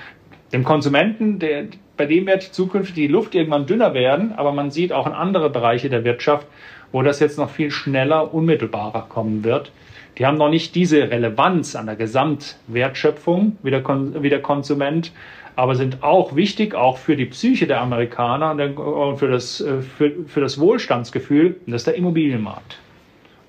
dem 0.51 0.63
Konsumenten, 0.63 1.39
der, 1.39 1.65
bei 2.01 2.07
dem 2.07 2.25
wird 2.25 2.41
zukünftig 2.41 2.95
die 2.95 3.05
Luft 3.05 3.35
irgendwann 3.35 3.67
dünner 3.67 3.93
werden, 3.93 4.33
aber 4.35 4.53
man 4.53 4.71
sieht 4.71 4.91
auch 4.91 5.05
in 5.05 5.13
andere 5.13 5.51
Bereiche 5.51 5.87
der 5.87 6.03
Wirtschaft, 6.03 6.47
wo 6.91 7.03
das 7.03 7.19
jetzt 7.19 7.37
noch 7.37 7.51
viel 7.51 7.69
schneller, 7.69 8.33
unmittelbarer 8.33 9.05
kommen 9.07 9.43
wird. 9.43 9.71
Die 10.17 10.25
haben 10.25 10.39
noch 10.39 10.49
nicht 10.49 10.73
diese 10.73 11.11
Relevanz 11.11 11.75
an 11.75 11.85
der 11.85 11.95
Gesamtwertschöpfung 11.95 13.57
wie 13.61 13.69
der, 13.69 13.83
Kon 13.83 14.23
wie 14.23 14.29
der 14.29 14.41
Konsument, 14.41 15.11
aber 15.55 15.75
sind 15.75 16.01
auch 16.01 16.35
wichtig, 16.35 16.73
auch 16.73 16.97
für 16.97 17.15
die 17.15 17.27
Psyche 17.27 17.67
der 17.67 17.81
Amerikaner 17.81 18.49
und 18.49 19.17
für 19.17 19.27
das, 19.27 19.61
äh, 19.61 19.83
für, 19.83 20.25
für 20.25 20.41
das 20.41 20.59
Wohlstandsgefühl, 20.59 21.57
und 21.67 21.71
das 21.71 21.81
ist 21.81 21.87
der 21.87 21.97
Immobilienmarkt. 21.97 22.79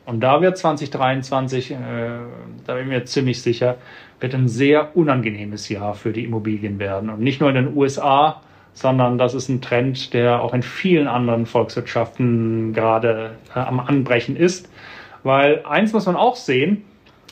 Und 0.04 0.20
da 0.20 0.42
wird 0.42 0.58
2023, 0.58 1.70
äh, 1.70 1.76
da 2.66 2.74
bin 2.74 2.82
ich 2.82 2.88
mir 2.90 3.04
ziemlich 3.06 3.40
sicher, 3.40 3.76
wird 4.22 4.34
ein 4.34 4.48
sehr 4.48 4.96
unangenehmes 4.96 5.68
Jahr 5.68 5.94
für 5.94 6.12
die 6.12 6.24
Immobilien 6.24 6.78
werden. 6.78 7.10
Und 7.10 7.20
nicht 7.20 7.40
nur 7.40 7.50
in 7.50 7.56
den 7.56 7.76
USA, 7.76 8.40
sondern 8.74 9.18
das 9.18 9.34
ist 9.34 9.48
ein 9.48 9.60
Trend, 9.60 10.14
der 10.14 10.40
auch 10.40 10.54
in 10.54 10.62
vielen 10.62 11.08
anderen 11.08 11.46
Volkswirtschaften 11.46 12.72
gerade 12.72 13.32
äh, 13.54 13.58
am 13.58 13.80
Anbrechen 13.80 14.36
ist. 14.36 14.70
Weil 15.22 15.64
eins 15.64 15.92
muss 15.92 16.06
man 16.06 16.16
auch 16.16 16.36
sehen, 16.36 16.84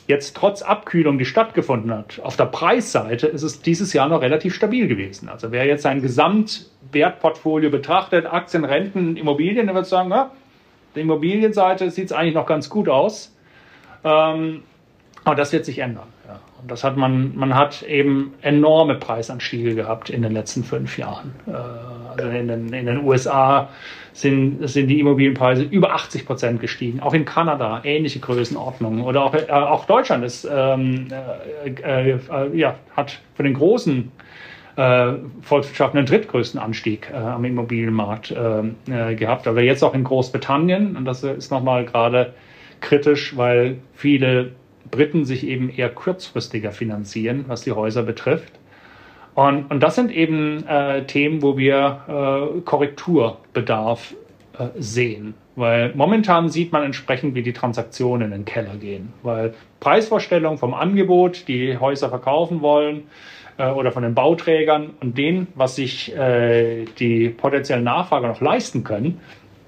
jetzt 0.07 0.37
trotz 0.37 0.63
Abkühlung, 0.63 1.19
die 1.19 1.25
stattgefunden 1.25 1.93
hat, 1.93 2.21
auf 2.23 2.37
der 2.37 2.47
Preisseite 2.47 3.27
ist 3.27 3.43
es 3.43 3.63
dieses 3.63 3.93
Jahr 3.93 4.09
noch 4.09 4.21
relativ 4.21 4.55
stabil 4.55 4.89
gewesen. 4.89 5.29
Also 5.29 5.53
wer 5.53 5.65
jetzt 5.67 5.83
sein 5.83 6.03
Gesamtwertportfolio 6.03 7.71
betrachtet, 7.71 8.27
Aktien, 8.27 8.65
Renten, 8.65 9.17
Immobilien, 9.17 9.67
der 9.67 9.75
wird 9.75 9.87
sagen, 9.87 10.11
ja, 10.11 10.31
der 10.95 11.03
Immobilienseite 11.03 11.91
sieht 11.91 12.07
es 12.07 12.13
eigentlich 12.13 12.35
noch 12.35 12.47
ganz 12.47 12.69
gut 12.69 12.89
aus. 12.89 13.35
Ähm, 14.03 14.63
aber 15.25 15.37
das 15.37 15.53
wird 15.53 15.65
sich 15.65 15.79
ändern. 15.79 16.09
Und 16.63 16.71
das 16.71 16.85
hat 16.85 16.97
man, 16.97 17.37
man 17.37 17.55
hat 17.55 17.83
eben 17.83 18.35
enorme 18.43 18.95
Preisanstiege 18.95 19.75
gehabt 19.75 20.11
in 20.11 20.23
den 20.23 20.33
letzten 20.33 20.65
fünf 20.65 20.99
Jahren. 20.99 21.35
Äh, 21.47 21.53
also 21.53 22.29
in 22.29 22.49
den, 22.49 22.73
in 22.73 22.87
den 22.87 23.05
USA 23.05 23.69
sind, 24.13 24.69
sind 24.69 24.89
die 24.89 25.01
Immobilienpreise 25.01 25.63
über 25.63 25.95
80 25.95 26.27
Prozent 26.27 26.61
gestiegen. 26.61 27.01
Auch 27.01 27.15
in 27.15 27.25
Kanada 27.25 27.81
ähnliche 27.85 28.21
Größenordnungen. 28.21 29.03
Oder 29.03 29.25
auch, 29.25 29.35
äh, 29.35 29.51
auch 29.51 29.87
Deutschland 29.87 30.25
ist, 30.25 30.49
ähm, 30.51 31.09
äh, 31.65 32.11
äh, 32.11 32.57
ja, 32.57 32.77
hat 32.97 33.21
für 33.35 33.43
den 33.43 33.55
großen 33.55 34.11
äh, 34.77 35.13
Volkswirtschaften 35.43 35.99
den 35.99 36.07
drittgrößten 36.07 36.61
Anstieg 36.61 37.11
äh, 37.13 37.17
am 37.17 37.45
Immobilienmarkt 37.45 38.33
äh, 38.33 39.15
gehabt. 39.15 39.47
Aber 39.47 39.63
jetzt 39.63 39.83
auch 39.83 39.95
in 39.95 40.05
Großbritannien. 40.05 40.97
Und 40.97 41.05
das 41.05 41.23
ist 41.23 41.51
nochmal 41.51 41.85
gerade 41.85 42.35
kritisch, 42.81 43.37
weil 43.37 43.79
viele 43.95 44.53
Briten 44.91 45.25
sich 45.25 45.47
eben 45.47 45.71
eher 45.71 45.89
kurzfristiger 45.89 46.73
finanzieren, 46.73 47.45
was 47.49 47.63
die 47.63 47.73
Häuser 47.73 48.03
betrifft. 48.03 48.53
Und, 49.35 49.71
und 49.71 49.81
das 49.81 49.95
sind 49.95 50.11
eben 50.11 50.67
äh, 50.67 51.05
Themen, 51.07 51.43
wo 51.43 51.57
wir 51.57 52.55
äh, 52.57 52.61
Korrekturbedarf 52.63 54.15
äh, 54.59 54.67
sehen. 54.79 55.35
Weil 55.57 55.93
momentan 55.95 56.49
sieht 56.49 56.73
man 56.73 56.83
entsprechend, 56.83 57.35
wie 57.35 57.43
die 57.43 57.53
Transaktionen 57.53 58.27
in 58.27 58.31
den 58.31 58.45
Keller 58.45 58.77
gehen. 58.77 59.13
Weil 59.23 59.55
Preisvorstellungen 59.79 60.59
vom 60.59 60.75
Angebot, 60.75 61.47
die 61.49 61.79
Häuser 61.79 62.09
verkaufen 62.09 62.61
wollen, 62.61 63.05
äh, 63.61 63.71
oder 63.71 63.93
von 63.93 64.03
den 64.03 64.15
Bauträgern 64.15 64.91
und 65.01 65.19
denen, 65.19 65.49
was 65.55 65.77
sich 65.77 66.17
äh, 66.17 66.85
die 66.99 67.29
potenziellen 67.29 67.85
Nachfrager 67.85 68.29
noch 68.29 68.41
leisten 68.41 68.85
können, 68.85 69.21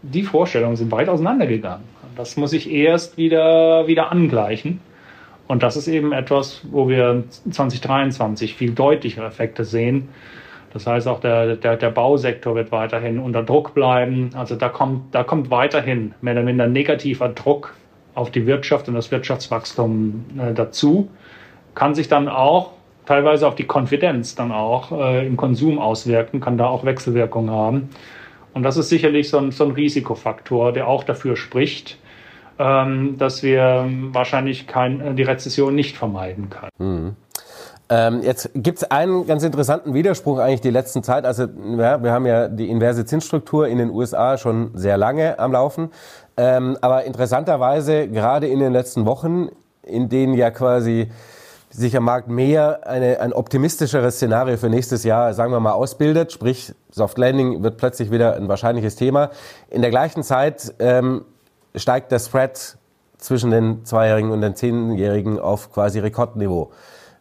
die 0.03 0.23
Vorstellungen 0.23 0.77
sind 0.77 0.91
weit 0.91 1.09
auseinandergegangen. 1.09 1.85
Das 2.17 2.37
muss 2.37 2.53
ich 2.53 2.71
erst 2.71 3.17
wieder, 3.17 3.87
wieder 3.87 4.11
angleichen. 4.11 4.81
Und 5.49 5.63
das 5.63 5.77
ist 5.77 5.89
eben 5.89 6.13
etwas, 6.13 6.63
wo 6.71 6.89
wir 6.89 7.25
2023 7.51 8.55
viel 8.55 8.73
deutlichere 8.73 9.27
Effekte 9.27 9.65
sehen. 9.65 10.09
Das 10.73 10.87
heißt, 10.87 11.07
auch 11.07 11.21
der, 11.21 11.57
der, 11.57 11.77
der 11.77 11.91
Bausektor 11.91 12.55
wird 12.55 12.73
weiterhin 12.73 13.19
unter 13.19 13.43
Druck 13.43 13.75
bleiben. 13.75 14.31
Also 14.35 14.57
da 14.57 14.69
kommt, 14.69 15.15
da 15.15 15.23
kommt 15.23 15.51
weiterhin 15.51 16.15
mehr 16.23 16.35
oder 16.35 16.43
minder 16.43 16.67
negativer 16.67 17.29
Druck 17.29 17.75
auf 18.15 18.31
die 18.31 18.47
Wirtschaft 18.47 18.89
und 18.89 18.95
das 18.95 19.11
Wirtschaftswachstum 19.11 20.25
äh, 20.39 20.55
dazu. 20.55 21.11
Kann 21.75 21.95
sich 21.95 22.09
dann 22.09 22.29
auch 22.29 22.73
teilweise 23.07 23.47
auf 23.47 23.55
die 23.55 23.65
Konfidenz 23.65 24.35
dann 24.35 24.53
auch 24.53 24.93
äh, 24.93 25.27
im 25.27 25.37
Konsum 25.37 25.79
auswirken, 25.79 26.41
kann 26.41 26.57
da 26.57 26.67
auch 26.67 26.85
Wechselwirkungen 26.85 27.51
haben. 27.51 27.91
Und 28.55 28.63
das 28.63 28.77
ist 28.77 28.89
sicherlich 28.89 29.29
so 29.29 29.39
ein, 29.39 29.51
so 29.51 29.65
ein 29.65 29.71
Risikofaktor, 29.73 30.73
der 30.73 30.87
auch 30.87 31.05
dafür 31.05 31.37
spricht, 31.37 31.99
dass 32.59 33.43
wir 33.43 33.89
wahrscheinlich 34.13 34.67
kein, 34.67 35.01
äh, 35.01 35.15
die 35.15 35.23
Rezession 35.23 35.75
nicht 35.75 35.97
vermeiden 35.97 36.49
können. 36.51 37.17
Ähm, 37.89 38.23
jetzt 38.23 38.51
gibt 38.55 38.79
es 38.79 38.91
einen 38.91 39.27
ganz 39.27 39.43
interessanten 39.43 39.93
Widerspruch 39.93 40.39
eigentlich 40.39 40.63
die 40.63 40.71
letzten 40.71 41.03
Zeit. 41.03 41.27
Also 41.27 41.47
ja, 41.77 42.03
wir 42.03 42.11
haben 42.11 42.25
ja 42.25 42.49
die 42.49 42.71
inverse 42.71 43.05
Zinsstruktur 43.05 43.69
in 43.69 43.77
den 43.77 43.91
USA 43.91 44.39
schon 44.39 44.71
sehr 44.73 44.97
lange 44.97 45.39
am 45.39 45.53
Laufen. 45.53 45.91
Ähm, 46.39 46.79
aber 46.81 47.05
interessanterweise 47.05 48.09
gerade 48.09 48.47
in 48.47 48.61
den 48.61 48.73
letzten 48.73 49.05
Wochen, 49.05 49.49
in 49.83 50.09
denen 50.09 50.33
ja 50.33 50.51
quasi 50.51 51.11
sich 51.69 51.97
am 51.97 52.05
Markt 52.05 52.29
mehr 52.29 52.87
eine, 52.87 53.21
ein 53.21 53.33
optimistischeres 53.33 54.17
Szenario 54.17 54.57
für 54.57 54.71
nächstes 54.71 55.05
Jahr, 55.05 55.35
sagen 55.35 55.53
wir 55.53 55.61
mal, 55.61 55.73
ausbildet, 55.73 56.33
sprich 56.33 56.75
Soft 56.91 57.19
Landing 57.19 57.63
wird 57.63 57.79
plötzlich 57.79 58.11
wieder 58.11 58.37
ein 58.37 58.49
wahrscheinliches 58.49 58.97
Thema. 58.97 59.31
In 59.69 59.83
der 59.83 59.91
gleichen 59.91 60.23
Zeit 60.23 60.75
ähm, 60.79 61.25
steigt 61.75 62.13
der 62.13 62.19
Spread 62.19 62.77
zwischen 63.19 63.51
den 63.51 63.85
Zweijährigen 63.85 64.31
und 64.31 64.41
den 64.41 64.57
Zehnjährigen 64.57 65.39
auf 65.39 65.73
quasi 65.73 66.01
Rekordniveau. 66.01 66.71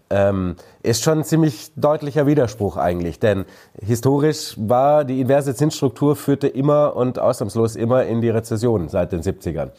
Ähm, 0.09 0.55
ist 0.83 1.03
schon 1.03 1.19
ein 1.19 1.23
ziemlich 1.23 1.71
deutlicher 1.77 2.27
Widerspruch 2.27 2.75
eigentlich, 2.75 3.19
denn 3.19 3.45
historisch 3.81 4.55
war 4.57 5.05
die 5.05 5.21
inverse 5.21 5.55
Zinsstruktur 5.55 6.17
führte 6.17 6.47
immer 6.47 6.97
und 6.97 7.17
ausnahmslos 7.17 7.77
immer 7.77 8.03
in 8.03 8.19
die 8.19 8.29
Rezession 8.29 8.89
seit 8.89 9.13
den 9.13 9.21
70ern. 9.21 9.69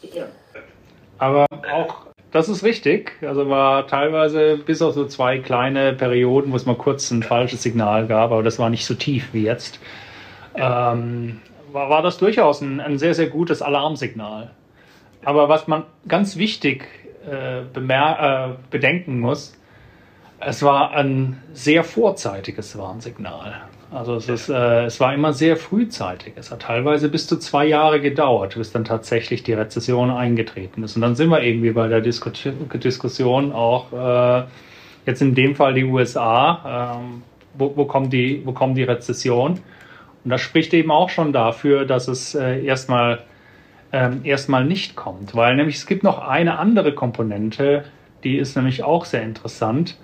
Aber 1.19 1.45
auch 1.71 2.07
das 2.31 2.49
ist 2.49 2.63
richtig. 2.63 3.11
Also 3.21 3.47
war 3.47 3.85
teilweise 3.85 4.57
bis 4.57 4.81
auf 4.81 4.95
so 4.95 5.05
zwei 5.05 5.37
kleine 5.37 5.93
Perioden, 5.93 6.51
wo 6.51 6.55
es 6.55 6.65
mal 6.65 6.75
kurz 6.75 7.11
ein 7.11 7.21
falsches 7.21 7.61
Signal 7.61 8.07
gab, 8.07 8.31
aber 8.31 8.41
das 8.41 8.57
war 8.57 8.71
nicht 8.71 8.87
so 8.87 8.95
tief 8.95 9.29
wie 9.33 9.43
jetzt. 9.43 9.79
Ähm, 10.55 11.41
war, 11.71 11.91
war 11.91 12.01
das 12.01 12.17
durchaus 12.17 12.61
ein, 12.61 12.79
ein 12.79 12.97
sehr, 12.97 13.13
sehr 13.13 13.27
gutes 13.27 13.61
Alarmsignal. 13.61 14.49
Aber 15.25 15.49
was 15.49 15.67
man 15.67 15.83
ganz 16.07 16.37
wichtig 16.37 16.87
äh, 17.29 17.61
äh, 17.61 18.49
bedenken 18.69 19.19
muss, 19.19 19.57
es 20.39 20.61
war 20.63 20.91
ein 20.91 21.41
sehr 21.53 21.83
vorzeitiges 21.83 22.77
Warnsignal. 22.77 23.61
Also 23.91 24.15
es, 24.15 24.27
ist, 24.27 24.49
äh, 24.49 24.85
es 24.85 24.99
war 24.99 25.13
immer 25.13 25.33
sehr 25.33 25.55
frühzeitig. 25.55 26.33
Es 26.35 26.51
hat 26.51 26.63
teilweise 26.63 27.09
bis 27.09 27.27
zu 27.27 27.37
zwei 27.37 27.65
Jahre 27.65 28.01
gedauert, 28.01 28.55
bis 28.55 28.71
dann 28.71 28.85
tatsächlich 28.85 29.43
die 29.43 29.53
Rezession 29.53 30.09
eingetreten 30.09 30.83
ist. 30.83 30.95
Und 30.95 31.03
dann 31.03 31.15
sind 31.15 31.29
wir 31.29 31.43
irgendwie 31.43 31.71
bei 31.71 31.87
der 31.87 32.01
Disku 32.01 32.31
Diskussion 32.31 33.53
auch 33.53 33.93
äh, 33.93 34.45
jetzt 35.05 35.21
in 35.21 35.35
dem 35.35 35.55
Fall 35.55 35.75
die 35.75 35.83
USA. 35.83 36.97
Ähm, 36.97 37.23
wo, 37.55 37.71
wo, 37.75 37.85
kommt 37.85 38.11
die, 38.11 38.41
wo 38.45 38.51
kommt 38.51 38.77
die 38.77 38.83
Rezession? 38.83 39.59
Und 40.23 40.29
das 40.29 40.41
spricht 40.41 40.73
eben 40.73 40.89
auch 40.89 41.09
schon 41.09 41.31
dafür, 41.31 41.85
dass 41.85 42.07
es 42.07 42.33
äh, 42.33 42.65
erstmal 42.65 43.21
ähm, 43.93 44.21
erstmal 44.23 44.65
nicht 44.65 44.95
kommt, 44.95 45.35
weil 45.35 45.55
nämlich 45.55 45.75
es 45.75 45.85
gibt 45.85 46.03
noch 46.03 46.27
eine 46.27 46.57
andere 46.57 46.93
Komponente, 46.93 47.85
die 48.23 48.37
ist 48.37 48.55
nämlich 48.55 48.83
auch 48.83 49.05
sehr 49.05 49.21
interessant, 49.21 49.97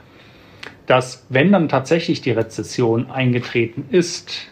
dass 0.86 1.26
wenn 1.30 1.52
dann 1.52 1.68
tatsächlich 1.70 2.22
die 2.22 2.32
Rezession 2.32 3.10
eingetreten 3.10 3.86
ist, 3.90 4.48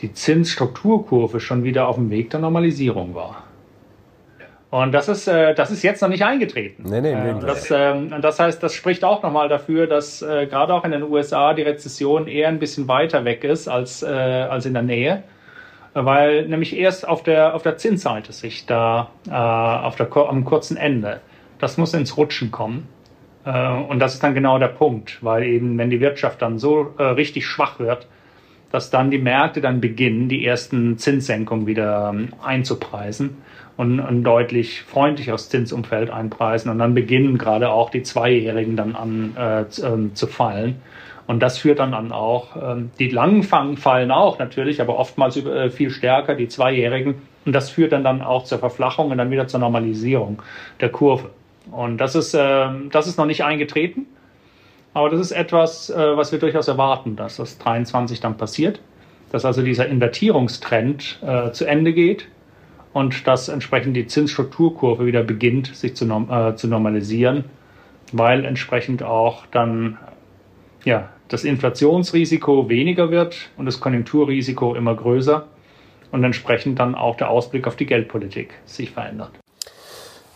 die 0.00 0.12
Zinsstrukturkurve 0.12 1.40
schon 1.40 1.64
wieder 1.64 1.88
auf 1.88 1.96
dem 1.96 2.10
Weg 2.10 2.30
der 2.30 2.38
Normalisierung 2.38 3.14
war. 3.14 3.42
Und 4.70 4.92
das 4.92 5.08
ist, 5.08 5.26
äh, 5.26 5.54
das 5.54 5.70
ist 5.70 5.82
jetzt 5.82 6.02
noch 6.02 6.10
nicht 6.10 6.24
eingetreten. 6.24 6.84
Nee, 6.86 7.00
nee, 7.00 7.14
nee, 7.14 7.30
äh, 7.30 7.40
das, 7.40 7.70
äh, 7.70 8.20
das 8.20 8.38
heißt, 8.38 8.62
das 8.62 8.74
spricht 8.74 9.02
auch 9.02 9.22
nochmal 9.22 9.48
dafür, 9.48 9.86
dass 9.86 10.22
äh, 10.22 10.46
gerade 10.46 10.74
auch 10.74 10.84
in 10.84 10.92
den 10.92 11.02
USA 11.02 11.54
die 11.54 11.62
Rezession 11.62 12.28
eher 12.28 12.48
ein 12.48 12.58
bisschen 12.58 12.86
weiter 12.86 13.24
weg 13.24 13.44
ist 13.44 13.66
als, 13.66 14.02
äh, 14.02 14.06
als 14.06 14.66
in 14.66 14.74
der 14.74 14.82
Nähe 14.82 15.22
weil 16.04 16.46
nämlich 16.48 16.76
erst 16.76 17.06
auf 17.06 17.22
der, 17.22 17.54
auf 17.54 17.62
der 17.62 17.76
Zinsseite 17.76 18.32
sich 18.32 18.66
da 18.66 19.10
äh, 19.26 19.32
auf 19.32 19.96
der, 19.96 20.14
am 20.16 20.44
kurzen 20.44 20.76
Ende, 20.76 21.20
das 21.58 21.78
muss 21.78 21.94
ins 21.94 22.16
Rutschen 22.16 22.50
kommen. 22.50 22.88
Äh, 23.44 23.68
und 23.68 23.98
das 23.98 24.14
ist 24.14 24.22
dann 24.22 24.34
genau 24.34 24.58
der 24.58 24.68
Punkt, 24.68 25.18
weil 25.22 25.44
eben, 25.44 25.78
wenn 25.78 25.90
die 25.90 26.00
Wirtschaft 26.00 26.42
dann 26.42 26.58
so 26.58 26.94
äh, 26.98 27.02
richtig 27.02 27.46
schwach 27.46 27.78
wird, 27.78 28.06
dass 28.70 28.90
dann 28.90 29.10
die 29.10 29.18
Märkte 29.18 29.60
dann 29.60 29.80
beginnen, 29.80 30.28
die 30.28 30.44
ersten 30.44 30.98
Zinssenkungen 30.98 31.66
wieder 31.66 32.10
ähm, 32.12 32.34
einzupreisen 32.44 33.38
und 33.76 34.00
ein 34.00 34.24
deutlich 34.24 34.82
freundlicheres 34.82 35.48
Zinsumfeld 35.48 36.10
einpreisen. 36.10 36.70
Und 36.70 36.78
dann 36.78 36.94
beginnen 36.94 37.38
gerade 37.38 37.70
auch 37.70 37.90
die 37.90 38.02
Zweijährigen 38.02 38.76
dann 38.76 38.94
an 38.94 39.36
äh, 39.36 39.68
zu, 39.68 39.86
äh, 39.86 40.14
zu 40.14 40.26
fallen. 40.26 40.82
Und 41.28 41.40
das 41.40 41.58
führt 41.58 41.78
dann 41.78 41.92
an 41.92 42.10
auch, 42.10 42.56
ähm, 42.56 42.90
die 42.98 43.10
langen 43.10 43.42
fallen 43.42 44.10
auch 44.10 44.38
natürlich, 44.38 44.80
aber 44.80 44.98
oftmals 44.98 45.36
äh, 45.36 45.68
viel 45.68 45.90
stärker, 45.90 46.34
die 46.34 46.48
Zweijährigen. 46.48 47.16
Und 47.44 47.52
das 47.52 47.68
führt 47.68 47.92
dann, 47.92 48.02
dann 48.02 48.22
auch 48.22 48.44
zur 48.44 48.58
Verflachung 48.58 49.10
und 49.10 49.18
dann 49.18 49.30
wieder 49.30 49.46
zur 49.46 49.60
Normalisierung 49.60 50.42
der 50.80 50.88
Kurve. 50.88 51.28
Und 51.70 51.98
das 51.98 52.14
ist, 52.14 52.32
äh, 52.32 52.68
das 52.90 53.06
ist 53.06 53.18
noch 53.18 53.26
nicht 53.26 53.44
eingetreten. 53.44 54.06
Aber 54.94 55.10
das 55.10 55.20
ist 55.20 55.32
etwas, 55.32 55.90
äh, 55.90 56.16
was 56.16 56.32
wir 56.32 56.38
durchaus 56.38 56.66
erwarten, 56.66 57.14
dass 57.14 57.36
das 57.36 57.58
23 57.58 58.20
dann 58.20 58.38
passiert. 58.38 58.80
Dass 59.30 59.44
also 59.44 59.60
dieser 59.60 59.86
Invertierungstrend 59.86 61.18
äh, 61.20 61.52
zu 61.52 61.66
Ende 61.66 61.92
geht 61.92 62.26
und 62.94 63.26
dass 63.26 63.50
entsprechend 63.50 63.94
die 63.98 64.06
Zinsstrukturkurve 64.06 65.04
wieder 65.04 65.24
beginnt, 65.24 65.76
sich 65.76 65.94
zu, 65.94 66.06
äh, 66.06 66.54
zu 66.54 66.68
normalisieren, 66.68 67.44
weil 68.12 68.46
entsprechend 68.46 69.02
auch 69.02 69.44
dann 69.50 69.98
ja, 70.86 71.10
das 71.28 71.44
Inflationsrisiko 71.44 72.68
weniger 72.68 73.10
wird 73.10 73.50
und 73.56 73.66
das 73.66 73.80
Konjunkturrisiko 73.80 74.74
immer 74.74 74.94
größer 74.94 75.46
und 76.10 76.24
entsprechend 76.24 76.78
dann 76.78 76.94
auch 76.94 77.16
der 77.16 77.30
Ausblick 77.30 77.66
auf 77.66 77.76
die 77.76 77.86
Geldpolitik 77.86 78.54
sich 78.64 78.90
verändert. 78.90 79.30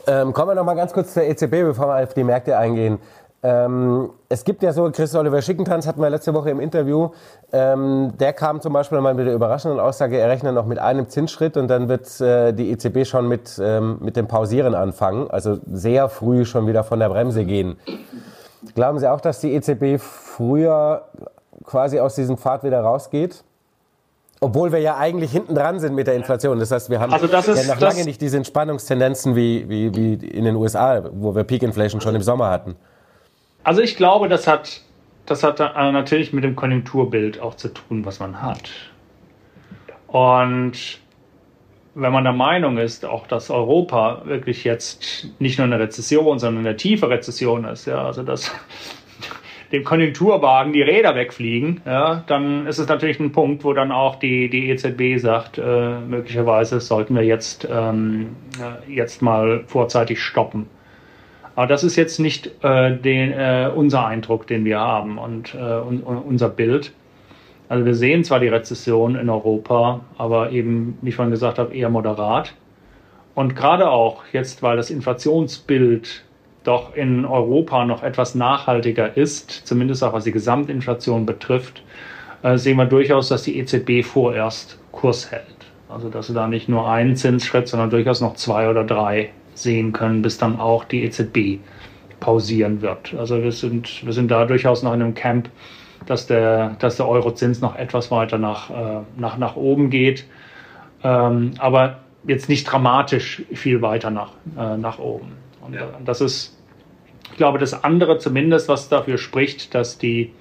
Ähm, 0.06 0.32
kommen 0.32 0.50
wir 0.50 0.54
noch 0.54 0.64
mal 0.64 0.74
ganz 0.74 0.92
kurz 0.92 1.14
zur 1.14 1.22
EZB, 1.22 1.50
bevor 1.62 1.88
wir 1.88 2.02
auf 2.02 2.14
die 2.14 2.24
Märkte 2.24 2.58
eingehen. 2.58 2.98
Ähm, 3.44 4.10
es 4.28 4.44
gibt 4.44 4.62
ja 4.62 4.72
so, 4.72 4.88
Chris 4.92 5.14
Oliver 5.16 5.42
Schickentanz 5.42 5.86
hatten 5.86 6.00
wir 6.00 6.10
letzte 6.10 6.32
Woche 6.32 6.50
im 6.50 6.60
Interview, 6.60 7.10
ähm, 7.52 8.12
der 8.20 8.32
kam 8.32 8.60
zum 8.60 8.72
Beispiel 8.72 9.00
mal 9.00 9.14
mit 9.14 9.26
der 9.26 9.34
überraschenden 9.34 9.80
Aussage, 9.80 10.16
er 10.16 10.28
rechnet 10.28 10.54
noch 10.54 10.66
mit 10.66 10.78
einem 10.78 11.08
Zinsschritt 11.08 11.56
und 11.56 11.66
dann 11.66 11.88
wird 11.88 12.20
äh, 12.20 12.52
die 12.52 12.70
EZB 12.70 13.04
schon 13.04 13.26
mit, 13.26 13.60
ähm, 13.60 13.98
mit 14.00 14.16
dem 14.16 14.28
Pausieren 14.28 14.76
anfangen, 14.76 15.28
also 15.28 15.58
sehr 15.72 16.08
früh 16.08 16.44
schon 16.44 16.68
wieder 16.68 16.84
von 16.84 17.00
der 17.00 17.08
Bremse 17.08 17.44
gehen. 17.44 17.78
Glauben 18.74 18.98
Sie 18.98 19.10
auch, 19.10 19.20
dass 19.20 19.40
die 19.40 19.52
EZB 19.52 20.00
früher 20.00 21.06
quasi 21.64 21.98
aus 22.00 22.14
diesem 22.14 22.36
Pfad 22.38 22.64
wieder 22.64 22.80
rausgeht? 22.80 23.42
Obwohl 24.40 24.72
wir 24.72 24.80
ja 24.80 24.96
eigentlich 24.96 25.30
hinten 25.30 25.54
dran 25.54 25.78
sind 25.78 25.94
mit 25.94 26.08
der 26.08 26.14
Inflation. 26.14 26.58
Das 26.58 26.72
heißt, 26.72 26.90
wir 26.90 26.98
haben 26.98 27.12
also 27.12 27.26
ist, 27.26 27.66
ja 27.66 27.74
noch 27.74 27.80
lange 27.80 28.04
nicht 28.04 28.20
diese 28.20 28.36
Entspannungstendenzen 28.36 29.36
wie, 29.36 29.68
wie, 29.68 29.94
wie 29.94 30.14
in 30.26 30.44
den 30.44 30.56
USA, 30.56 31.02
wo 31.12 31.34
wir 31.34 31.44
Peak 31.44 31.62
Inflation 31.62 32.00
schon 32.00 32.14
im 32.14 32.22
Sommer 32.22 32.50
hatten. 32.50 32.74
Also 33.62 33.82
ich 33.82 33.96
glaube, 33.96 34.28
das 34.28 34.48
hat, 34.48 34.80
das 35.26 35.44
hat 35.44 35.60
natürlich 35.60 36.32
mit 36.32 36.42
dem 36.42 36.56
Konjunkturbild 36.56 37.40
auch 37.40 37.54
zu 37.54 37.68
tun, 37.68 38.04
was 38.04 38.18
man 38.18 38.42
hat. 38.42 38.70
Und 40.08 40.98
wenn 41.94 42.12
man 42.12 42.24
der 42.24 42.32
Meinung 42.32 42.78
ist, 42.78 43.04
auch 43.04 43.26
dass 43.26 43.50
Europa 43.50 44.22
wirklich 44.24 44.64
jetzt 44.64 45.28
nicht 45.38 45.58
nur 45.58 45.66
eine 45.66 45.78
Rezession, 45.78 46.38
sondern 46.38 46.66
eine 46.66 46.76
tiefe 46.76 47.08
Rezession 47.08 47.64
ist, 47.64 47.86
ja, 47.86 48.06
also 48.06 48.22
dass 48.22 48.54
dem 49.72 49.84
Konjunkturwagen 49.84 50.72
die 50.72 50.82
Räder 50.82 51.14
wegfliegen, 51.14 51.80
ja, 51.84 52.24
dann 52.26 52.66
ist 52.66 52.78
es 52.78 52.88
natürlich 52.88 53.20
ein 53.20 53.32
Punkt, 53.32 53.64
wo 53.64 53.72
dann 53.72 53.92
auch 53.92 54.16
die, 54.16 54.48
die 54.48 54.70
EZB 54.70 55.18
sagt, 55.18 55.58
äh, 55.58 55.98
möglicherweise 55.98 56.80
sollten 56.80 57.14
wir 57.14 57.24
jetzt, 57.24 57.68
ähm, 57.70 58.36
jetzt 58.88 59.22
mal 59.22 59.64
vorzeitig 59.66 60.20
stoppen. 60.20 60.66
Aber 61.54 61.66
das 61.66 61.84
ist 61.84 61.96
jetzt 61.96 62.18
nicht 62.18 62.50
äh, 62.62 62.96
den, 62.96 63.32
äh, 63.32 63.70
unser 63.74 64.06
Eindruck, 64.06 64.46
den 64.46 64.64
wir 64.64 64.80
haben 64.80 65.18
und, 65.18 65.54
äh, 65.54 65.58
und, 65.58 66.02
und 66.02 66.18
unser 66.18 66.48
Bild. 66.48 66.92
Also 67.72 67.86
wir 67.86 67.94
sehen 67.94 68.22
zwar 68.22 68.38
die 68.38 68.48
Rezession 68.48 69.16
in 69.16 69.30
Europa, 69.30 70.02
aber 70.18 70.50
eben, 70.50 70.98
wie 71.00 71.08
ich 71.08 71.14
vorhin 71.14 71.30
gesagt 71.30 71.58
habe, 71.58 71.74
eher 71.74 71.88
moderat. 71.88 72.52
Und 73.34 73.56
gerade 73.56 73.88
auch 73.88 74.24
jetzt, 74.30 74.62
weil 74.62 74.76
das 74.76 74.90
Inflationsbild 74.90 76.22
doch 76.64 76.94
in 76.94 77.24
Europa 77.24 77.86
noch 77.86 78.02
etwas 78.02 78.34
nachhaltiger 78.34 79.16
ist, 79.16 79.50
zumindest 79.66 80.04
auch 80.04 80.12
was 80.12 80.24
die 80.24 80.32
Gesamtinflation 80.32 81.24
betrifft, 81.24 81.82
äh, 82.42 82.58
sehen 82.58 82.76
wir 82.76 82.84
durchaus, 82.84 83.30
dass 83.30 83.42
die 83.44 83.58
EZB 83.58 84.04
vorerst 84.04 84.78
Kurs 84.92 85.30
hält. 85.30 85.46
Also 85.88 86.10
dass 86.10 86.26
sie 86.26 86.34
da 86.34 86.48
nicht 86.48 86.68
nur 86.68 86.86
einen 86.86 87.16
Zinsschritt, 87.16 87.68
sondern 87.68 87.88
durchaus 87.88 88.20
noch 88.20 88.34
zwei 88.34 88.68
oder 88.68 88.84
drei 88.84 89.30
sehen 89.54 89.94
können, 89.94 90.20
bis 90.20 90.36
dann 90.36 90.60
auch 90.60 90.84
die 90.84 91.04
EZB 91.04 91.58
pausieren 92.20 92.82
wird. 92.82 93.14
Also 93.14 93.42
wir 93.42 93.50
sind, 93.50 94.04
wir 94.04 94.12
sind 94.12 94.30
da 94.30 94.44
durchaus 94.44 94.82
noch 94.82 94.92
in 94.92 95.00
einem 95.00 95.14
Camp, 95.14 95.48
dass 96.06 96.26
der, 96.26 96.76
dass 96.78 96.96
der 96.96 97.08
Eurozins 97.08 97.60
noch 97.60 97.76
etwas 97.76 98.10
weiter 98.10 98.38
nach, 98.38 98.70
äh, 98.70 99.00
nach, 99.16 99.38
nach 99.38 99.56
oben 99.56 99.90
geht. 99.90 100.24
Ähm, 101.02 101.52
aber 101.58 101.98
jetzt 102.26 102.48
nicht 102.48 102.64
dramatisch 102.64 103.42
viel 103.52 103.82
weiter 103.82 104.10
nach, 104.10 104.32
äh, 104.56 104.76
nach 104.76 104.98
oben. 104.98 105.32
Und 105.60 105.74
ja. 105.74 105.88
das 106.04 106.20
ist, 106.20 106.58
ich 107.30 107.36
glaube, 107.36 107.58
das 107.58 107.84
andere 107.84 108.18
zumindest, 108.18 108.68
was 108.68 108.88
dafür 108.88 109.18
spricht, 109.18 109.74
dass 109.74 109.98
die, 109.98 110.32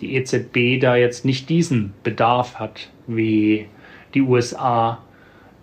die 0.00 0.14
EZB 0.16 0.80
da 0.80 0.96
jetzt 0.96 1.24
nicht 1.24 1.48
diesen 1.48 1.94
Bedarf 2.02 2.56
hat, 2.56 2.90
wie 3.06 3.66
die 4.14 4.22
USA, 4.22 4.98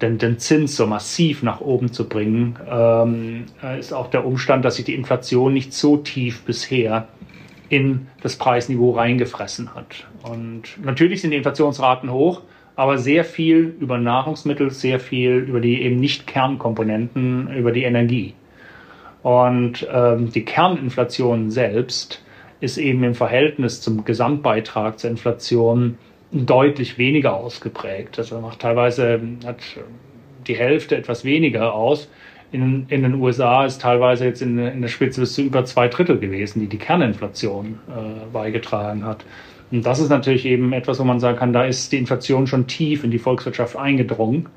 den, 0.01 0.17
den 0.17 0.39
Zins 0.39 0.75
so 0.77 0.87
massiv 0.87 1.43
nach 1.43 1.59
oben 1.59 1.91
zu 1.91 2.07
bringen, 2.07 2.57
ähm, 2.69 3.45
ist 3.77 3.93
auch 3.93 4.09
der 4.09 4.25
Umstand, 4.25 4.63
dass 4.63 4.75
sich 4.75 4.85
die 4.85 4.95
Inflation 4.95 5.53
nicht 5.53 5.73
so 5.73 5.97
tief 5.97 6.43
bisher 6.45 7.07
in 7.69 8.07
das 8.21 8.35
Preisniveau 8.35 8.91
reingefressen 8.91 9.73
hat. 9.75 10.07
Und 10.23 10.83
natürlich 10.83 11.21
sind 11.21 11.31
die 11.31 11.37
Inflationsraten 11.37 12.11
hoch, 12.11 12.41
aber 12.75 12.97
sehr 12.97 13.25
viel 13.25 13.75
über 13.79 13.97
Nahrungsmittel, 13.97 14.71
sehr 14.71 14.99
viel 14.99 15.37
über 15.37 15.59
die 15.59 15.81
eben 15.81 15.99
nicht 15.99 16.27
Kernkomponenten, 16.27 17.53
über 17.55 17.71
die 17.71 17.83
Energie. 17.83 18.33
Und 19.21 19.87
ähm, 19.91 20.31
die 20.31 20.45
Kerninflation 20.45 21.51
selbst 21.51 22.23
ist 22.61 22.77
eben 22.77 23.03
im 23.03 23.15
Verhältnis 23.15 23.81
zum 23.81 24.05
Gesamtbeitrag 24.05 24.99
zur 24.99 25.09
Inflation 25.09 25.97
deutlich 26.31 26.97
weniger 26.97 27.35
ausgeprägt. 27.35 28.17
Also 28.17 28.39
macht 28.39 28.59
teilweise 28.59 29.19
hat 29.45 29.57
die 30.47 30.55
Hälfte 30.55 30.95
etwas 30.95 31.23
weniger 31.23 31.73
aus. 31.73 32.09
In, 32.51 32.85
in 32.89 33.03
den 33.03 33.15
USA 33.15 33.65
ist 33.65 33.81
teilweise 33.81 34.25
jetzt 34.25 34.41
in, 34.41 34.57
in 34.57 34.81
der 34.81 34.87
Spitze 34.87 35.21
bis 35.21 35.33
zu 35.33 35.41
über 35.43 35.65
zwei 35.65 35.87
Drittel 35.87 36.17
gewesen, 36.19 36.59
die 36.61 36.67
die 36.67 36.77
Kerninflation 36.77 37.79
äh, 37.87 38.25
beigetragen 38.33 39.05
hat. 39.05 39.23
Und 39.71 39.85
das 39.85 39.99
ist 39.99 40.09
natürlich 40.09 40.45
eben 40.45 40.73
etwas, 40.73 40.99
wo 40.99 41.03
man 41.03 41.19
sagen 41.19 41.37
kann, 41.37 41.53
da 41.53 41.63
ist 41.63 41.91
die 41.91 41.97
Inflation 41.97 42.47
schon 42.47 42.65
tief 42.65 43.03
in 43.03 43.11
die 43.11 43.19
Volkswirtschaft 43.19 43.75
eingedrungen. 43.75 44.49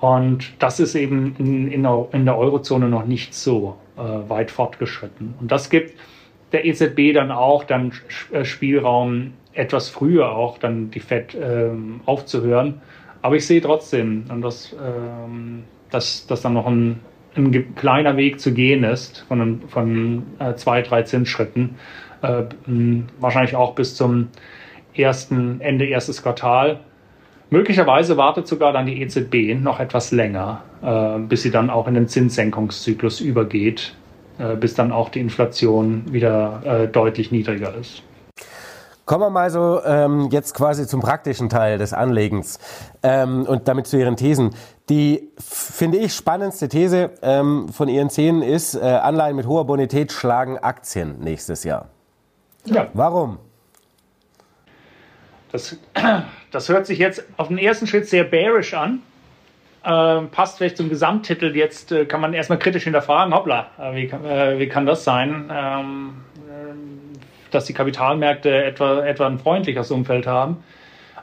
Und 0.00 0.52
das 0.58 0.80
ist 0.80 0.96
eben 0.96 1.36
in, 1.38 1.70
in, 1.70 2.24
der 2.24 2.36
Eurozone 2.36 2.88
noch 2.88 3.06
nicht 3.06 3.34
so 3.34 3.76
äh, 3.96 4.00
weit 4.28 4.50
fortgeschritten. 4.50 5.34
Und 5.40 5.52
das 5.52 5.70
gibt 5.70 5.94
der 6.50 6.64
EZB 6.64 7.14
dann 7.14 7.30
auch 7.30 7.62
dann 7.62 7.92
äh, 8.32 8.44
Spielraum, 8.44 9.34
etwas 9.52 9.90
früher 9.90 10.32
auch 10.32 10.58
dann 10.58 10.90
die 10.90 10.98
FED 10.98 11.36
ähm, 11.40 12.00
aufzuhören. 12.04 12.80
Aber 13.20 13.36
ich 13.36 13.46
sehe 13.46 13.60
trotzdem, 13.60 14.24
dass, 14.40 14.74
ähm, 14.74 15.62
dass, 15.90 16.26
dass 16.26 16.42
dann 16.42 16.54
noch 16.54 16.66
ein, 16.66 16.98
ein 17.36 17.74
kleiner 17.74 18.16
Weg 18.16 18.40
zu 18.40 18.52
gehen 18.52 18.84
ist 18.84 19.24
von, 19.28 19.62
von 19.68 20.22
äh, 20.38 20.54
zwei, 20.54 20.82
drei 20.82 21.02
Zinsschritten. 21.02 21.76
Äh, 22.22 22.44
wahrscheinlich 23.18 23.56
auch 23.56 23.74
bis 23.74 23.96
zum 23.96 24.28
ersten, 24.94 25.60
Ende 25.60 25.86
erstes 25.86 26.22
Quartal. 26.22 26.80
Möglicherweise 27.50 28.16
wartet 28.16 28.46
sogar 28.46 28.72
dann 28.72 28.86
die 28.86 29.02
EZB 29.02 29.60
noch 29.60 29.80
etwas 29.80 30.10
länger, 30.10 30.62
äh, 30.82 31.18
bis 31.20 31.42
sie 31.42 31.50
dann 31.50 31.70
auch 31.70 31.86
in 31.86 31.94
den 31.94 32.08
Zinssenkungszyklus 32.08 33.20
übergeht, 33.20 33.94
äh, 34.38 34.56
bis 34.56 34.74
dann 34.74 34.92
auch 34.92 35.10
die 35.10 35.20
Inflation 35.20 36.12
wieder 36.12 36.62
äh, 36.64 36.88
deutlich 36.88 37.30
niedriger 37.30 37.74
ist. 37.74 38.02
Kommen 39.04 39.24
wir 39.24 39.30
mal 39.30 39.50
so 39.50 39.80
ähm, 39.84 40.28
jetzt 40.30 40.54
quasi 40.54 40.86
zum 40.86 41.00
praktischen 41.00 41.48
Teil 41.48 41.76
des 41.78 41.92
Anlegens 41.92 42.60
ähm, 43.02 43.44
und 43.44 43.66
damit 43.66 43.86
zu 43.88 43.98
Ihren 43.98 44.16
Thesen. 44.16 44.54
Die, 44.88 45.28
finde 45.38 45.98
ich, 45.98 46.14
spannendste 46.14 46.68
These 46.68 47.10
ähm, 47.20 47.68
von 47.68 47.88
Ihren 47.88 48.10
Zehn 48.10 48.42
ist, 48.42 48.74
äh, 48.74 48.80
Anleihen 48.80 49.34
mit 49.34 49.46
hoher 49.46 49.66
Bonität 49.66 50.12
schlagen 50.12 50.58
Aktien 50.58 51.18
nächstes 51.20 51.64
Jahr. 51.64 51.88
Ja. 52.64 52.88
Warum? 52.94 53.38
Das, 55.50 55.76
das 56.52 56.68
hört 56.68 56.86
sich 56.86 56.98
jetzt 56.98 57.24
auf 57.36 57.48
den 57.48 57.58
ersten 57.58 57.86
Schritt 57.86 58.08
sehr 58.08 58.24
bearish 58.24 58.74
an. 58.74 59.02
Ähm, 59.84 60.28
passt 60.30 60.58
vielleicht 60.58 60.76
zum 60.76 60.88
Gesamttitel. 60.88 61.56
Jetzt 61.56 61.90
äh, 61.90 62.04
kann 62.04 62.20
man 62.20 62.34
erstmal 62.34 62.58
kritisch 62.58 62.84
hinterfragen, 62.84 63.34
hoppla, 63.34 63.66
äh, 63.80 63.94
wie, 63.96 64.06
kann, 64.06 64.24
äh, 64.24 64.58
wie 64.60 64.68
kann 64.68 64.86
das 64.86 65.02
sein, 65.02 65.50
ähm, 65.52 66.14
dass 67.54 67.66
die 67.66 67.72
Kapitalmärkte 67.72 68.64
etwa, 68.64 69.04
etwa 69.04 69.26
ein 69.26 69.38
freundliches 69.38 69.90
Umfeld 69.90 70.26
haben. 70.26 70.62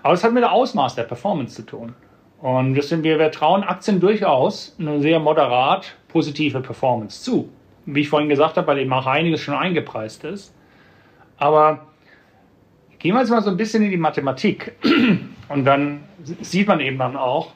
Aber 0.04 0.14
es 0.14 0.24
hat 0.24 0.34
mit 0.34 0.44
dem 0.44 0.50
Ausmaß 0.50 0.96
der 0.96 1.04
Performance 1.04 1.56
zu 1.56 1.64
tun. 1.64 1.94
Und 2.42 2.82
sind, 2.84 3.04
wir, 3.04 3.20
wir 3.20 3.32
trauen 3.32 3.64
Aktien 3.64 4.00
durchaus 4.00 4.76
eine 4.80 5.02
sehr 5.02 5.20
moderat 5.20 5.96
positive 6.08 6.62
Performance 6.62 7.22
zu. 7.22 7.50
Wie 7.86 8.02
ich 8.02 8.10
vorhin 8.10 8.30
gesagt 8.30 8.56
habe, 8.56 8.68
weil 8.68 8.78
eben 8.80 8.94
auch 8.94 9.08
einiges 9.08 9.42
schon 9.42 9.56
eingepreist 9.56 10.24
ist. 10.24 10.56
Aber 11.38 11.90
Gehen 13.00 13.14
wir 13.14 13.22
jetzt 13.22 13.30
mal 13.30 13.42
so 13.42 13.50
ein 13.50 13.56
bisschen 13.56 13.82
in 13.82 13.92
die 13.92 13.98
Mathematik 13.98 14.74
und 15.48 15.64
dann 15.64 16.02
sieht 16.42 16.68
man 16.68 16.82
eben 16.82 16.98
dann 16.98 17.16
auch, 17.16 17.54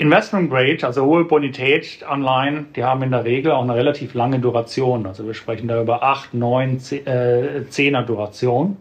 Investment 0.00 0.48
Grade, 0.48 0.78
also 0.82 1.04
hohe 1.04 1.24
Bonität 1.24 2.02
Anleihen, 2.08 2.72
die 2.74 2.84
haben 2.84 3.02
in 3.02 3.10
der 3.10 3.24
Regel 3.24 3.52
auch 3.52 3.62
eine 3.62 3.74
relativ 3.74 4.14
lange 4.14 4.38
Duration. 4.38 5.06
Also 5.06 5.26
wir 5.26 5.34
sprechen 5.34 5.68
da 5.68 5.78
über 5.82 6.02
8, 6.02 6.32
9, 6.32 6.78
10er 6.78 8.02
Duration. 8.06 8.78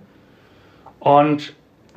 Und 1.02 1.56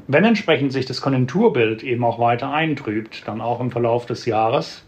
wenn 0.09 0.25
entsprechend 0.25 0.73
sich 0.73 0.87
das 0.87 1.01
Konjunkturbild 1.01 1.85
eben 1.85 2.03
auch 2.03 2.19
weiter 2.19 2.53
eintrübt, 2.53 3.23
dann 3.29 3.41
auch 3.41 3.61
im 3.61 3.71
Verlauf 3.71 4.07
des 4.07 4.27
Jahres, 4.27 4.85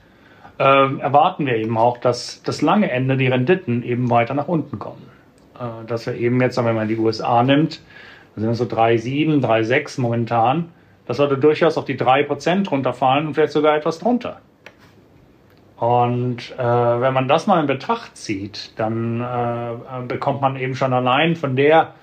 äh, 0.58 0.64
erwarten 0.64 1.46
wir 1.46 1.54
eben 1.54 1.78
auch, 1.78 1.98
dass 1.98 2.42
das 2.42 2.60
lange 2.60 2.90
Ende, 2.90 3.16
die 3.16 3.28
Renditen 3.28 3.84
eben 3.84 4.10
weiter 4.10 4.34
nach 4.34 4.48
unten 4.48 4.80
kommen. 4.80 5.06
Äh, 5.60 5.86
dass 5.86 6.06
wir 6.06 6.16
eben 6.16 6.40
jetzt, 6.40 6.56
wenn 6.56 6.74
man 6.74 6.88
die 6.88 6.96
USA 6.96 7.44
nimmt, 7.44 7.80
sind 8.34 8.48
wir 8.48 8.54
so 8.56 8.64
3,7, 8.64 9.40
3,6 9.40 10.00
momentan. 10.00 10.72
Das 11.06 11.18
sollte 11.18 11.36
durchaus 11.36 11.76
auf 11.76 11.84
die 11.84 11.98
3% 11.98 12.68
runterfallen 12.68 13.26
und 13.26 13.34
vielleicht 13.34 13.52
sogar 13.52 13.76
etwas 13.76 13.98
drunter. 13.98 14.40
Und 15.76 16.54
äh, 16.56 16.62
wenn 16.62 17.12
man 17.12 17.28
das 17.28 17.46
mal 17.46 17.60
in 17.60 17.66
Betracht 17.66 18.16
zieht, 18.16 18.72
dann 18.76 19.20
äh, 19.20 20.06
bekommt 20.06 20.40
man 20.40 20.56
eben 20.56 20.74
schon 20.74 20.92
allein 20.92 21.36
von 21.36 21.56
der 21.56 21.94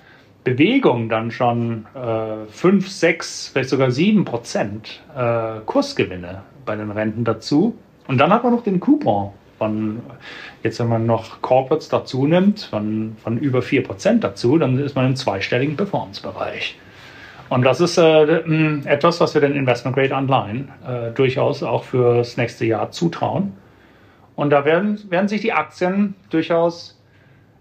Bewegung 0.44 1.08
dann 1.08 1.30
schon 1.30 1.86
äh, 1.94 2.50
5, 2.50 2.88
6, 2.88 3.48
vielleicht 3.48 3.70
sogar 3.70 3.90
7 3.90 4.24
Prozent 4.24 5.02
äh, 5.16 5.60
Kursgewinne 5.66 6.42
bei 6.64 6.76
den 6.76 6.90
Renten 6.90 7.24
dazu. 7.24 7.76
Und 8.08 8.18
dann 8.18 8.32
hat 8.32 8.44
man 8.44 8.52
noch 8.52 8.62
den 8.62 8.78
Coupon 8.78 9.30
von, 9.58 10.00
jetzt 10.62 10.80
wenn 10.80 10.88
man 10.88 11.06
noch 11.06 11.40
Corporates 11.40 11.88
dazu 11.88 12.26
nimmt, 12.26 12.60
von, 12.60 13.16
von 13.22 13.38
über 13.38 13.60
4% 13.60 14.18
dazu, 14.18 14.58
dann 14.58 14.78
ist 14.78 14.96
man 14.96 15.06
im 15.06 15.16
zweistelligen 15.16 15.76
Performance-Bereich. 15.76 16.76
Und 17.52 17.66
das 17.66 17.82
ist 17.82 17.98
äh, 17.98 18.38
etwas, 18.86 19.20
was 19.20 19.34
wir 19.34 19.42
den 19.42 19.52
Investment 19.52 19.94
Grade 19.94 20.16
Anleihen 20.16 20.70
äh, 20.88 21.10
durchaus 21.10 21.62
auch 21.62 21.84
für 21.84 22.16
das 22.16 22.38
nächste 22.38 22.64
Jahr 22.64 22.92
zutrauen. 22.92 23.52
Und 24.36 24.48
da 24.48 24.64
werden, 24.64 24.98
werden 25.10 25.28
sich 25.28 25.42
die 25.42 25.52
Aktien 25.52 26.14
durchaus 26.30 26.98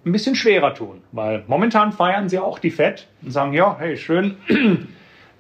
ein 0.06 0.14
bisschen 0.14 0.36
schwerer 0.36 0.74
tun, 0.74 1.02
weil 1.12 1.44
momentan 1.48 1.92
feiern 1.92 2.30
sie 2.30 2.40
auch 2.40 2.58
die 2.60 2.72
FED 2.72 3.06
und 3.22 3.32
sagen, 3.32 3.52
ja, 3.52 3.76
hey, 3.80 3.98
schön, 3.98 4.38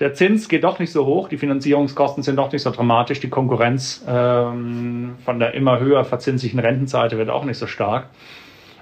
der 0.01 0.15
Zins 0.15 0.49
geht 0.49 0.65
doch 0.65 0.79
nicht 0.79 0.91
so 0.91 1.05
hoch, 1.05 1.29
die 1.29 1.37
Finanzierungskosten 1.37 2.21
sind 2.21 2.35
doch 2.35 2.51
nicht 2.51 2.63
so 2.63 2.71
dramatisch, 2.71 3.21
die 3.21 3.29
Konkurrenz 3.29 4.05
ähm, 4.05 5.15
von 5.23 5.39
der 5.39 5.53
immer 5.53 5.79
höher 5.79 6.03
verzinslichen 6.03 6.59
Rentenseite 6.59 7.17
wird 7.17 7.29
auch 7.29 7.45
nicht 7.45 7.57
so 7.57 7.67
stark. 7.67 8.07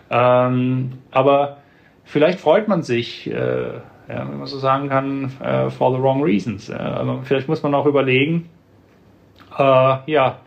Ähm, 0.10 0.94
aber 1.12 1.58
vielleicht 2.06 2.40
freut 2.40 2.68
man 2.68 2.82
sich, 2.82 3.30
äh, 3.30 3.82
ja, 4.10 4.28
wenn 4.28 4.40
man 4.40 4.48
so 4.48 4.58
sagen 4.58 4.90
kann, 4.90 5.32
äh, 5.42 5.70
for 5.70 5.96
the 5.96 6.02
wrong 6.02 6.24
reasons. 6.24 6.70
also 6.72 7.22
vielleicht 7.24 7.48
muss 7.48 7.62
man 7.64 7.76
auch 7.76 7.86
überlegen, 7.86 8.50
äh, 9.58 9.98
ja, 10.12 10.40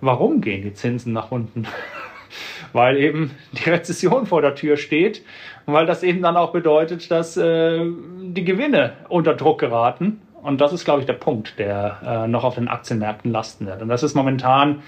warum 0.00 0.40
gehen 0.40 0.62
die 0.62 0.72
Zinsen 0.72 1.12
nach 1.12 1.30
unten? 1.30 1.66
weil 2.72 2.96
eben 2.98 3.30
die 3.52 3.70
Rezession 3.70 4.26
vor 4.26 4.42
der 4.42 4.54
Tür 4.54 4.76
steht 4.76 5.22
und 5.66 5.74
weil 5.74 5.86
das 5.86 6.02
eben 6.02 6.22
dann 6.22 6.36
auch 6.36 6.52
bedeutet, 6.52 7.10
dass 7.10 7.36
äh, 7.36 7.84
die 8.22 8.44
Gewinne 8.44 8.92
unter 9.08 9.34
Druck 9.34 9.60
geraten. 9.60 10.20
Und 10.42 10.60
das 10.60 10.72
ist, 10.72 10.84
glaube 10.84 11.00
ich, 11.00 11.06
der 11.06 11.14
Punkt, 11.14 11.58
der 11.58 11.98
äh, 12.06 12.28
noch 12.28 12.44
auf 12.44 12.54
den 12.54 12.68
Aktienmärkten 12.68 13.32
lasten 13.32 13.66
wird. 13.66 13.82
Und 13.82 13.88
das 13.88 14.02
ist 14.02 14.14
momentan, 14.14 14.82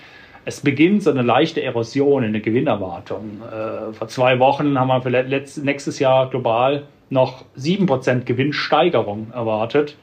es 0.44 0.60
beginnt 0.60 1.02
so 1.02 1.10
eine 1.10 1.22
leichte 1.22 1.62
Erosion 1.62 2.22
in 2.22 2.32
der 2.32 2.40
Gewinnerwartung. 2.40 3.42
Äh, 3.42 3.92
vor 3.92 4.08
zwei 4.08 4.38
Wochen 4.38 4.78
haben 4.78 4.88
wir 4.88 5.02
für 5.02 5.08
letzt, 5.10 5.62
nächstes 5.64 5.98
Jahr 5.98 6.30
global 6.30 6.84
noch 7.10 7.44
7% 7.58 8.24
Gewinnsteigerung 8.24 9.32
erwartet. 9.32 9.96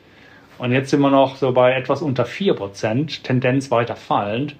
Und 0.60 0.72
jetzt 0.72 0.90
sind 0.90 1.02
wir 1.02 1.10
noch 1.10 1.36
so 1.36 1.52
bei 1.52 1.74
etwas 1.74 2.02
unter 2.02 2.26
4%, 2.26 3.24
Tendenz 3.24 3.72
weiter 3.72 3.96
fallend. 3.96 4.56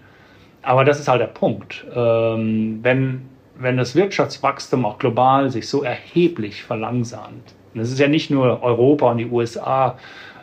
Aber 0.62 0.84
das 0.86 1.00
ist 1.00 1.08
halt 1.08 1.22
der 1.22 1.28
Punkt. 1.28 1.86
Ähm, 1.94 2.80
wenn, 2.82 3.30
wenn 3.58 3.78
das 3.78 3.96
Wirtschaftswachstum 3.96 4.86
auch 4.86 4.98
global 4.98 5.50
sich 5.50 5.68
so 5.70 5.84
erheblich 5.84 6.64
verlangsamt, 6.64 7.54
und 7.74 7.82
es 7.82 7.92
ist 7.92 8.00
ja 8.00 8.08
nicht 8.08 8.32
nur 8.32 8.64
Europa 8.64 9.12
und 9.12 9.18
die 9.18 9.28
USA, 9.28 9.98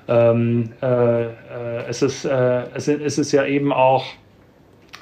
ähm, 0.07 0.73
äh, 0.83 1.25
äh, 1.25 1.31
es, 1.89 2.03
ist, 2.03 2.25
äh, 2.25 2.65
es, 2.75 2.89
es 2.89 3.19
ist 3.19 3.33
ja 3.33 3.45
eben 3.45 3.73
auch 3.73 4.05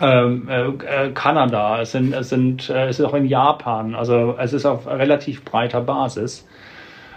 ähm, 0.00 0.48
äh, 0.48 1.10
Kanada, 1.10 1.80
es, 1.80 1.92
sind, 1.92 2.12
es, 2.12 2.28
sind, 2.28 2.70
äh, 2.70 2.88
es 2.88 2.98
ist 2.98 3.04
auch 3.04 3.14
in 3.14 3.26
Japan, 3.26 3.94
also 3.94 4.36
es 4.38 4.52
ist 4.52 4.64
auf 4.64 4.86
relativ 4.86 5.44
breiter 5.44 5.80
Basis. 5.80 6.46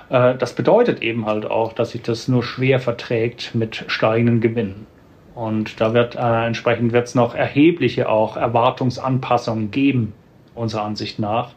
Äh, 0.09 0.35
das 0.35 0.53
bedeutet 0.53 1.01
eben 1.01 1.25
halt 1.25 1.45
auch, 1.45 1.73
dass 1.73 1.91
sich 1.91 2.01
das 2.01 2.27
nur 2.27 2.43
schwer 2.43 2.79
verträgt 2.79 3.55
mit 3.55 3.85
steigenden 3.87 4.41
Gewinnen. 4.41 4.87
Und 5.33 5.81
da 5.81 5.93
wird 5.93 6.15
äh, 6.15 6.45
entsprechend 6.45 6.93
wird 6.93 7.13
noch 7.13 7.35
erhebliche 7.35 8.07
auch 8.09 8.37
Erwartungsanpassungen 8.37 9.69
geben, 9.69 10.13
unserer 10.55 10.83
Ansicht 10.83 11.19
nach. 11.19 11.51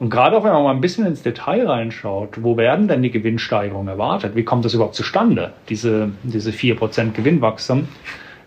Und 0.00 0.10
gerade 0.10 0.36
auch 0.36 0.44
wenn 0.44 0.52
man 0.52 0.62
mal 0.62 0.70
ein 0.74 0.80
bisschen 0.80 1.06
ins 1.06 1.22
Detail 1.22 1.66
reinschaut, 1.66 2.42
wo 2.42 2.56
werden 2.56 2.86
denn 2.86 3.02
die 3.02 3.10
Gewinnsteigerungen 3.10 3.88
erwartet? 3.88 4.36
Wie 4.36 4.44
kommt 4.44 4.64
das 4.64 4.74
überhaupt 4.74 4.94
zustande, 4.94 5.52
diese, 5.68 6.10
diese 6.22 6.50
4% 6.50 7.12
Gewinnwachstum? 7.12 7.88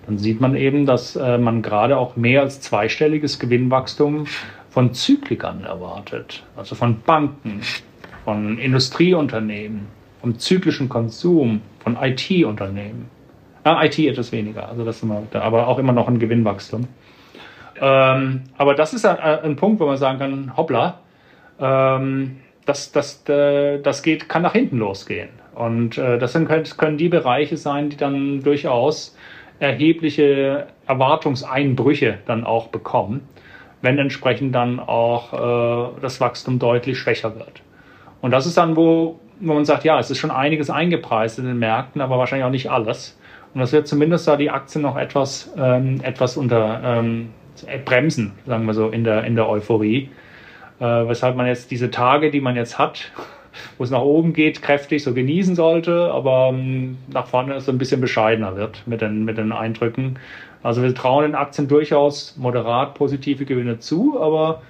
Dann 0.05 0.17
sieht 0.17 0.41
man 0.41 0.55
eben, 0.55 0.85
dass 0.85 1.15
äh, 1.15 1.37
man 1.37 1.61
gerade 1.61 1.97
auch 1.97 2.15
mehr 2.15 2.41
als 2.41 2.61
zweistelliges 2.61 3.37
Gewinnwachstum 3.39 4.25
von 4.69 4.93
Zyklikern 4.93 5.63
erwartet. 5.63 6.43
Also 6.55 6.75
von 6.75 7.01
Banken, 7.01 7.61
von 8.23 8.57
Industrieunternehmen, 8.57 9.87
vom 10.21 10.37
zyklischen 10.37 10.89
Konsum, 10.89 11.61
von 11.79 11.97
IT-Unternehmen. 11.99 13.09
Ah, 13.63 13.83
IT 13.83 13.99
etwas 13.99 14.31
weniger, 14.31 14.69
also 14.69 14.83
das 14.83 15.03
immer, 15.03 15.23
aber 15.33 15.67
auch 15.67 15.77
immer 15.77 15.93
noch 15.93 16.07
ein 16.07 16.19
Gewinnwachstum. 16.19 16.87
Ähm, 17.79 18.41
aber 18.57 18.75
das 18.75 18.93
ist 18.93 19.05
ein, 19.05 19.17
ein, 19.19 19.55
Punkt, 19.55 19.79
wo 19.79 19.85
man 19.85 19.97
sagen 19.97 20.19
kann, 20.19 20.57
hoppla, 20.57 20.99
ähm, 21.59 22.37
das, 22.65 22.91
das, 22.91 23.27
äh, 23.29 23.79
das 23.79 24.03
geht, 24.03 24.29
kann 24.29 24.41
nach 24.41 24.53
hinten 24.53 24.77
losgehen. 24.77 25.29
Und 25.55 25.97
äh, 25.97 26.17
das 26.17 26.33
sind, 26.33 26.47
können 26.77 26.97
die 26.97 27.09
Bereiche 27.09 27.57
sein, 27.57 27.89
die 27.89 27.97
dann 27.97 28.43
durchaus 28.43 29.15
erhebliche 29.59 30.67
Erwartungseinbrüche 30.87 32.19
dann 32.25 32.43
auch 32.43 32.67
bekommen, 32.67 33.27
wenn 33.81 33.97
entsprechend 33.99 34.55
dann 34.55 34.79
auch 34.79 35.33
äh, 35.33 36.01
das 36.01 36.19
Wachstum 36.19 36.57
deutlich 36.57 36.97
schwächer 36.97 37.35
wird. 37.35 37.61
Und 38.21 38.31
das 38.31 38.45
ist 38.45 38.57
dann, 38.57 38.75
wo, 38.75 39.19
wo 39.39 39.53
man 39.53 39.65
sagt, 39.65 39.83
ja, 39.83 39.99
es 39.99 40.11
ist 40.11 40.19
schon 40.19 40.31
einiges 40.31 40.69
eingepreist 40.69 41.39
in 41.39 41.45
den 41.45 41.59
Märkten, 41.59 42.01
aber 42.01 42.17
wahrscheinlich 42.17 42.45
auch 42.45 42.51
nicht 42.51 42.69
alles. 42.69 43.17
Und 43.53 43.59
das 43.59 43.73
wird 43.73 43.87
zumindest 43.87 44.27
da 44.27 44.37
die 44.37 44.49
Aktien 44.49 44.83
noch 44.83 44.95
etwas, 44.95 45.51
ähm, 45.57 45.99
etwas 46.03 46.37
unter 46.37 46.81
ähm, 46.83 47.29
bremsen, 47.85 48.33
sagen 48.45 48.65
wir 48.65 48.73
so, 48.73 48.89
in 48.89 49.03
der, 49.03 49.25
in 49.25 49.35
der 49.35 49.49
Euphorie. 49.49 50.09
Äh, 50.79 50.83
weshalb 50.83 51.35
man 51.35 51.47
jetzt 51.47 51.69
diese 51.71 51.91
Tage, 51.91 52.31
die 52.31 52.41
man 52.41 52.55
jetzt 52.55 52.79
hat, 52.79 53.11
wo 53.77 53.83
es 53.83 53.91
nach 53.91 54.01
oben 54.01 54.33
geht, 54.33 54.61
kräftig 54.61 55.03
so 55.03 55.13
genießen 55.13 55.55
sollte, 55.55 56.11
aber 56.11 56.49
ähm, 56.53 56.97
nach 57.11 57.27
vorne 57.27 57.59
so 57.59 57.71
ein 57.71 57.77
bisschen 57.77 57.99
bescheidener 57.99 58.55
wird 58.55 58.83
mit 58.85 59.01
den, 59.01 59.25
mit 59.25 59.37
den 59.37 59.51
Eindrücken. 59.51 60.17
Also 60.63 60.83
wir 60.83 60.93
trauen 60.93 61.23
den 61.23 61.35
Aktien 61.35 61.67
durchaus 61.67 62.37
moderat 62.37 62.93
positive 62.93 63.45
Gewinne 63.45 63.79
zu, 63.79 64.21
aber 64.21 64.61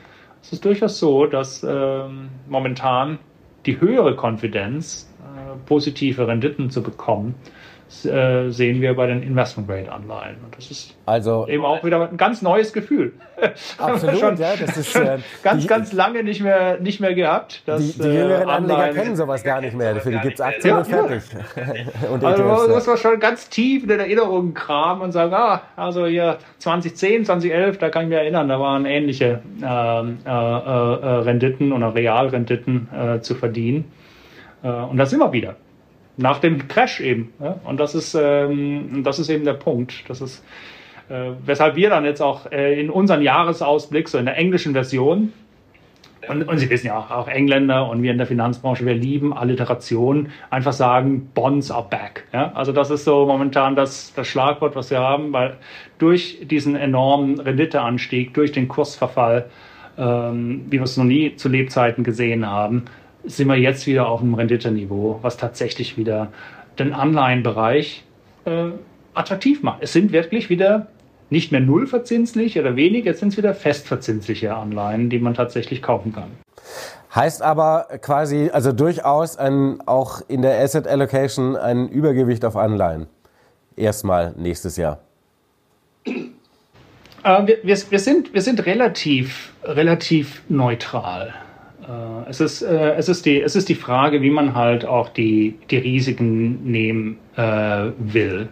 es 0.41 0.53
ist 0.53 0.65
durchaus 0.65 0.97
so, 0.97 1.27
dass 1.27 1.63
ähm, 1.63 2.29
momentan 2.49 3.19
die 3.65 3.79
höhere 3.79 4.15
Konfidenz, 4.15 5.09
äh, 5.19 5.57
positive 5.65 6.27
Renditen 6.27 6.69
zu 6.69 6.81
bekommen, 6.81 7.35
äh, 8.05 8.49
sehen 8.49 8.81
wir 8.81 8.95
bei 8.95 9.05
den 9.05 9.21
Investment 9.21 9.67
Grade 9.67 9.91
Anleihen. 9.91 10.37
Und 10.43 10.55
das 10.55 10.71
ist 10.71 10.95
also 11.05 11.47
eben 11.47 11.65
auch 11.65 11.83
wieder 11.83 12.09
ein 12.09 12.17
ganz 12.17 12.41
neues 12.41 12.73
Gefühl. 12.73 13.13
Absolut, 13.77 14.17
schon, 14.17 14.37
ja. 14.37 14.53
Das 14.55 14.77
ist 14.77 14.95
äh, 14.95 15.17
ganz, 15.43 15.61
die, 15.61 15.67
ganz 15.67 15.93
lange 15.93 16.23
nicht 16.23 16.41
mehr, 16.41 16.79
nicht 16.79 16.99
mehr 16.99 17.13
gehabt. 17.13 17.63
Dass, 17.65 17.81
die, 17.81 18.01
die 18.01 18.07
jüngeren 18.07 18.47
äh, 18.47 18.51
Anleger 18.51 18.89
kennen 18.89 19.15
sowas 19.15 19.43
gar 19.43 19.61
nicht 19.61 19.75
mehr. 19.75 19.95
Für 19.97 20.11
die 20.11 20.19
gibt 20.19 20.35
es 20.35 20.41
Aktien 20.41 20.73
ja, 20.73 20.77
und 20.79 20.87
fertig. 20.87 21.21
Ja. 21.55 22.09
und 22.11 22.23
also 22.23 22.43
man 22.43 22.69
muss 22.69 22.87
man 22.87 22.97
schon 22.97 23.19
ganz 23.19 23.49
tief 23.49 23.83
in 23.83 23.89
den 23.89 23.99
Erinnerungen 23.99 24.53
kramen 24.53 25.03
und 25.03 25.11
sagen, 25.11 25.33
ah, 25.33 25.61
also 25.75 26.05
hier 26.05 26.37
2010, 26.59 27.25
2011, 27.25 27.77
da 27.77 27.89
kann 27.89 28.03
ich 28.03 28.09
mich 28.09 28.17
erinnern, 28.17 28.47
da 28.47 28.59
waren 28.59 28.85
ähnliche 28.85 29.41
ähm, 29.63 30.19
äh, 30.25 30.29
äh, 30.29 30.31
Renditen 30.31 31.71
oder 31.73 31.93
Realrenditen 31.93 32.87
zu 33.21 33.35
verdienen. 33.35 33.91
und 34.61 34.97
das 34.97 35.13
immer 35.13 35.31
wieder 35.31 35.55
nach 36.17 36.39
dem 36.39 36.67
Crash 36.67 36.99
eben. 36.99 37.33
Ja? 37.39 37.59
Und 37.63 37.79
das 37.79 37.95
ist, 37.95 38.15
ähm, 38.19 39.03
das 39.03 39.19
ist 39.19 39.29
eben 39.29 39.45
der 39.45 39.53
Punkt. 39.53 40.03
Das 40.07 40.21
ist, 40.21 40.43
äh, 41.09 41.31
weshalb 41.45 41.75
wir 41.75 41.89
dann 41.89 42.05
jetzt 42.05 42.21
auch 42.21 42.51
äh, 42.51 42.79
in 42.79 42.89
unseren 42.89 43.21
Jahresausblick, 43.21 44.07
so 44.07 44.17
in 44.17 44.25
der 44.25 44.37
englischen 44.37 44.73
Version, 44.73 45.33
und, 46.27 46.43
und 46.43 46.57
Sie 46.59 46.69
wissen 46.69 46.87
ja 46.87 46.97
auch, 46.97 47.27
Engländer 47.27 47.89
und 47.89 48.03
wir 48.03 48.11
in 48.11 48.17
der 48.17 48.27
Finanzbranche, 48.27 48.85
wir 48.85 48.93
lieben 48.93 49.33
Alliteration, 49.33 50.29
einfach 50.49 50.73
sagen, 50.73 51.29
Bonds 51.33 51.71
are 51.71 51.87
back. 51.89 52.25
Ja? 52.31 52.51
Also 52.53 52.71
das 52.71 52.91
ist 52.91 53.05
so 53.05 53.25
momentan 53.25 53.75
das, 53.75 54.13
das 54.13 54.27
Schlagwort, 54.27 54.75
was 54.75 54.91
wir 54.91 54.99
haben, 54.99 55.33
weil 55.33 55.57
durch 55.97 56.39
diesen 56.43 56.75
enormen 56.75 57.39
Renditeanstieg, 57.39 58.33
durch 58.33 58.51
den 58.51 58.67
Kursverfall, 58.67 59.49
ähm, 59.97 60.65
wie 60.67 60.77
wir 60.77 60.83
es 60.83 60.95
noch 60.95 61.05
nie 61.05 61.35
zu 61.35 61.49
Lebzeiten 61.49 62.03
gesehen 62.03 62.47
haben, 62.47 62.85
sind 63.23 63.47
wir 63.47 63.55
jetzt 63.55 63.87
wieder 63.87 64.07
auf 64.07 64.21
einem 64.21 64.33
Renditeniveau, 64.33 65.19
was 65.21 65.37
tatsächlich 65.37 65.97
wieder 65.97 66.31
den 66.79 66.93
Anleihenbereich 66.93 68.03
äh, 68.45 68.69
attraktiv 69.13 69.63
macht. 69.63 69.81
Es 69.81 69.93
sind 69.93 70.11
wirklich 70.11 70.49
wieder 70.49 70.87
nicht 71.29 71.51
mehr 71.51 71.61
nullverzinslich 71.61 72.59
oder 72.59 72.75
wenig, 72.75 73.05
jetzt 73.05 73.19
sind 73.19 73.29
es 73.29 73.37
wieder 73.37 73.53
festverzinsliche 73.53 74.53
Anleihen, 74.53 75.09
die 75.09 75.19
man 75.19 75.33
tatsächlich 75.33 75.81
kaufen 75.81 76.13
kann. 76.13 76.31
Heißt 77.13 77.41
aber 77.41 77.87
quasi, 78.01 78.49
also 78.51 78.71
durchaus 78.71 79.37
ein, 79.37 79.81
auch 79.85 80.21
in 80.27 80.41
der 80.41 80.61
Asset 80.61 80.87
Allocation 80.87 81.55
ein 81.55 81.89
Übergewicht 81.89 82.45
auf 82.45 82.55
Anleihen. 82.55 83.07
Erstmal 83.75 84.33
nächstes 84.37 84.77
Jahr. 84.77 84.99
Äh, 86.05 87.47
wir, 87.47 87.57
wir, 87.63 87.77
wir, 87.89 87.99
sind, 87.99 88.33
wir 88.33 88.41
sind 88.41 88.65
relativ, 88.65 89.53
relativ 89.63 90.41
neutral. 90.49 91.33
Äh, 91.87 92.29
es, 92.29 92.39
ist, 92.39 92.61
äh, 92.61 92.93
es, 92.93 93.09
ist 93.09 93.25
die, 93.25 93.41
es 93.41 93.55
ist 93.55 93.67
die 93.69 93.75
Frage, 93.75 94.21
wie 94.21 94.29
man 94.29 94.53
halt 94.55 94.85
auch 94.85 95.09
die, 95.09 95.55
die 95.69 95.77
Risiken 95.77 96.63
nehmen 96.63 97.17
äh, 97.35 97.91
will. 97.97 98.47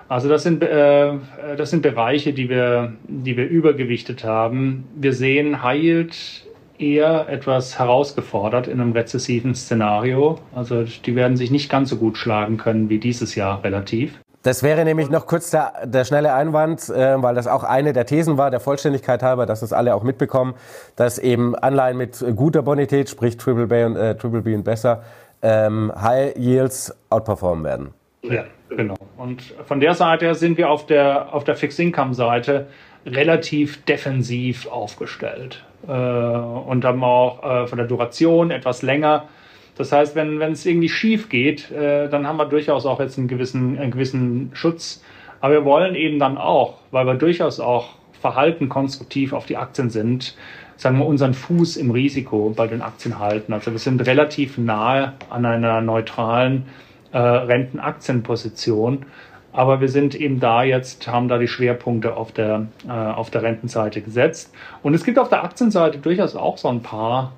Also 0.09 0.31
das 0.31 0.43
sind, 0.43 0.62
äh, 0.62 1.12
das 1.57 1.71
sind 1.71 1.83
Bereiche, 1.83 2.33
die 2.33 2.49
wir, 2.49 2.95
die 3.07 3.37
wir 3.37 3.47
übergewichtet 3.47 4.25
haben. 4.25 4.89
Wir 4.97 5.12
sehen 5.12 5.62
High 5.62 5.83
Yield 5.83 6.47
eher 6.79 7.29
etwas 7.29 7.79
herausgefordert 7.79 8.68
in 8.68 8.81
einem 8.81 8.93
rezessiven 8.93 9.55
Szenario. 9.55 10.39
Also 10.55 10.85
die 10.85 11.16
werden 11.16 11.37
sich 11.37 11.51
nicht 11.51 11.70
ganz 11.70 11.91
so 11.91 11.97
gut 11.97 12.16
schlagen 12.16 12.57
können 12.57 12.89
wie 12.89 12.99
dieses 12.99 13.35
Jahr 13.35 13.62
relativ. 13.64 14.18
Das 14.43 14.62
wäre 14.62 14.85
nämlich 14.85 15.11
noch 15.11 15.26
kurz 15.26 15.51
der, 15.51 15.72
der 15.85 16.05
schnelle 16.05 16.33
Einwand, 16.33 16.89
äh, 16.89 17.20
weil 17.20 17.35
das 17.35 17.47
auch 17.47 17.64
eine 17.64 17.93
der 17.93 18.07
Thesen 18.07 18.39
war, 18.39 18.51
der 18.51 18.61
Vollständigkeit 18.61 19.22
halber, 19.22 19.47
dass 19.47 19.61
das 19.61 19.72
alle 19.72 19.95
auch 19.95 20.05
mitbekommen, 20.05 20.55
dass 20.97 21.18
eben 21.18 21.57
Anleihen 21.57 21.97
mit 21.97 22.24
guter 22.37 22.62
Bonität, 22.62 23.11
sprich 23.11 23.37
Triple 23.37 23.66
B 23.66 23.85
und, 23.85 23.97
äh, 23.97 24.16
Triple 24.16 24.43
B 24.43 24.55
und 24.55 24.62
besser, 24.62 25.03
ähm, 25.43 25.93
High 26.01 26.37
Yields 26.37 26.97
outperformen 27.11 27.64
werden. 27.64 27.95
Ja, 28.22 28.45
genau. 28.68 28.95
Und 29.16 29.43
von 29.66 29.81
der 29.81 29.95
Seite 29.95 30.35
sind 30.35 30.57
wir 30.57 30.70
auf 30.70 30.87
der, 30.87 31.35
auf 31.35 31.45
der 31.45 31.57
Fixed 31.57 31.81
Income 31.81 32.14
Seite 32.14 32.68
relativ 33.07 33.85
defensiv 33.85 34.66
aufgestellt. 34.68 35.64
Äh, 35.87 35.93
und 35.93 36.85
haben 36.85 37.05
auch 37.05 37.43
äh, 37.43 37.66
von 37.66 37.79
der 37.79 37.87
Duration 37.87 38.51
etwas 38.51 38.83
länger. 38.83 39.29
Das 39.76 39.93
heißt, 39.93 40.16
wenn, 40.16 40.41
wenn 40.41 40.53
es 40.53 40.66
irgendwie 40.66 40.89
schief 40.89 41.29
geht, 41.29 41.70
äh, 41.70 42.09
dann 42.09 42.26
haben 42.26 42.37
wir 42.37 42.47
durchaus 42.47 42.85
auch 42.85 42.99
jetzt 42.99 43.16
einen 43.16 43.29
gewissen, 43.29 43.79
einen 43.79 43.93
gewissen 43.93 44.51
Schutz. 44.55 45.03
Aber 45.41 45.55
wir 45.55 45.64
wollen 45.64 45.95
eben 45.95 46.18
dann 46.18 46.37
auch, 46.37 46.79
weil 46.91 47.07
wir 47.07 47.14
durchaus 47.14 47.61
auch 47.61 47.91
verhalten 48.20 48.68
konstruktiv 48.68 49.33
auf 49.33 49.47
die 49.47 49.57
Aktien 49.57 49.91
sind, 49.91 50.37
sagen 50.76 50.99
wir, 50.99 51.07
unseren 51.07 51.33
Fuß 51.33 51.76
im 51.76 51.93
Risiko 51.93 52.53
bei 52.57 52.66
den 52.66 52.83
Aktien 52.83 53.20
halten. 53.20 53.53
Also 53.53 53.70
wir 53.70 53.79
sind 53.79 54.05
relativ 54.05 54.59
nahe 54.59 55.12
an 55.31 55.47
einer 55.47 55.81
neutralen 55.81 56.64
äh, 57.12 57.18
Rentenaktienposition. 57.18 59.07
Aber 59.53 59.80
wir 59.80 59.88
sind 59.88 60.14
eben 60.14 60.40
da 60.40 60.62
jetzt, 60.62 61.09
haben 61.09 61.28
da 61.28 61.38
die 61.38 61.49
Schwerpunkte 61.49 62.16
auf 62.16 62.32
der, 62.32 62.66
äh, 62.86 62.90
auf 62.90 63.30
der 63.30 63.42
Rentenseite 63.42 64.03
gesetzt. 64.03 64.53
Und 64.82 64.94
es 64.94 65.05
gibt 65.05 65.18
auf 65.18 65.28
der 65.28 65.42
Aktienseite 65.42 65.99
durchaus 65.99 66.36
auch 66.36 66.59
so 66.59 66.68
ein 66.68 66.82
paar 66.82 67.32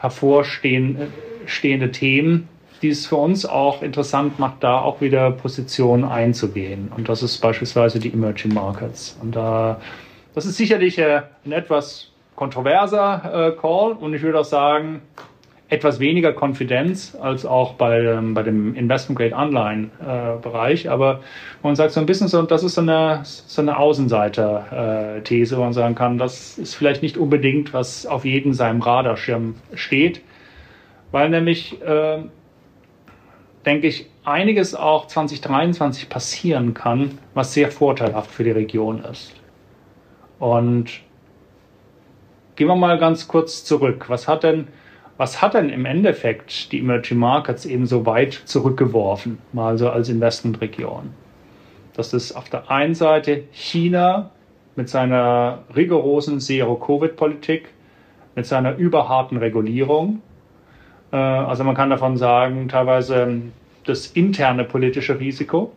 hervorstehende 0.00 1.10
Themen, 1.92 2.48
die 2.82 2.90
es 2.90 3.06
für 3.06 3.16
uns 3.16 3.46
auch 3.46 3.82
interessant 3.82 4.38
macht, 4.38 4.62
da 4.62 4.78
auch 4.78 5.00
wieder 5.00 5.30
Positionen 5.30 6.04
einzugehen. 6.04 6.92
Und 6.94 7.08
das 7.08 7.22
ist 7.22 7.38
beispielsweise 7.38 7.98
die 7.98 8.12
Emerging 8.12 8.54
Markets. 8.54 9.18
Und 9.20 9.34
da, 9.34 9.80
das 10.34 10.46
ist 10.46 10.56
sicherlich 10.56 10.98
äh, 10.98 11.22
ein 11.44 11.52
etwas 11.52 12.12
kontroverser 12.36 13.48
äh, 13.48 13.60
Call. 13.60 13.92
Und 13.92 14.14
ich 14.14 14.22
würde 14.22 14.40
auch 14.40 14.44
sagen, 14.44 15.02
etwas 15.68 15.98
weniger 15.98 16.32
Konfidenz 16.32 17.16
als 17.20 17.44
auch 17.44 17.74
bei, 17.74 18.00
ähm, 18.00 18.34
bei 18.34 18.42
dem 18.44 18.74
Investment 18.76 19.18
Grade 19.18 19.34
Anleihen 19.34 19.90
äh, 20.00 20.40
Bereich. 20.40 20.88
Aber 20.88 21.20
man 21.62 21.74
sagt 21.74 21.92
so 21.92 22.00
ein 22.00 22.06
bisschen 22.06 22.28
so, 22.28 22.42
das 22.42 22.62
ist 22.62 22.74
so 22.74 22.82
eine, 22.82 23.20
so 23.24 23.62
eine 23.62 23.76
Außenseiter-These, 23.76 25.56
wo 25.56 25.62
man 25.62 25.72
sagen 25.72 25.96
kann, 25.96 26.18
das 26.18 26.56
ist 26.58 26.74
vielleicht 26.74 27.02
nicht 27.02 27.16
unbedingt, 27.16 27.72
was 27.72 28.06
auf 28.06 28.24
jedem 28.24 28.52
seinem 28.52 28.80
Radarschirm 28.80 29.56
steht, 29.74 30.22
weil 31.10 31.30
nämlich, 31.30 31.82
äh, 31.82 32.18
denke 33.64 33.88
ich, 33.88 34.08
einiges 34.22 34.76
auch 34.76 35.08
2023 35.08 36.08
passieren 36.08 36.74
kann, 36.74 37.18
was 37.34 37.54
sehr 37.54 37.72
vorteilhaft 37.72 38.30
für 38.30 38.44
die 38.44 38.52
Region 38.52 39.02
ist. 39.04 39.34
Und 40.38 41.00
gehen 42.54 42.68
wir 42.68 42.76
mal 42.76 42.98
ganz 42.98 43.26
kurz 43.26 43.64
zurück. 43.64 44.04
Was 44.08 44.28
hat 44.28 44.44
denn 44.44 44.68
was 45.16 45.40
hat 45.40 45.54
denn 45.54 45.70
im 45.70 45.86
Endeffekt 45.86 46.72
die 46.72 46.80
Emerging 46.80 47.18
Markets 47.18 47.64
eben 47.64 47.86
so 47.86 48.04
weit 48.04 48.34
zurückgeworfen, 48.44 49.38
mal 49.52 49.78
so 49.78 49.88
als 49.88 50.08
Investmentregion? 50.08 51.14
Das 51.94 52.12
ist 52.12 52.32
auf 52.32 52.50
der 52.50 52.70
einen 52.70 52.94
Seite 52.94 53.44
China 53.52 54.30
mit 54.76 54.90
seiner 54.90 55.60
rigorosen 55.74 56.40
Zero-Covid-Politik, 56.40 57.68
mit 58.34 58.44
seiner 58.44 58.76
überharten 58.76 59.38
Regulierung. 59.38 60.20
Äh, 61.10 61.16
also 61.16 61.64
man 61.64 61.74
kann 61.74 61.88
davon 61.88 62.18
sagen, 62.18 62.68
teilweise 62.68 63.40
das 63.84 64.08
interne 64.08 64.64
politische 64.64 65.18
Risiko. 65.18 65.72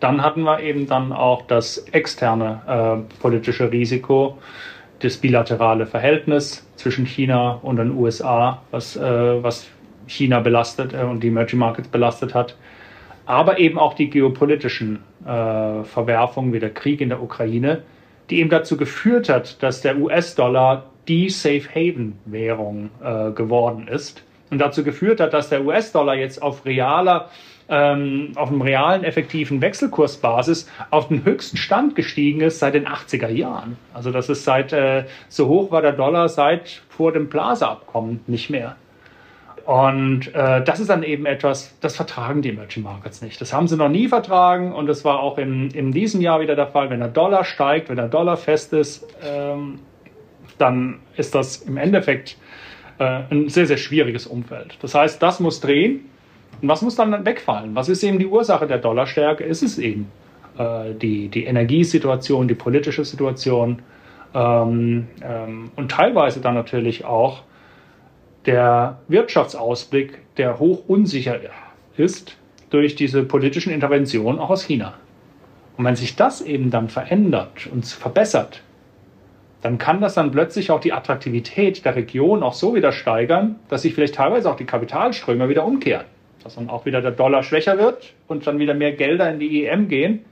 Dann 0.00 0.22
hatten 0.22 0.42
wir 0.42 0.60
eben 0.60 0.88
dann 0.88 1.12
auch 1.12 1.42
das 1.42 1.78
externe 1.92 2.62
äh, 2.66 3.20
politische 3.20 3.70
Risiko, 3.70 4.38
das 5.00 5.16
bilaterale 5.16 5.86
Verhältnis 5.86 6.66
zwischen 6.76 7.06
China 7.06 7.58
und 7.62 7.76
den 7.76 7.92
USA, 7.92 8.62
was, 8.70 8.96
äh, 8.96 9.42
was 9.42 9.68
China 10.06 10.40
belastet 10.40 10.92
äh, 10.92 11.02
und 11.02 11.22
die 11.22 11.28
Emerging 11.28 11.58
Markets 11.58 11.88
belastet 11.88 12.34
hat, 12.34 12.56
aber 13.26 13.58
eben 13.58 13.78
auch 13.78 13.94
die 13.94 14.10
geopolitischen 14.10 15.00
äh, 15.24 15.84
Verwerfungen 15.84 16.52
wie 16.52 16.60
der 16.60 16.72
Krieg 16.72 17.00
in 17.00 17.10
der 17.10 17.22
Ukraine, 17.22 17.82
die 18.30 18.40
eben 18.40 18.50
dazu 18.50 18.76
geführt 18.76 19.28
hat, 19.28 19.62
dass 19.62 19.82
der 19.82 19.98
US-Dollar 19.98 20.86
die 21.06 21.28
Safe 21.30 21.62
Haven 21.74 22.18
Währung 22.24 22.90
äh, 23.02 23.30
geworden 23.32 23.88
ist. 23.88 24.24
Und 24.50 24.58
dazu 24.58 24.82
geführt 24.82 25.20
hat, 25.20 25.34
dass 25.34 25.50
der 25.50 25.64
US-Dollar 25.64 26.14
jetzt 26.14 26.40
auf 26.42 26.64
realer 26.64 27.28
ähm, 27.68 28.32
auf 28.34 28.48
einem 28.48 28.62
realen 28.62 29.04
effektiven 29.04 29.60
Wechselkursbasis 29.60 30.70
auf 30.90 31.08
den 31.08 31.24
höchsten 31.24 31.56
Stand 31.56 31.94
gestiegen 31.94 32.40
ist 32.40 32.58
seit 32.58 32.74
den 32.74 32.86
80er 32.86 33.28
Jahren. 33.28 33.76
Also 33.92 34.10
das 34.10 34.28
ist 34.28 34.44
seit, 34.44 34.72
äh, 34.72 35.04
so 35.28 35.48
hoch 35.48 35.70
war 35.70 35.82
der 35.82 35.92
Dollar 35.92 36.28
seit 36.28 36.82
vor 36.88 37.12
dem 37.12 37.28
Plaza-Abkommen 37.28 38.20
nicht 38.26 38.50
mehr. 38.50 38.76
Und 39.68 40.34
äh, 40.34 40.64
das 40.64 40.80
ist 40.80 40.88
dann 40.88 41.02
eben 41.02 41.26
etwas, 41.26 41.76
das 41.80 41.94
vertragen 41.94 42.40
die 42.40 42.48
Emerging 42.48 42.84
Markets 42.84 43.20
nicht. 43.20 43.38
Das 43.38 43.52
haben 43.52 43.68
sie 43.68 43.76
noch 43.76 43.90
nie 43.90 44.08
vertragen 44.08 44.72
und 44.72 44.86
das 44.86 45.04
war 45.04 45.20
auch 45.20 45.36
in, 45.36 45.70
in 45.72 45.92
diesem 45.92 46.22
Jahr 46.22 46.40
wieder 46.40 46.56
der 46.56 46.68
Fall. 46.68 46.88
Wenn 46.88 47.00
der 47.00 47.10
Dollar 47.10 47.44
steigt, 47.44 47.90
wenn 47.90 47.96
der 47.96 48.08
Dollar 48.08 48.38
fest 48.38 48.72
ist, 48.72 49.06
ähm, 49.22 49.80
dann 50.56 51.00
ist 51.18 51.34
das 51.34 51.56
im 51.56 51.76
Endeffekt 51.76 52.38
äh, 52.98 53.24
ein 53.30 53.50
sehr, 53.50 53.66
sehr 53.66 53.76
schwieriges 53.76 54.26
Umfeld. 54.26 54.78
Das 54.80 54.94
heißt, 54.94 55.22
das 55.22 55.38
muss 55.38 55.60
drehen. 55.60 56.08
Und 56.60 56.68
was 56.68 56.82
muss 56.82 56.96
dann 56.96 57.24
wegfallen? 57.24 57.74
Was 57.74 57.88
ist 57.88 58.02
eben 58.02 58.18
die 58.18 58.26
Ursache 58.26 58.66
der 58.66 58.78
Dollarstärke? 58.78 59.44
Ist 59.44 59.62
es 59.62 59.78
eben 59.78 60.10
äh, 60.58 60.94
die, 60.94 61.28
die 61.28 61.44
Energiesituation, 61.44 62.48
die 62.48 62.54
politische 62.54 63.04
Situation 63.04 63.80
ähm, 64.34 65.06
ähm, 65.22 65.70
und 65.76 65.90
teilweise 65.90 66.40
dann 66.40 66.54
natürlich 66.54 67.04
auch 67.04 67.42
der 68.44 68.98
Wirtschaftsausblick, 69.08 70.18
der 70.36 70.58
hoch 70.58 70.84
unsicher 70.88 71.38
ist 71.96 72.36
durch 72.70 72.96
diese 72.96 73.22
politischen 73.22 73.72
Interventionen 73.72 74.40
auch 74.40 74.50
aus 74.50 74.62
China. 74.62 74.94
Und 75.76 75.84
wenn 75.84 75.96
sich 75.96 76.16
das 76.16 76.40
eben 76.40 76.70
dann 76.70 76.88
verändert 76.88 77.68
und 77.70 77.86
verbessert, 77.86 78.62
dann 79.62 79.78
kann 79.78 80.00
das 80.00 80.14
dann 80.14 80.30
plötzlich 80.30 80.70
auch 80.70 80.80
die 80.80 80.92
Attraktivität 80.92 81.84
der 81.84 81.94
Region 81.94 82.42
auch 82.42 82.54
so 82.54 82.74
wieder 82.74 82.92
steigern, 82.92 83.56
dass 83.68 83.82
sich 83.82 83.94
vielleicht 83.94 84.14
teilweise 84.16 84.50
auch 84.50 84.56
die 84.56 84.66
Kapitalströme 84.66 85.48
wieder 85.48 85.64
umkehren 85.64 86.06
dass 86.48 86.54
dann 86.54 86.70
auch 86.70 86.86
wieder 86.86 87.02
der 87.02 87.10
Dollar 87.10 87.42
schwächer 87.42 87.76
wird 87.76 88.14
und 88.26 88.46
dann 88.46 88.58
wieder 88.58 88.72
mehr 88.72 88.92
Gelder 88.92 89.30
in 89.30 89.38
die 89.38 89.66
EM 89.66 89.88
gehen. 89.88 90.24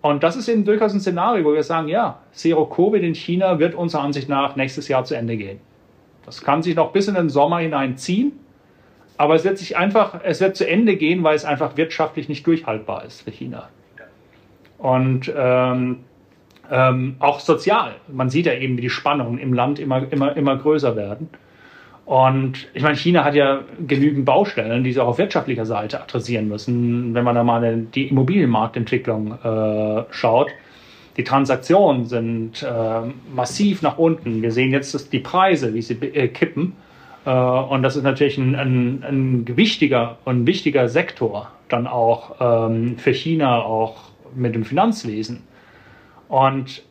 Und 0.00 0.22
das 0.22 0.34
ist 0.34 0.48
eben 0.48 0.64
durchaus 0.64 0.94
ein 0.94 1.00
Szenario, 1.00 1.44
wo 1.44 1.52
wir 1.52 1.62
sagen, 1.62 1.88
ja, 1.88 2.20
Zero 2.32 2.64
Covid 2.64 3.02
in 3.02 3.14
China 3.14 3.58
wird 3.58 3.74
unserer 3.74 4.00
Ansicht 4.00 4.30
nach 4.30 4.56
nächstes 4.56 4.88
Jahr 4.88 5.04
zu 5.04 5.14
Ende 5.14 5.36
gehen. 5.36 5.60
Das 6.24 6.42
kann 6.42 6.62
sich 6.62 6.74
noch 6.74 6.92
bis 6.92 7.06
in 7.06 7.16
den 7.16 7.28
Sommer 7.28 7.58
hineinziehen, 7.58 8.32
aber 9.18 9.34
es 9.34 9.44
wird 9.44 9.58
sich 9.58 9.76
einfach, 9.76 10.20
es 10.24 10.40
wird 10.40 10.56
zu 10.56 10.66
Ende 10.66 10.96
gehen, 10.96 11.22
weil 11.22 11.36
es 11.36 11.44
einfach 11.44 11.76
wirtschaftlich 11.76 12.30
nicht 12.30 12.46
durchhaltbar 12.46 13.04
ist 13.04 13.20
für 13.20 13.30
China. 13.30 13.68
Und 14.78 15.30
ähm, 15.36 15.98
ähm, 16.70 17.16
auch 17.18 17.40
sozial. 17.40 17.96
Man 18.08 18.30
sieht 18.30 18.46
ja 18.46 18.54
eben, 18.54 18.78
wie 18.78 18.82
die 18.82 18.90
Spannungen 18.90 19.38
im 19.38 19.52
Land 19.52 19.78
immer, 19.78 20.10
immer, 20.10 20.34
immer 20.34 20.56
größer 20.56 20.96
werden. 20.96 21.28
Und 22.04 22.68
ich 22.74 22.82
meine, 22.82 22.96
China 22.96 23.24
hat 23.24 23.34
ja 23.34 23.60
genügend 23.86 24.24
Baustellen, 24.24 24.82
die 24.82 24.92
sie 24.92 25.00
auch 25.00 25.08
auf 25.08 25.18
wirtschaftlicher 25.18 25.64
Seite 25.64 26.02
adressieren 26.02 26.48
müssen. 26.48 27.14
Wenn 27.14 27.24
man 27.24 27.34
da 27.34 27.44
mal 27.44 27.86
die 27.94 28.08
Immobilienmarktentwicklung 28.08 29.38
äh, 29.42 30.04
schaut, 30.10 30.50
die 31.16 31.24
Transaktionen 31.24 32.06
sind 32.06 32.62
äh, 32.62 33.00
massiv 33.34 33.82
nach 33.82 33.98
unten. 33.98 34.42
Wir 34.42 34.50
sehen 34.50 34.72
jetzt 34.72 35.12
die 35.12 35.18
Preise, 35.18 35.74
wie 35.74 35.82
sie 35.82 35.94
äh, 35.94 36.28
kippen. 36.28 36.74
Äh, 37.24 37.30
und 37.30 37.82
das 37.82 37.96
ist 37.96 38.02
natürlich 38.02 38.38
ein, 38.38 38.54
ein, 38.56 39.04
ein 39.04 39.44
gewichtiger 39.44 40.18
und 40.24 40.46
wichtiger 40.46 40.88
Sektor 40.88 41.50
dann 41.68 41.86
auch 41.86 42.36
ähm, 42.40 42.98
für 42.98 43.12
China, 43.12 43.62
auch 43.62 43.96
mit 44.34 44.54
dem 44.54 44.64
Finanzwesen. 44.64 45.42
Und 46.28 46.82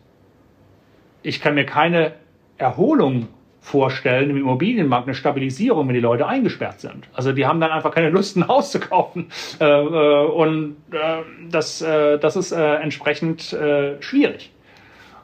ich 1.24 1.42
kann 1.42 1.56
mir 1.56 1.66
keine 1.66 2.14
Erholung 2.58 3.28
vorstellen 3.62 4.30
im 4.32 4.38
Immobilienmarkt 4.38 5.08
eine 5.08 5.16
Stabilisierung, 5.16 5.88
wenn 5.88 5.94
die 5.94 6.02
Leute 6.02 6.28
eingesperrt 6.28 6.82
sind. 6.82 7.08
Also 7.14 7.32
die 7.32 7.46
haben 7.46 7.62
dann 7.62 7.72
einfach 7.72 7.92
keine 7.94 8.10
Lust, 8.10 8.36
ein 8.36 8.48
Haus 8.48 8.72
zu 8.72 8.80
kaufen. 8.80 9.28
Äh, 9.60 9.66
äh, 9.66 10.26
und 10.26 10.76
äh, 10.92 11.22
das, 11.50 11.80
das 11.80 12.36
ist 12.36 12.52
entsprechend 12.52 13.56
schwierig. 14.00 14.52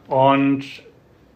Und 0.07 0.63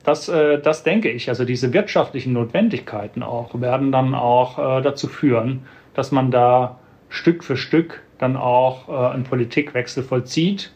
das, 0.03 0.25
das 0.25 0.83
denke 0.83 1.09
ich, 1.09 1.29
also 1.29 1.43
diese 1.45 1.73
wirtschaftlichen 1.73 2.33
Notwendigkeiten 2.33 3.23
auch, 3.23 3.59
werden 3.59 3.91
dann 3.91 4.15
auch 4.15 4.57
dazu 4.81 5.07
führen, 5.07 5.65
dass 5.93 6.11
man 6.11 6.31
da 6.31 6.79
Stück 7.09 7.43
für 7.43 7.57
Stück 7.57 8.01
dann 8.21 8.37
auch 8.37 8.87
äh, 8.87 9.13
ein 9.13 9.23
Politikwechsel 9.23 10.03
vollzieht. 10.03 10.71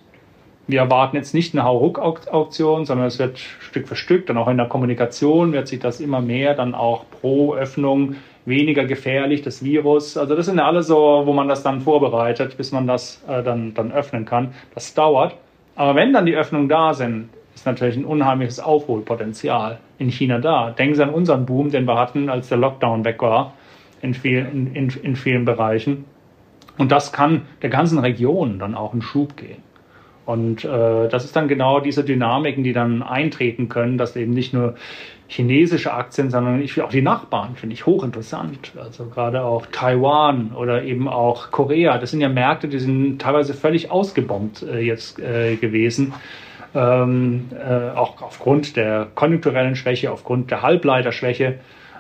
Wir 0.68 0.80
erwarten 0.80 1.16
jetzt 1.16 1.34
nicht 1.34 1.54
eine 1.54 1.64
Hauruck-Auktion, 1.64 2.86
sondern 2.86 3.08
es 3.08 3.20
wird 3.20 3.38
Stück 3.38 3.88
für 3.88 3.96
Stück, 3.96 4.26
dann 4.26 4.38
auch 4.38 4.48
in 4.48 4.58
der 4.58 4.68
Kommunikation 4.68 5.54
wird 5.54 5.68
sich 5.68 5.80
das 5.80 6.00
immer 6.00 6.22
mehr 6.22 6.56
dann 6.56 6.74
auch 6.74 7.06
pro 7.10 7.54
Öffnung 7.54 8.16
weniger 8.46 8.86
gefährlich, 8.86 9.42
das 9.42 9.64
Virus. 9.64 10.18
Also 10.18 10.36
das 10.36 10.46
sind 10.48 10.58
ja 10.58 10.66
alle 10.68 10.84
so, 10.84 11.24
wo 11.26 11.34
man 11.34 11.48
das 11.48 11.64
dann 11.64 11.82
vorbereitet, 11.82 12.58
bis 12.58 12.72
man 12.72 12.88
das 12.88 13.24
äh, 13.28 13.44
dann, 13.44 13.74
dann 13.74 13.92
öffnen 13.92 14.26
kann. 14.26 14.54
Das 14.74 14.94
dauert. 14.94 15.36
Aber 15.76 15.96
wenn 15.96 16.14
dann 16.14 16.26
die 16.26 16.36
Öffnungen 16.36 16.70
da 16.70 16.94
sind, 16.94 17.30
ist 17.54 17.66
natürlich 17.66 17.98
ein 17.98 18.06
unheimliches 18.06 18.60
Aufholpotenzial 18.60 19.80
in 19.98 20.10
China 20.10 20.40
da. 20.40 20.72
Denken 20.72 20.96
Sie 20.96 21.04
an 21.04 21.10
unseren 21.10 21.46
Boom, 21.46 21.72
den 21.72 21.86
wir 21.86 21.98
hatten, 21.98 22.30
als 22.30 22.50
der 22.50 22.58
Lockdown 22.58 23.06
weg 23.06 23.22
war 23.22 23.54
in 24.02 24.14
vielen, 24.14 24.76
in, 24.76 24.90
in, 24.90 25.16
vielen 25.16 25.46
Bereichen. 25.46 26.06
Und 26.78 26.92
das 26.92 27.12
kann 27.12 27.44
der 27.62 27.70
ganzen 27.70 28.00
Region 28.00 28.60
dann 28.60 28.76
auch 28.76 28.92
einen 28.92 29.02
Schub 29.02 29.38
gehen. 29.38 29.64
Und 30.26 30.66
äh, 30.66 31.08
das 31.08 31.24
ist 31.24 31.36
dann 31.36 31.48
genau 31.48 31.80
diese 31.80 32.04
Dynamiken, 32.04 32.64
die 32.64 32.74
dann 32.74 33.04
eintreten 33.04 33.70
können, 33.70 33.98
dass 33.98 34.16
eben 34.16 34.34
nicht 34.34 34.54
nur 34.54 34.76
chinesische 35.28 35.94
Aktien, 35.94 36.30
sondern 36.30 36.62
ich 36.62 36.80
auch 36.82 36.90
die 36.90 37.02
Nachbarn 37.02 37.56
finde 37.56 37.74
ich 37.74 37.86
hochinteressant. 37.86 38.74
Also 38.78 39.06
gerade 39.06 39.44
auch 39.44 39.66
Taiwan 39.72 40.52
oder 40.56 40.84
eben 40.84 41.08
auch 41.08 41.52
Korea. 41.52 41.98
Das 41.98 42.12
sind 42.12 42.22
ja 42.22 42.30
Märkte, 42.30 42.68
die 42.68 42.80
sind 42.80 43.20
teilweise 43.20 43.54
völlig 43.54 43.92
ausgebombt 43.92 44.64
äh, 44.64 44.80
jetzt 44.80 45.20
äh, 45.20 45.56
gewesen. 45.56 46.14
Ähm, 46.74 47.46
äh, 47.54 47.96
auch 47.96 48.22
aufgrund 48.22 48.76
der 48.76 49.08
konjunkturellen 49.16 49.76
Schwäche, 49.76 50.12
aufgrund 50.12 50.52
der 50.52 50.62
Halbleiterschwäche. 50.62 51.60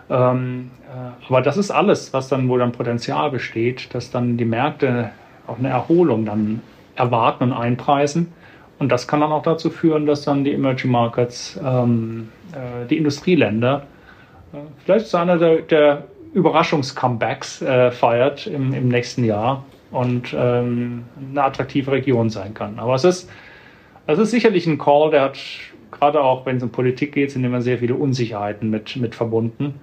Ähm, 0.09 0.71
äh, 0.83 1.27
aber 1.27 1.41
das 1.41 1.57
ist 1.57 1.71
alles, 1.71 2.13
was 2.13 2.27
dann, 2.27 2.49
wo 2.49 2.57
dann 2.57 2.73
Potenzial 2.73 3.31
besteht, 3.31 3.93
dass 3.93 4.11
dann 4.11 4.37
die 4.37 4.45
Märkte 4.45 5.11
auch 5.47 5.57
eine 5.57 5.69
Erholung 5.69 6.25
dann 6.25 6.61
erwarten 6.95 7.45
und 7.45 7.53
einpreisen. 7.53 8.33
Und 8.77 8.91
das 8.91 9.07
kann 9.07 9.21
dann 9.21 9.31
auch 9.31 9.43
dazu 9.43 9.69
führen, 9.69 10.05
dass 10.05 10.23
dann 10.23 10.43
die 10.43 10.53
Emerging 10.53 10.91
Markets, 10.91 11.59
ähm, 11.63 12.29
äh, 12.51 12.87
die 12.87 12.97
Industrieländer, 12.97 13.85
äh, 14.53 14.57
vielleicht 14.83 15.07
zu 15.07 15.17
einer 15.17 15.37
der, 15.37 15.61
der 15.61 16.03
Überraschungscomebacks 16.33 17.61
äh, 17.61 17.91
feiert 17.91 18.47
im, 18.47 18.73
im 18.73 18.89
nächsten 18.89 19.23
Jahr 19.23 19.63
und 19.91 20.35
ähm, 20.37 21.05
eine 21.31 21.43
attraktive 21.43 21.91
Region 21.91 22.29
sein 22.29 22.53
kann. 22.53 22.77
Aber 22.79 22.95
es 22.95 23.05
ist, 23.05 23.29
es 24.07 24.19
ist 24.19 24.31
sicherlich 24.31 24.67
ein 24.67 24.77
Call, 24.77 25.11
der 25.11 25.21
hat 25.21 25.39
gerade 25.91 26.21
auch, 26.21 26.45
wenn 26.45 26.57
es 26.57 26.63
um 26.63 26.69
Politik 26.69 27.13
geht, 27.13 27.31
sind 27.31 27.43
immer 27.45 27.61
sehr 27.61 27.79
viele 27.79 27.95
Unsicherheiten 27.95 28.69
mit, 28.69 28.97
mit 28.97 29.15
verbunden. 29.15 29.75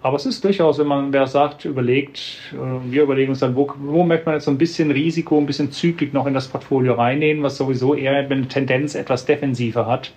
Aber 0.00 0.16
es 0.16 0.26
ist 0.26 0.44
durchaus, 0.44 0.78
wenn 0.78 0.86
man, 0.86 1.12
wer 1.12 1.26
sagt, 1.26 1.64
überlegt, 1.64 2.18
äh, 2.52 2.90
wir 2.90 3.02
überlegen 3.02 3.30
uns 3.30 3.40
dann, 3.40 3.56
wo, 3.56 3.72
wo 3.78 4.04
möchte 4.04 4.26
man 4.26 4.36
jetzt 4.36 4.44
so 4.44 4.50
ein 4.50 4.58
bisschen 4.58 4.90
Risiko, 4.92 5.38
ein 5.38 5.46
bisschen 5.46 5.72
Zyklik 5.72 6.14
noch 6.14 6.26
in 6.26 6.34
das 6.34 6.46
Portfolio 6.46 6.94
reinnehmen, 6.94 7.42
was 7.42 7.56
sowieso 7.56 7.94
eher 7.94 8.12
eine 8.12 8.46
Tendenz 8.46 8.94
etwas 8.94 9.26
defensiver 9.26 9.86
hat, 9.86 10.12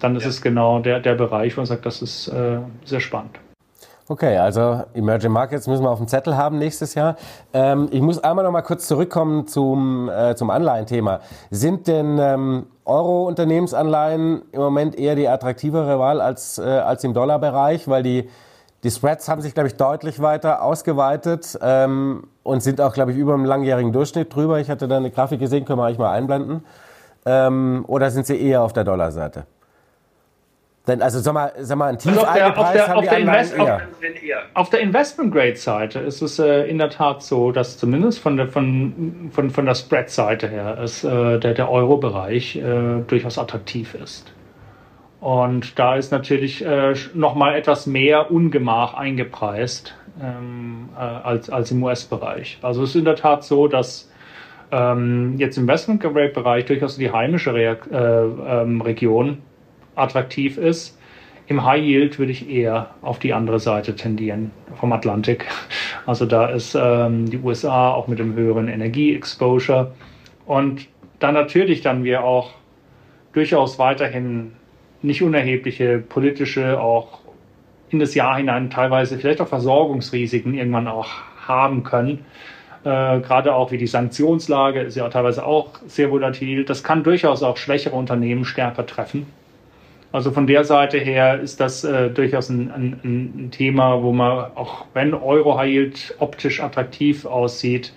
dann 0.00 0.16
ist 0.16 0.22
ja. 0.22 0.30
es 0.30 0.40
genau 0.40 0.78
der, 0.80 1.00
der 1.00 1.14
Bereich, 1.14 1.56
wo 1.56 1.60
man 1.60 1.66
sagt, 1.66 1.84
das 1.84 2.00
ist 2.00 2.28
äh, 2.28 2.58
sehr 2.84 3.00
spannend. 3.00 3.38
Okay, 4.10 4.38
also 4.38 4.84
Emerging 4.94 5.32
Markets 5.32 5.66
müssen 5.66 5.82
wir 5.82 5.90
auf 5.90 5.98
dem 5.98 6.08
Zettel 6.08 6.34
haben 6.34 6.56
nächstes 6.56 6.94
Jahr. 6.94 7.16
Ähm, 7.52 7.88
ich 7.90 8.00
muss 8.00 8.18
einmal 8.24 8.42
noch 8.42 8.52
mal 8.52 8.62
kurz 8.62 8.88
zurückkommen 8.88 9.46
zum, 9.46 10.08
äh, 10.08 10.34
zum 10.34 10.48
Anleihenthema. 10.48 11.20
Sind 11.50 11.86
denn 11.88 12.18
ähm, 12.18 12.66
Euro-Unternehmensanleihen 12.86 14.44
im 14.50 14.60
Moment 14.60 14.98
eher 14.98 15.14
die 15.14 15.28
attraktivere 15.28 15.98
Wahl 15.98 16.22
als, 16.22 16.56
äh, 16.56 16.62
als 16.62 17.04
im 17.04 17.12
Dollarbereich, 17.12 17.86
weil 17.86 18.02
die 18.02 18.30
die 18.84 18.90
Spreads 18.90 19.28
haben 19.28 19.40
sich, 19.40 19.54
glaube 19.54 19.68
ich, 19.68 19.76
deutlich 19.76 20.20
weiter 20.20 20.62
ausgeweitet 20.62 21.58
ähm, 21.60 22.28
und 22.44 22.62
sind 22.62 22.80
auch, 22.80 22.94
glaube 22.94 23.12
ich, 23.12 23.18
über 23.18 23.32
dem 23.32 23.44
langjährigen 23.44 23.92
Durchschnitt 23.92 24.34
drüber. 24.34 24.60
Ich 24.60 24.70
hatte 24.70 24.86
da 24.86 24.98
eine 24.98 25.10
Grafik 25.10 25.40
gesehen, 25.40 25.64
können 25.64 25.80
wir 25.80 25.86
eigentlich 25.86 25.98
mal 25.98 26.12
einblenden. 26.12 26.64
Ähm, 27.26 27.84
oder 27.88 28.10
sind 28.10 28.26
sie 28.26 28.40
eher 28.40 28.62
auf 28.62 28.72
der 28.72 28.84
Dollarseite? 28.84 29.46
Denn, 30.86 31.02
also 31.02 31.18
sag 31.18 31.34
mal, 31.34 31.52
sag 31.58 31.76
mal 31.76 31.88
ein 31.88 31.98
tief 31.98 32.12
also 32.12 32.24
auf 32.24 32.34
der, 32.34 32.58
auf 32.58 32.72
der, 32.72 32.96
auf 32.96 33.04
der, 33.04 33.18
Invest, 33.18 33.60
auf, 33.60 33.80
auf 34.54 34.70
der 34.70 34.80
Investment 34.80 35.34
Grade 35.34 35.56
Seite 35.56 35.98
ist 35.98 36.22
es 36.22 36.38
äh, 36.38 36.62
in 36.62 36.78
der 36.78 36.88
Tat 36.88 37.22
so, 37.22 37.52
dass 37.52 37.76
zumindest 37.76 38.20
von 38.20 38.38
der 38.38 38.48
von 38.48 39.28
von, 39.30 39.50
von 39.50 39.66
der 39.66 39.74
Spread 39.74 40.08
Seite 40.08 40.48
her 40.48 40.78
ist, 40.78 41.04
äh, 41.04 41.38
der 41.38 41.52
der 41.52 41.70
Euro 41.70 41.98
Bereich 41.98 42.56
äh, 42.56 43.00
durchaus 43.06 43.36
attraktiv 43.36 43.94
ist. 43.94 44.32
Und 45.20 45.78
da 45.78 45.96
ist 45.96 46.12
natürlich 46.12 46.64
äh, 46.64 46.94
nochmal 47.14 47.56
etwas 47.56 47.86
mehr 47.86 48.30
Ungemach 48.30 48.94
eingepreist 48.94 49.94
ähm, 50.22 50.90
äh, 50.96 51.00
als, 51.00 51.50
als 51.50 51.70
im 51.72 51.82
US-Bereich. 51.82 52.58
Also 52.62 52.84
es 52.84 52.90
ist 52.90 52.96
in 52.96 53.04
der 53.04 53.16
Tat 53.16 53.42
so, 53.42 53.66
dass 53.66 54.10
ähm, 54.70 55.34
jetzt 55.38 55.56
im 55.56 55.64
Investment-Grade-Bereich 55.64 56.66
durchaus 56.66 56.96
die 56.96 57.10
heimische 57.10 57.52
Re 57.54 57.78
äh, 57.90 58.62
ähm, 58.62 58.80
Region 58.80 59.38
attraktiv 59.96 60.56
ist. 60.56 60.98
Im 61.48 61.64
High 61.64 61.82
Yield 61.82 62.18
würde 62.18 62.30
ich 62.30 62.48
eher 62.48 62.90
auf 63.00 63.18
die 63.18 63.32
andere 63.32 63.58
Seite 63.58 63.96
tendieren, 63.96 64.50
vom 64.78 64.92
Atlantik. 64.92 65.46
Also 66.06 66.26
da 66.26 66.48
ist 66.48 66.76
ähm, 66.78 67.30
die 67.30 67.38
USA 67.38 67.90
auch 67.90 68.06
mit 68.06 68.18
dem 68.18 68.34
höheren 68.34 68.68
Energie-Exposure. 68.68 69.92
Und 70.46 70.86
dann 71.18 71.34
natürlich 71.34 71.80
dann 71.80 72.04
wir 72.04 72.22
auch 72.22 72.50
durchaus 73.32 73.78
weiterhin 73.78 74.52
nicht 75.02 75.22
unerhebliche 75.22 75.98
politische, 75.98 76.80
auch 76.80 77.20
in 77.90 77.98
das 77.98 78.14
Jahr 78.14 78.36
hinein 78.36 78.70
teilweise 78.70 79.18
vielleicht 79.18 79.40
auch 79.40 79.48
Versorgungsrisiken 79.48 80.54
irgendwann 80.54 80.88
auch 80.88 81.08
haben 81.46 81.84
können. 81.84 82.24
Äh, 82.84 83.20
gerade 83.20 83.54
auch 83.54 83.70
wie 83.72 83.78
die 83.78 83.86
Sanktionslage 83.86 84.80
ist 84.80 84.96
ja 84.96 85.08
teilweise 85.08 85.44
auch 85.44 85.70
sehr 85.86 86.10
volatil. 86.10 86.64
Das 86.64 86.84
kann 86.84 87.02
durchaus 87.02 87.42
auch 87.42 87.56
schwächere 87.56 87.96
Unternehmen 87.96 88.44
stärker 88.44 88.86
treffen. 88.86 89.26
Also 90.10 90.30
von 90.30 90.46
der 90.46 90.64
Seite 90.64 90.98
her 90.98 91.38
ist 91.38 91.60
das 91.60 91.84
äh, 91.84 92.08
durchaus 92.08 92.48
ein, 92.48 92.70
ein, 92.70 93.00
ein, 93.04 93.50
Thema, 93.50 94.02
wo 94.02 94.12
man 94.12 94.52
auch 94.54 94.86
wenn 94.94 95.12
Euro 95.12 95.58
High 95.58 95.70
Yield 95.70 96.14
optisch 96.18 96.62
attraktiv 96.62 97.26
aussieht, 97.26 97.92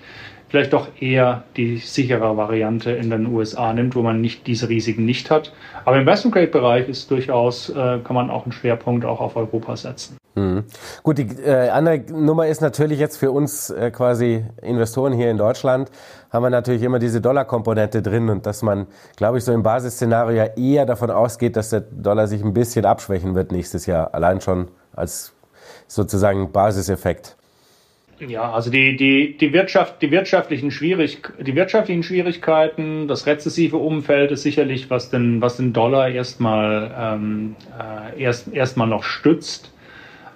vielleicht 0.52 0.74
doch 0.74 0.90
eher 1.00 1.44
die 1.56 1.78
sichere 1.78 2.36
Variante 2.36 2.92
in 2.92 3.10
den 3.10 3.26
USA 3.26 3.74
nimmt, 3.74 3.96
wo 3.96 4.02
man 4.02 4.20
nicht 4.20 4.46
diese 4.48 4.68
Risiken 4.68 5.06
nicht 5.06 5.32
hat. 5.32 5.54
Aber 5.86 5.96
im 5.96 6.02
Investment 6.02 6.36
Grade 6.36 6.48
Bereich 6.48 6.90
ist 6.90 7.10
durchaus, 7.10 7.70
äh, 7.70 8.00
kann 8.04 8.16
man 8.16 8.30
auch 8.30 8.44
einen 8.44 8.52
Schwerpunkt 8.52 9.06
auch 9.06 9.22
auf 9.22 9.38
Europa 9.38 9.78
setzen. 9.78 10.18
Mhm. 10.36 10.66
Gut, 11.04 11.18
die 11.18 11.28
äh, 11.44 11.70
andere 11.70 12.00
Nummer 12.12 12.48
ist 12.48 12.62
natürlich 12.62 13.00
jetzt 13.00 13.18
für 13.18 13.32
uns 13.32 13.70
äh, 13.70 13.92
quasi 13.92 14.46
Investoren 14.62 15.14
hier 15.14 15.32
in 15.32 15.38
Deutschland, 15.38 15.90
haben 16.30 16.44
wir 16.44 16.50
natürlich 16.50 16.84
immer 16.84 17.00
diese 17.00 17.22
Dollar-Komponente 17.22 18.02
drin 18.02 18.30
und 18.30 18.46
dass 18.46 18.62
man, 18.62 18.88
glaube 19.16 19.38
ich, 19.38 19.46
so 19.46 19.54
im 19.54 19.64
Basisszenario 19.64 20.38
ja 20.38 20.46
eher 20.58 20.86
davon 20.86 21.12
ausgeht, 21.12 21.56
dass 21.56 21.70
der 21.70 21.82
Dollar 21.82 22.28
sich 22.28 22.44
ein 22.44 22.54
bisschen 22.54 22.86
abschwächen 22.86 23.36
wird 23.36 23.54
nächstes 23.54 23.86
Jahr, 23.86 24.14
allein 24.14 24.42
schon 24.42 24.68
als 24.94 25.34
sozusagen 25.88 26.52
Basiseffekt. 26.52 27.38
Ja, 28.28 28.52
also 28.52 28.70
die, 28.70 28.96
die, 28.96 29.36
die, 29.36 29.52
Wirtschaft, 29.52 30.00
die, 30.04 30.12
wirtschaftlichen 30.12 30.70
Schwierig, 30.70 31.24
die 31.40 31.56
wirtschaftlichen 31.56 32.04
Schwierigkeiten, 32.04 33.08
das 33.08 33.26
rezessive 33.26 33.78
Umfeld 33.78 34.30
ist 34.30 34.44
sicherlich, 34.44 34.92
was 34.92 35.10
den, 35.10 35.42
was 35.42 35.58
den 35.58 35.74
Dollar 35.74 36.08
erstmal 36.08 36.94
ähm, 36.96 37.56
äh, 37.80 38.22
erst, 38.22 38.54
erstmal 38.54 38.88
noch 38.88 39.04
stützt. 39.04 39.74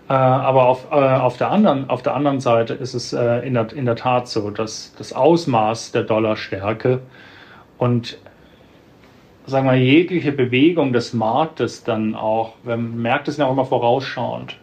Äh, 0.10 0.14
aber 0.14 0.66
auf, 0.66 0.88
äh, 0.92 0.96
auf, 0.96 1.38
der 1.38 1.52
anderen, 1.52 1.88
auf 1.88 2.02
der 2.02 2.16
anderen 2.16 2.40
Seite 2.40 2.74
ist 2.74 2.96
es 2.96 3.14
äh, 3.14 3.46
in, 3.46 3.54
der, 3.54 3.72
in 3.72 3.86
der 3.86 3.96
Tat 3.96 4.28
so, 4.28 4.50
dass 4.50 4.96
das 4.98 5.14
Ausmaß 5.14 5.92
der 5.92 6.04
Dollarstärke 6.04 7.02
und 7.78 8.18
sagen 9.46 9.68
wir 9.68 9.76
jegliche 9.76 10.32
Bewegung 10.32 10.92
des 10.92 11.14
Marktes 11.14 11.84
dann 11.84 12.16
auch, 12.16 12.54
man 12.64 13.00
merkt 13.00 13.28
es 13.28 13.38
ja 13.38 13.46
auch 13.46 13.52
immer 13.52 13.66
vorausschauend, 13.66 14.58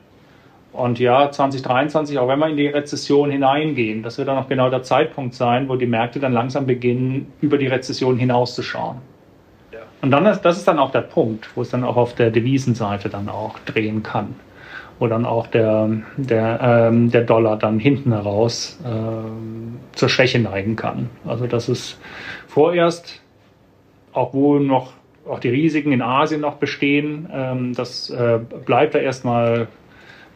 und 0.73 0.99
ja, 0.99 1.31
2023, 1.31 2.19
auch 2.19 2.29
wenn 2.29 2.39
wir 2.39 2.49
in 2.49 2.57
die 2.57 2.67
Rezession 2.67 3.31
hineingehen, 3.31 4.03
das 4.03 4.17
wird 4.17 4.29
dann 4.29 4.39
auch 4.39 4.49
genau 4.49 4.71
der 4.71 4.83
Zeitpunkt 4.83 5.35
sein, 5.35 5.69
wo 5.69 5.77
die 5.77 5.87
Märkte 5.87 6.19
dann 6.19 6.33
langsam 6.33 6.67
beginnen, 6.67 7.31
über 7.43 7.59
die 7.59 7.67
Rezession 7.67 8.17
hinauszuschauen. 8.17 8.97
Ja. 9.73 9.81
Und 10.01 10.11
dann 10.11 10.25
ist, 10.25 10.41
das 10.43 10.57
ist 10.57 10.67
dann 10.67 10.79
auch 10.79 10.91
der 10.91 11.03
Punkt, 11.03 11.51
wo 11.55 11.63
es 11.63 11.69
dann 11.69 11.85
auch 11.85 11.97
auf 11.97 12.15
der 12.15 12.31
Devisenseite 12.31 13.11
dann 13.11 13.29
auch 13.29 13.59
drehen 13.61 14.03
kann. 14.03 14.35
Wo 14.99 15.09
dann 15.09 15.27
auch 15.27 15.47
der, 15.47 15.91
der, 16.17 16.61
ähm, 16.63 17.11
der 17.11 17.23
Dollar 17.23 17.59
dann 17.59 17.79
hinten 17.79 18.13
heraus 18.13 18.79
ähm, 18.87 19.79
zur 19.93 20.09
Schwäche 20.09 20.39
neigen 20.39 20.77
kann. 20.77 21.11
Also 21.27 21.47
das 21.47 21.69
ist 21.69 22.01
vorerst, 22.47 23.21
auch 24.13 24.33
wo 24.33 24.59
noch 24.59 24.93
auch 25.29 25.39
die 25.39 25.51
Risiken 25.51 25.93
in 25.93 26.03
Asien 26.03 26.41
noch 26.41 26.57
bestehen, 26.57 27.29
ähm, 27.33 27.75
das 27.75 28.11
äh, 28.11 28.41
bleibt 28.65 28.95
da 28.95 28.99
erstmal 28.99 29.69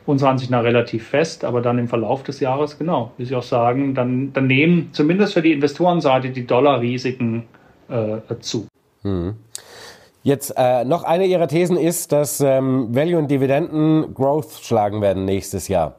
unserer 0.07 0.31
Ansicht 0.31 0.51
nach 0.51 0.63
relativ 0.63 1.09
fest, 1.09 1.45
aber 1.45 1.61
dann 1.61 1.79
im 1.79 1.89
Verlauf 1.89 2.23
des 2.23 2.41
Jahres, 2.41 2.79
genau, 2.79 3.13
wie 3.19 3.25
Sie 3.25 3.35
auch 3.35 3.43
sagen, 3.43 3.95
dann, 3.95 4.33
dann 4.33 4.47
nehmen 4.47 4.91
zumindest 4.93 5.35
für 5.35 5.43
die 5.43 5.53
Investorenseite 5.53 6.31
die 6.31 6.47
Dollarrisiken 6.47 7.45
äh, 7.89 8.19
zu. 8.41 8.67
Hm. 9.03 9.35
Jetzt 10.23 10.55
äh, 10.57 10.85
noch 10.85 11.05
eine 11.05 11.27
Ihrer 11.27 11.47
Thesen 11.47 11.77
ist, 11.77 12.11
dass 12.11 12.41
ähm, 12.41 12.95
Value 12.95 13.19
und 13.19 13.31
Dividenden 13.31 14.13
Growth 14.15 14.61
schlagen 14.63 15.01
werden 15.01 15.25
nächstes 15.25 15.69
Jahr. 15.69 15.97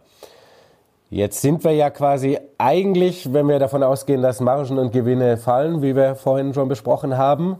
Jetzt 1.09 1.41
sind 1.41 1.63
wir 1.63 1.71
ja 1.71 1.89
quasi 1.89 2.37
eigentlich, 2.57 3.31
wenn 3.31 3.47
wir 3.47 3.59
davon 3.59 3.83
ausgehen, 3.83 4.21
dass 4.21 4.41
Margen 4.41 4.77
und 4.77 4.91
Gewinne 4.91 5.37
fallen, 5.37 5.81
wie 5.81 5.95
wir 5.95 6.15
vorhin 6.15 6.53
schon 6.53 6.67
besprochen 6.67 7.17
haben, 7.17 7.57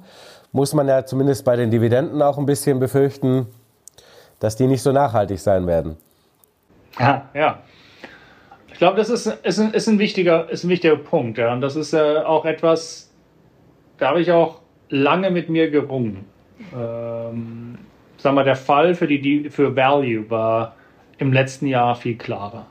muss 0.52 0.74
man 0.74 0.90
ja 0.90 1.06
zumindest 1.06 1.46
bei 1.46 1.56
den 1.56 1.72
Dividenden 1.72 2.22
auch 2.22 2.38
ein 2.38 2.46
bisschen 2.46 2.80
befürchten, 2.80 3.48
dass 4.40 4.58
die 4.58 4.68
nicht 4.68 4.82
so 4.84 4.92
nachhaltig 4.92 5.40
sein 5.40 5.66
werden. 5.68 5.96
Ja, 7.00 7.30
ja. 7.34 7.60
Ich 8.72 8.80
glaube, 8.80 8.98
das 8.98 9.10
ist, 9.10 9.26
ist, 9.26 9.60
ein, 9.60 9.74
ist, 9.74 9.88
ein 9.88 10.00
wichtiger, 10.00 10.50
ist 10.50 10.64
ein 10.64 10.70
wichtiger 10.70 10.98
Punkt. 10.98 11.38
Ja. 11.38 11.54
Und 11.54 11.62
das 11.62 11.76
ist 11.76 11.94
äh, 11.94 12.18
auch 12.18 12.46
etwas, 12.46 13.12
da 13.98 14.10
habe 14.10 14.22
ich 14.22 14.32
auch 14.32 14.62
lange 14.90 15.32
mit 15.32 15.50
mir 15.50 15.72
gerungen. 15.72 16.26
Ähm, 16.76 17.78
sagen 18.18 18.36
wir, 18.36 18.44
der 18.44 18.56
Fall 18.56 18.96
für, 18.96 19.08
die, 19.08 19.50
für 19.50 19.76
Value 19.76 20.30
war 20.30 20.76
im 21.18 21.34
letzten 21.34 21.68
Jahr 21.68 21.96
viel 21.96 22.18
klarer. 22.18 22.68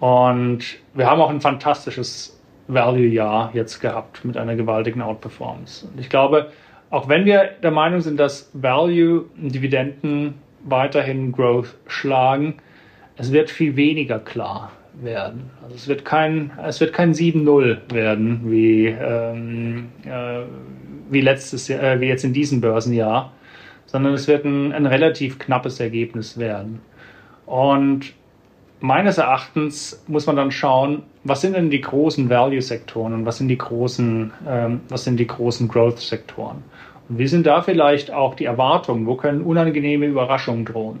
Und 0.00 0.78
wir 0.94 1.06
haben 1.06 1.20
auch 1.20 1.30
ein 1.30 1.40
fantastisches 1.40 2.38
Value-Jahr 2.68 3.50
jetzt 3.54 3.80
gehabt 3.80 4.24
mit 4.24 4.36
einer 4.36 4.56
gewaltigen 4.56 5.00
Outperformance. 5.00 5.86
Und 5.86 6.00
ich 6.00 6.08
glaube, 6.08 6.50
auch 6.90 7.08
wenn 7.08 7.24
wir 7.24 7.52
der 7.62 7.70
Meinung 7.70 8.00
sind, 8.00 8.18
dass 8.18 8.50
Value 8.52 9.24
und 9.40 9.54
Dividenden 9.54 10.34
weiterhin 10.64 11.32
Growth 11.32 11.74
schlagen, 11.86 12.56
es 13.16 13.32
wird 13.32 13.50
viel 13.50 13.76
weniger 13.76 14.18
klar 14.18 14.72
werden. 15.02 15.50
Also 15.62 15.74
es 15.74 15.88
wird 15.88 16.04
kein, 16.04 16.50
es 16.64 16.80
wird 16.80 16.92
kein 16.92 17.14
7-0 17.14 17.92
werden, 17.92 18.40
wie, 18.50 18.86
ähm, 18.86 19.88
äh, 20.04 20.42
wie 21.10 21.20
letztes 21.20 21.68
Jahr, 21.68 21.82
äh, 21.82 22.00
wie 22.00 22.06
jetzt 22.06 22.24
in 22.24 22.32
diesem 22.32 22.60
Börsenjahr, 22.60 23.32
sondern 23.86 24.14
es 24.14 24.26
wird 24.28 24.44
ein, 24.44 24.72
ein 24.72 24.86
relativ 24.86 25.38
knappes 25.38 25.80
Ergebnis 25.80 26.38
werden. 26.38 26.80
Und 27.46 28.14
meines 28.80 29.18
Erachtens 29.18 30.02
muss 30.06 30.26
man 30.26 30.36
dann 30.36 30.50
schauen, 30.50 31.02
was 31.24 31.40
sind 31.40 31.56
denn 31.56 31.70
die 31.70 31.80
großen 31.80 32.28
Value-Sektoren 32.28 33.12
und 33.12 33.26
was 33.26 33.38
sind 33.38 33.48
die 33.48 33.58
großen, 33.58 34.32
ähm, 34.48 34.80
was 34.88 35.04
sind 35.04 35.18
die 35.18 35.26
großen 35.26 35.68
Growth-Sektoren? 35.68 36.62
Und 37.08 37.18
wie 37.18 37.26
sind 37.26 37.46
da 37.46 37.62
vielleicht 37.62 38.12
auch 38.12 38.34
die 38.34 38.46
Erwartungen? 38.46 39.06
Wo 39.06 39.14
können 39.14 39.42
unangenehme 39.42 40.06
Überraschungen 40.06 40.64
drohen? 40.64 41.00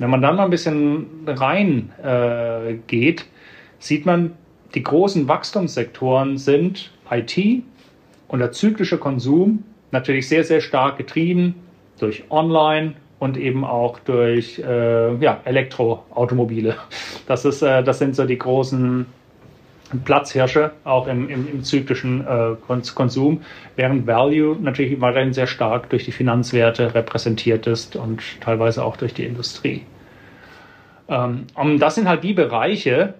Wenn 0.00 0.08
man 0.08 0.22
dann 0.22 0.36
mal 0.36 0.44
ein 0.44 0.50
bisschen 0.50 1.06
rein 1.26 1.92
äh, 2.02 2.76
geht, 2.86 3.26
sieht 3.78 4.06
man, 4.06 4.32
die 4.74 4.82
großen 4.82 5.28
Wachstumssektoren 5.28 6.38
sind 6.38 6.90
IT 7.10 7.62
und 8.28 8.38
der 8.38 8.50
zyklische 8.50 8.96
Konsum, 8.96 9.62
natürlich 9.90 10.26
sehr, 10.26 10.42
sehr 10.42 10.62
stark 10.62 10.96
getrieben 10.96 11.54
durch 11.98 12.24
Online 12.30 12.94
und 13.18 13.36
eben 13.36 13.62
auch 13.62 13.98
durch 13.98 14.58
äh, 14.58 15.16
ja, 15.16 15.40
Elektroautomobile. 15.44 16.76
Das, 17.26 17.44
ist, 17.44 17.60
äh, 17.60 17.84
das 17.84 17.98
sind 17.98 18.16
so 18.16 18.24
die 18.24 18.38
großen 18.38 19.04
Platzhirsche, 19.98 20.72
auch 20.84 21.06
im, 21.08 21.28
im, 21.28 21.48
im 21.48 21.64
zyklischen 21.64 22.26
äh, 22.26 22.54
Konsum, 22.94 23.42
während 23.76 24.06
Value 24.06 24.56
natürlich 24.60 25.00
weiterhin 25.00 25.32
sehr 25.32 25.46
stark 25.46 25.90
durch 25.90 26.04
die 26.04 26.12
Finanzwerte 26.12 26.94
repräsentiert 26.94 27.66
ist 27.66 27.96
und 27.96 28.22
teilweise 28.40 28.84
auch 28.84 28.96
durch 28.96 29.14
die 29.14 29.24
Industrie. 29.24 29.82
Ähm, 31.08 31.46
und 31.54 31.78
das 31.80 31.96
sind 31.96 32.08
halt 32.08 32.22
die 32.22 32.34
Bereiche, 32.34 33.14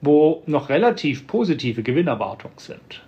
wo 0.00 0.42
noch 0.46 0.68
relativ 0.68 1.26
positive 1.26 1.82
Gewinnerwartungen 1.82 2.58
sind. 2.58 3.02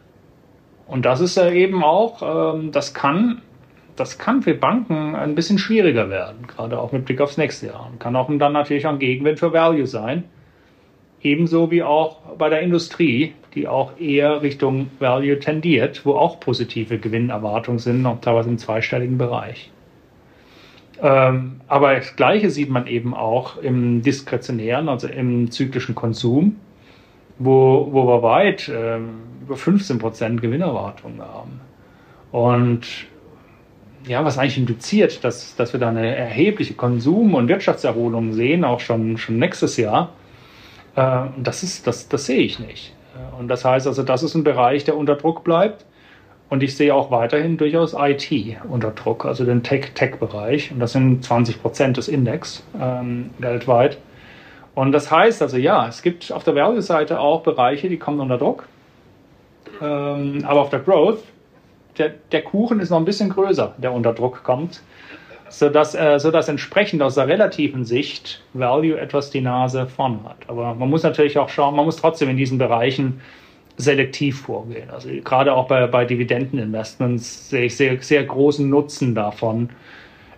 Und 0.86 1.04
das 1.04 1.20
ist 1.20 1.36
ja 1.36 1.50
eben 1.50 1.82
auch, 1.82 2.54
ähm, 2.54 2.72
das 2.72 2.94
kann, 2.94 3.42
das 3.96 4.18
kann 4.18 4.42
für 4.42 4.54
Banken 4.54 5.14
ein 5.14 5.34
bisschen 5.34 5.58
schwieriger 5.58 6.10
werden, 6.10 6.46
gerade 6.46 6.78
auch 6.78 6.92
mit 6.92 7.04
Blick 7.04 7.20
aufs 7.20 7.36
nächste 7.36 7.66
Jahr. 7.68 7.88
Und 7.90 8.00
kann 8.00 8.16
auch 8.16 8.30
dann 8.38 8.52
natürlich 8.52 8.86
ein 8.86 8.98
Gegenwind 8.98 9.38
für 9.38 9.52
Value 9.52 9.86
sein. 9.86 10.24
Ebenso 11.26 11.72
wie 11.72 11.82
auch 11.82 12.18
bei 12.38 12.48
der 12.48 12.60
Industrie, 12.60 13.34
die 13.56 13.66
auch 13.66 13.98
eher 13.98 14.42
Richtung 14.42 14.90
Value 15.00 15.40
tendiert, 15.40 16.06
wo 16.06 16.12
auch 16.12 16.38
positive 16.38 16.98
Gewinnerwartungen 16.98 17.80
sind, 17.80 18.02
noch 18.02 18.20
teilweise 18.20 18.48
im 18.48 18.58
zweistelligen 18.58 19.18
Bereich. 19.18 19.72
Ähm, 21.02 21.60
aber 21.66 21.96
das 21.96 22.14
Gleiche 22.14 22.50
sieht 22.50 22.70
man 22.70 22.86
eben 22.86 23.12
auch 23.12 23.56
im 23.60 24.02
diskretionären, 24.02 24.88
also 24.88 25.08
im 25.08 25.50
zyklischen 25.50 25.96
Konsum, 25.96 26.60
wo, 27.40 27.88
wo 27.90 28.06
wir 28.06 28.22
weit 28.22 28.68
äh, 28.68 28.98
über 29.42 29.56
15 29.56 29.98
Prozent 29.98 30.40
Gewinnerwartungen 30.40 31.20
haben. 31.22 31.60
Und 32.30 32.86
ja, 34.06 34.24
was 34.24 34.38
eigentlich 34.38 34.58
impliziert, 34.58 35.24
dass, 35.24 35.56
dass 35.56 35.72
wir 35.72 35.80
da 35.80 35.88
eine 35.88 36.14
erhebliche 36.14 36.74
Konsum- 36.74 37.34
und 37.34 37.48
Wirtschaftserholung 37.48 38.32
sehen, 38.32 38.62
auch 38.62 38.78
schon, 38.78 39.18
schon 39.18 39.40
nächstes 39.40 39.76
Jahr. 39.76 40.12
Äh, 40.96 41.26
das, 41.38 41.62
ist, 41.62 41.86
das, 41.86 42.08
das 42.08 42.26
sehe 42.26 42.40
ich 42.40 42.58
nicht. 42.58 42.92
Und 43.38 43.48
das 43.48 43.64
heißt 43.64 43.86
also, 43.86 44.02
das 44.02 44.22
ist 44.22 44.34
ein 44.34 44.44
Bereich, 44.44 44.84
der 44.84 44.96
unter 44.96 45.14
Druck 45.14 45.44
bleibt. 45.44 45.84
Und 46.48 46.62
ich 46.62 46.76
sehe 46.76 46.94
auch 46.94 47.10
weiterhin 47.10 47.56
durchaus 47.56 47.94
IT 47.98 48.30
unter 48.68 48.92
Druck, 48.92 49.24
also 49.24 49.44
den 49.44 49.62
Tech-Tech-Bereich. 49.62 50.70
Und 50.70 50.78
das 50.78 50.92
sind 50.92 51.24
20 51.24 51.60
Prozent 51.60 51.96
des 51.96 52.08
Index 52.08 52.62
ähm, 52.80 53.30
weltweit. 53.38 53.98
Und 54.74 54.92
das 54.92 55.10
heißt 55.10 55.42
also, 55.42 55.56
ja, 55.56 55.88
es 55.88 56.02
gibt 56.02 56.30
auf 56.30 56.44
der 56.44 56.54
Value-Seite 56.54 57.18
auch 57.18 57.42
Bereiche, 57.42 57.88
die 57.88 57.98
kommen 57.98 58.20
unter 58.20 58.38
Druck. 58.38 58.68
Ähm, 59.80 60.44
aber 60.46 60.60
auf 60.60 60.70
der 60.70 60.80
Growth, 60.80 61.24
der, 61.98 62.12
der 62.30 62.42
Kuchen 62.42 62.78
ist 62.78 62.90
noch 62.90 62.98
ein 62.98 63.04
bisschen 63.04 63.30
größer, 63.30 63.74
der 63.78 63.92
unter 63.92 64.12
Druck 64.12 64.44
kommt. 64.44 64.82
Sodass, 65.48 65.94
äh, 65.94 66.18
sodass 66.18 66.48
entsprechend 66.48 67.02
aus 67.02 67.14
der 67.14 67.28
relativen 67.28 67.84
Sicht 67.84 68.42
Value 68.52 68.98
etwas 68.98 69.30
die 69.30 69.40
Nase 69.40 69.86
vorn 69.86 70.20
hat. 70.24 70.38
Aber 70.48 70.74
man 70.74 70.90
muss 70.90 71.02
natürlich 71.02 71.38
auch 71.38 71.48
schauen, 71.48 71.76
man 71.76 71.84
muss 71.84 71.96
trotzdem 71.96 72.28
in 72.28 72.36
diesen 72.36 72.58
Bereichen 72.58 73.20
selektiv 73.76 74.42
vorgehen. 74.42 74.90
Also 74.90 75.08
gerade 75.22 75.54
auch 75.54 75.68
bei, 75.68 75.86
bei 75.86 76.04
Dividendeninvestments 76.04 77.50
sehe 77.50 77.66
ich 77.66 77.76
sehr, 77.76 78.00
sehr 78.00 78.24
großen 78.24 78.68
Nutzen 78.68 79.14
davon, 79.14 79.70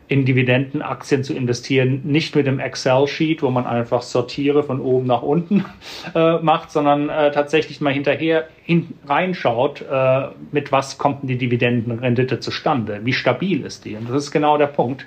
in 0.09 0.25
Dividendenaktien 0.25 1.23
zu 1.23 1.35
investieren, 1.35 2.01
nicht 2.05 2.35
mit 2.35 2.47
dem 2.47 2.61
Excel-Sheet, 2.61 3.43
wo 3.43 3.51
man 3.51 3.67
einfach 3.67 4.03
Sortiere 4.03 4.63
von 4.63 4.81
oben 4.81 5.07
nach 5.07 5.23
unten 5.23 5.65
äh, 6.15 6.39
macht, 6.39 6.71
sondern 6.71 7.11
äh, 7.11 7.31
tatsächlich 7.31 7.81
mal 7.81 7.93
hinterher 7.93 8.49
hin, 8.65 8.95
reinschaut, 9.07 9.83
äh, 9.83 10.29
mit 10.51 10.73
was 10.73 10.99
kommt 10.99 11.23
denn 11.23 11.29
die 11.29 11.39
Dividendenrendite 11.39 12.41
zustande, 12.41 13.01
wie 13.05 13.13
stabil 13.13 13.65
ist 13.65 13.85
die. 13.85 13.97
Und 13.97 14.09
das 14.09 14.25
ist 14.25 14.31
genau 14.31 14.57
der 14.57 14.67
Punkt. 14.67 15.07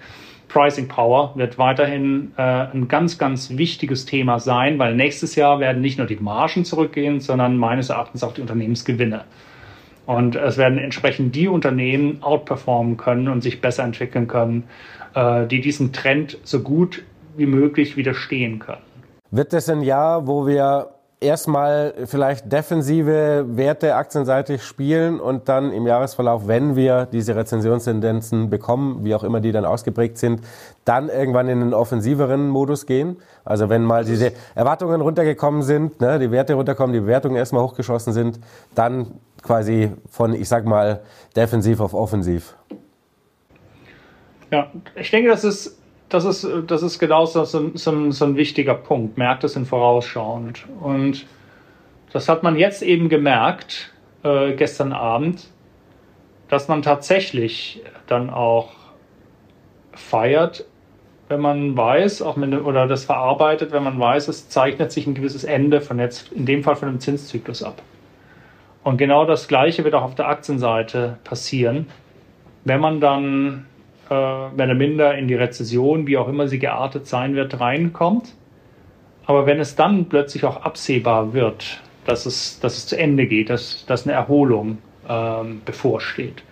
Pricing 0.49 0.87
Power 0.87 1.31
wird 1.35 1.57
weiterhin 1.57 2.33
äh, 2.37 2.41
ein 2.41 2.87
ganz, 2.87 3.17
ganz 3.17 3.57
wichtiges 3.57 4.05
Thema 4.05 4.39
sein, 4.39 4.77
weil 4.79 4.95
nächstes 4.95 5.35
Jahr 5.35 5.59
werden 5.59 5.81
nicht 5.81 5.97
nur 5.97 6.07
die 6.07 6.17
Margen 6.17 6.65
zurückgehen, 6.65 7.21
sondern 7.21 7.57
meines 7.57 7.89
Erachtens 7.89 8.23
auch 8.23 8.33
die 8.33 8.41
Unternehmensgewinne. 8.41 9.23
Und 10.11 10.35
es 10.35 10.57
werden 10.57 10.77
entsprechend 10.77 11.35
die 11.35 11.47
Unternehmen 11.47 12.21
outperformen 12.21 12.97
können 12.97 13.29
und 13.29 13.41
sich 13.41 13.61
besser 13.61 13.83
entwickeln 13.83 14.27
können, 14.27 14.65
äh, 15.15 15.47
die 15.47 15.61
diesem 15.61 15.93
Trend 15.93 16.37
so 16.43 16.59
gut 16.59 17.03
wie 17.37 17.45
möglich 17.45 17.95
widerstehen 17.95 18.59
können. 18.59 18.81
Wird 19.31 19.53
es 19.53 19.69
ein 19.69 19.81
Jahr, 19.81 20.27
wo 20.27 20.45
wir 20.45 20.89
erstmal 21.21 21.93
vielleicht 22.07 22.51
defensive 22.51 23.45
Werte 23.47 23.95
aktienseitig 23.95 24.63
spielen 24.63 25.19
und 25.19 25.47
dann 25.47 25.71
im 25.71 25.87
Jahresverlauf, 25.87 26.47
wenn 26.47 26.75
wir 26.75 27.05
diese 27.05 27.35
Rezensionstendenzen 27.35 28.49
bekommen, 28.49 29.05
wie 29.05 29.13
auch 29.15 29.23
immer 29.23 29.39
die 29.39 29.51
dann 29.51 29.63
ausgeprägt 29.63 30.17
sind, 30.17 30.41
dann 30.83 31.09
irgendwann 31.09 31.47
in 31.47 31.61
einen 31.61 31.73
offensiveren 31.73 32.49
Modus 32.49 32.87
gehen. 32.87 33.17
Also 33.45 33.69
wenn 33.69 33.83
mal 33.83 34.03
diese 34.03 34.33
Erwartungen 34.55 34.99
runtergekommen 34.99 35.61
sind, 35.61 36.01
ne, 36.01 36.17
die 36.17 36.31
Werte 36.31 36.55
runterkommen, 36.55 36.93
die 36.93 36.99
Bewertungen 37.01 37.35
erstmal 37.35 37.63
hochgeschossen 37.63 38.13
sind, 38.13 38.39
dann 38.73 39.11
quasi 39.41 39.91
von, 40.09 40.33
ich 40.33 40.47
sag 40.47 40.65
mal, 40.65 41.01
defensiv 41.35 41.79
auf 41.79 41.93
offensiv. 41.93 42.55
Ja, 44.51 44.69
ich 44.95 45.11
denke, 45.11 45.29
das 45.29 45.43
ist 45.43 45.81
das 46.11 46.25
ist, 46.25 46.45
das 46.67 46.83
ist 46.83 46.99
genau 46.99 47.25
so, 47.25 47.45
so, 47.45 47.71
so, 47.73 48.25
ein 48.25 48.35
wichtiger 48.35 48.73
Punkt. 48.73 49.17
Märkte 49.17 49.47
sind 49.47 49.65
vorausschauend. 49.65 50.65
Und 50.81 51.25
das 52.11 52.27
hat 52.27 52.43
man 52.43 52.57
jetzt 52.57 52.83
eben 52.83 53.07
gemerkt, 53.07 53.93
äh, 54.23 54.53
gestern 54.53 54.91
Abend, 54.91 55.47
dass 56.49 56.67
man 56.67 56.81
tatsächlich 56.81 57.81
dann 58.07 58.29
auch 58.29 58.71
feiert, 59.93 60.65
wenn 61.29 61.39
man 61.39 61.77
weiß, 61.77 62.21
auch 62.23 62.35
mit, 62.35 62.53
oder 62.53 62.87
das 62.87 63.05
verarbeitet, 63.05 63.71
wenn 63.71 63.83
man 63.83 63.97
weiß, 63.97 64.27
es 64.27 64.49
zeichnet 64.49 64.91
sich 64.91 65.07
ein 65.07 65.13
gewisses 65.13 65.45
Ende 65.45 65.79
von 65.79 65.97
jetzt, 65.97 66.29
in 66.33 66.45
dem 66.45 66.61
Fall 66.61 66.75
von 66.75 66.89
einem 66.89 66.99
Zinszyklus 66.99 67.63
ab. 67.63 67.81
Und 68.83 68.97
genau 68.97 69.25
das 69.25 69.47
Gleiche 69.47 69.83
wird 69.83 69.93
auch 69.93 70.03
auf 70.03 70.15
der 70.15 70.27
Aktienseite 70.27 71.17
passieren, 71.23 71.87
wenn 72.63 72.79
man 72.79 72.99
dann 72.99 73.65
äh, 74.09 74.13
mehr 74.13 74.65
oder 74.65 74.75
minder 74.75 75.15
in 75.15 75.27
die 75.27 75.35
Rezession, 75.35 76.07
wie 76.07 76.17
auch 76.17 76.27
immer 76.27 76.47
sie 76.47 76.59
geartet 76.59 77.07
sein 77.07 77.35
wird, 77.35 77.59
reinkommt. 77.59 78.35
Aber 79.25 79.45
wenn 79.45 79.59
es 79.59 79.75
dann 79.75 80.05
plötzlich 80.05 80.45
auch 80.45 80.63
absehbar 80.63 81.33
wird, 81.33 81.81
dass 82.05 82.25
es, 82.25 82.59
dass 82.59 82.77
es 82.77 82.87
zu 82.87 82.97
Ende 82.97 83.27
geht, 83.27 83.49
dass, 83.49 83.85
dass 83.85 84.05
eine 84.05 84.13
Erholung 84.13 84.79
ähm, 85.07 85.61
bevorsteht. 85.63 86.43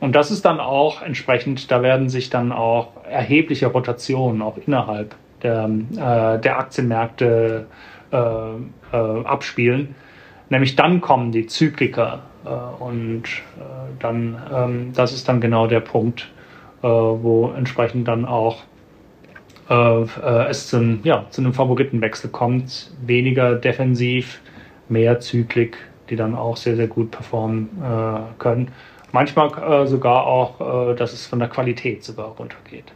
Und 0.00 0.14
das 0.14 0.30
ist 0.30 0.44
dann 0.44 0.60
auch 0.60 1.02
entsprechend, 1.02 1.70
da 1.70 1.82
werden 1.82 2.08
sich 2.08 2.30
dann 2.30 2.52
auch 2.52 3.04
erhebliche 3.04 3.66
Rotationen 3.66 4.42
auch 4.42 4.56
innerhalb 4.64 5.16
der, 5.42 5.64
äh, 5.64 6.40
der 6.40 6.58
Aktienmärkte 6.58 7.66
äh, 8.12 8.16
äh, 8.16 9.24
abspielen. 9.24 9.94
Nämlich 10.50 10.76
dann 10.76 11.00
kommen 11.00 11.32
die 11.32 11.46
Zykliker 11.46 12.20
äh, 12.44 12.82
und 12.82 13.24
äh, 13.24 13.62
dann, 13.98 14.42
ähm, 14.52 14.92
das 14.94 15.12
ist 15.12 15.28
dann 15.28 15.40
genau 15.40 15.66
der 15.66 15.80
Punkt, 15.80 16.30
äh, 16.82 16.86
wo 16.86 17.52
entsprechend 17.56 18.08
dann 18.08 18.24
auch 18.24 18.62
es 19.70 20.68
zum, 20.68 21.00
ja, 21.02 21.26
zu 21.28 21.42
einem 21.42 21.52
Favoritenwechsel 21.52 22.30
kommt. 22.30 22.90
Weniger 23.04 23.54
defensiv, 23.54 24.40
mehr 24.88 25.20
Zyklik, 25.20 25.76
die 26.08 26.16
dann 26.16 26.34
auch 26.34 26.56
sehr, 26.56 26.74
sehr 26.74 26.86
gut 26.86 27.10
performen 27.10 27.68
können. 28.38 28.70
Manchmal 29.12 29.86
sogar 29.86 30.26
auch, 30.26 30.94
dass 30.96 31.12
es 31.12 31.26
von 31.26 31.38
der 31.38 31.48
Qualität 31.48 32.02
sogar 32.02 32.28
runtergeht. 32.28 32.94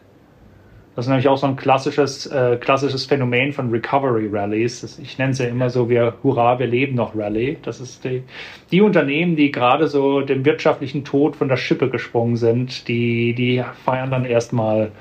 Das 0.95 1.07
ist 1.07 1.09
nämlich 1.09 1.29
auch 1.29 1.39
so 1.39 1.47
ein 1.47 1.57
klassisches, 1.57 2.27
äh, 2.27 2.59
klassisches 2.59 3.07
Phänomen 3.07 3.53
von 3.53 3.71
Recovery 3.71 4.29
Rallies. 4.31 4.99
Ich 4.99 5.17
nenne 5.17 5.33
es 5.33 5.39
ja 5.39 5.47
immer 5.47 5.71
so, 5.71 5.89
wir, 5.89 6.15
hurra, 6.23 6.59
wir 6.59 6.67
leben 6.67 6.97
noch 6.97 7.17
Rally. 7.17 7.57
Das 7.63 7.81
ist 7.81 8.05
die, 8.05 8.23
die 8.71 8.83
Unternehmen, 8.83 9.35
die 9.35 9.51
gerade 9.51 9.89
so 9.89 10.21
dem 10.21 10.45
wirtschaftlichen 10.45 11.05
Tod 11.05 11.35
von 11.35 11.49
der 11.49 11.57
Schippe 11.57 11.89
gesprungen 11.89 12.37
sind, 12.37 12.89
die, 12.89 13.35
die 13.35 13.65
feiern 13.85 14.11
dann 14.11 14.27
erstmal 14.27 14.93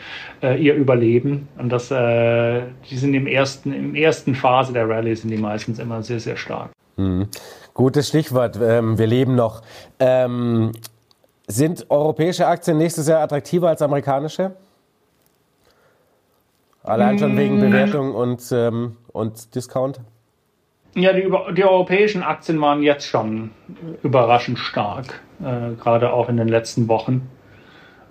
äh, 0.42 0.62
ihr 0.62 0.76
Überleben. 0.76 1.50
Und 1.58 1.70
das, 1.70 1.92
äh, 1.92 2.62
die 2.90 2.96
sind 2.96 3.14
im 3.14 3.28
ersten, 3.28 3.74
im 3.74 3.94
ersten 3.94 4.34
Phase 4.34 4.72
der 4.72 4.88
Rallye 4.88 5.16
sind 5.16 5.30
die 5.30 5.38
meistens 5.38 5.78
immer 5.78 6.02
sehr, 6.04 6.22
sehr 6.22 6.38
stark. 6.38 6.70
Mhm. 6.96 7.28
Gutes 7.74 8.08
Stichwort. 8.08 8.58
Ähm, 8.62 8.98
wir 8.98 9.08
leben 9.08 9.36
noch. 9.36 9.62
Ähm, 10.00 10.72
sind 11.48 11.86
europäische 11.90 12.48
Aktien 12.48 12.78
nächstes 12.78 13.08
Jahr 13.10 13.22
attraktiver 13.22 13.68
als 13.68 13.82
amerikanische? 13.82 14.54
Allein 16.92 17.18
schon 17.18 17.38
wegen 17.38 17.58
mm. 17.58 17.62
Bewertung 17.62 18.14
und, 18.14 18.52
ähm, 18.52 18.98
und 19.14 19.56
Discount? 19.56 20.02
Ja, 20.94 21.14
die, 21.14 21.32
die, 21.56 21.64
europäischen 21.64 22.22
Aktien 22.22 22.60
waren 22.60 22.84
jetzt 22.84 23.08
schon 23.08 23.52
überraschend 24.04 24.60
stark, 24.60 25.22
äh, 25.40 25.74
gerade 25.82 26.12
auch 26.12 26.28
in 26.28 26.36
den 26.36 26.50
letzten 26.50 26.90
Wochen. 26.90 27.30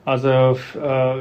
Also 0.06 0.56
äh, 0.82 1.20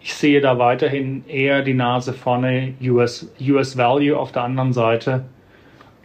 ich 0.00 0.14
sehe 0.14 0.40
da 0.40 0.58
weiterhin 0.58 1.24
eher 1.26 1.62
die 1.62 1.74
Nase 1.74 2.12
vorne, 2.12 2.74
US, 2.80 3.28
US 3.40 3.76
Value 3.76 4.16
auf 4.16 4.30
der 4.30 4.44
anderen 4.44 4.72
Seite 4.72 5.24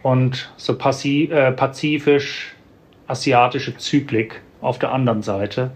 und 0.02 0.52
so 0.56 0.76
passiv, 0.76 1.30
äh, 1.30 1.52
pazifisch 1.52 2.56
asiatische 3.06 3.76
Zyklik 3.76 4.42
auf 4.60 4.80
der 4.80 4.92
anderen 4.92 5.22
Seite. 5.22 5.70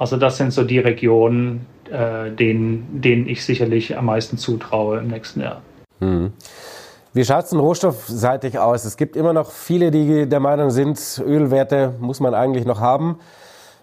Also 0.00 0.16
das 0.16 0.36
sind 0.36 0.52
so 0.52 0.64
die 0.64 0.80
Regionen, 0.80 1.64
äh, 1.90 2.30
denen, 2.30 3.00
denen 3.00 3.28
ich 3.28 3.44
sicherlich 3.44 3.96
am 3.96 4.06
meisten 4.06 4.38
zutraue 4.38 4.98
im 4.98 5.08
nächsten 5.08 5.40
Jahr. 5.40 5.62
Hm. 6.00 6.32
Wie 7.14 7.24
schaut 7.24 7.44
es 7.44 7.50
denn 7.50 7.58
rohstoffseitig 7.58 8.58
aus? 8.58 8.84
Es 8.84 8.96
gibt 8.96 9.16
immer 9.16 9.32
noch 9.32 9.50
viele, 9.50 9.90
die 9.90 10.28
der 10.28 10.40
Meinung 10.40 10.70
sind, 10.70 11.22
Ölwerte 11.24 11.94
muss 12.00 12.20
man 12.20 12.34
eigentlich 12.34 12.64
noch 12.64 12.80
haben. 12.80 13.18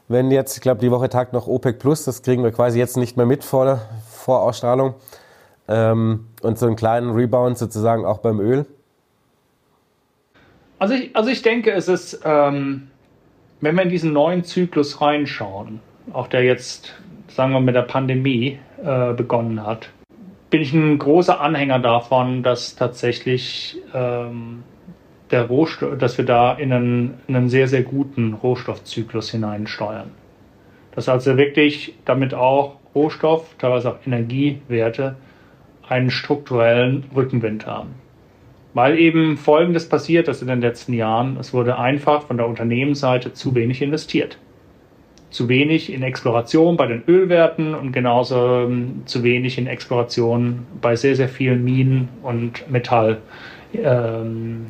Wenn 0.07 0.29
jetzt, 0.29 0.55
ich 0.55 0.61
glaube, 0.61 0.79
die 0.79 0.91
Woche 0.91 1.09
tagt 1.09 1.33
noch 1.33 1.47
OPEC 1.47 1.79
Plus, 1.79 2.05
das 2.05 2.21
kriegen 2.21 2.43
wir 2.43 2.51
quasi 2.51 2.77
jetzt 2.77 2.95
nicht 2.95 3.17
mehr 3.17 3.25
mit 3.25 3.43
vor, 3.43 3.81
vor 4.09 4.43
Ausstrahlung. 4.43 4.93
Ähm, 5.67 6.27
und 6.43 6.59
so 6.59 6.67
einen 6.67 6.75
kleinen 6.75 7.11
Rebound 7.11 7.57
sozusagen 7.57 8.05
auch 8.05 8.19
beim 8.19 8.39
Öl. 8.39 8.65
Also 10.77 10.93
ich, 10.93 11.15
also 11.15 11.29
ich 11.29 11.41
denke, 11.41 11.71
es 11.71 11.87
ist, 11.87 12.21
ähm, 12.23 12.89
wenn 13.61 13.75
wir 13.75 13.83
in 13.83 13.89
diesen 13.89 14.13
neuen 14.13 14.43
Zyklus 14.43 15.01
reinschauen, 15.01 15.79
auch 16.13 16.27
der 16.27 16.43
jetzt 16.43 16.93
sagen 17.35 17.51
wir, 17.51 17.59
mit 17.59 17.75
der 17.75 17.81
Pandemie 17.81 18.57
äh, 18.83 19.13
begonnen 19.13 19.65
hat, 19.65 19.89
bin 20.49 20.61
ich 20.61 20.73
ein 20.73 20.97
großer 20.97 21.41
Anhänger 21.41 21.79
davon, 21.79 22.41
dass 22.41 22.75
tatsächlich 22.75 23.77
ähm, 23.93 24.63
der 25.31 25.43
Rohstoff, 25.43 25.97
dass 25.97 26.17
wir 26.17 26.25
da 26.25 26.53
in 26.53 26.71
einen, 26.71 27.13
in 27.27 27.35
einen 27.35 27.49
sehr, 27.49 27.67
sehr 27.67 27.83
guten 27.83 28.33
Rohstoffzyklus 28.33 29.31
hineinsteuern. 29.31 30.11
Dass 30.93 31.09
also 31.09 31.35
wirklich 31.35 31.95
damit 32.05 32.33
auch 32.33 32.77
Rohstoff, 32.93 33.55
teilweise 33.57 33.91
auch 33.91 33.97
Energiewerte, 34.05 35.17
einen 35.89 36.11
strukturellen 36.11 37.03
Rückenwind 37.13 37.65
haben. 37.65 37.95
Weil 38.73 38.97
eben 38.97 39.35
Folgendes 39.37 39.89
passiert 39.89 40.27
ist 40.29 40.41
in 40.41 40.47
den 40.47 40.61
letzten 40.61 40.93
Jahren. 40.93 41.37
Es 41.37 41.53
wurde 41.53 41.77
einfach 41.77 42.23
von 42.23 42.37
der 42.37 42.47
Unternehmensseite 42.47 43.33
zu 43.33 43.55
wenig 43.55 43.81
investiert 43.81 44.37
zu 45.35 45.49
wenig 45.49 45.91
in 45.91 46.01
Exploration 46.01 46.77
bei 46.77 46.87
den 46.87 47.03
Ölwerten 47.09 47.75
und 47.75 47.91
genauso 47.91 48.61
ähm, 48.61 49.01
zu 49.05 49.21
wenig 49.21 49.57
in 49.57 49.67
Exploration 49.67 50.65
bei 50.79 50.95
sehr, 50.95 51.17
sehr 51.17 51.27
vielen 51.27 51.61
Minen 51.65 52.07
und 52.23 52.71
Metallunternehmen. 52.71 53.19
Ähm, 53.73 54.65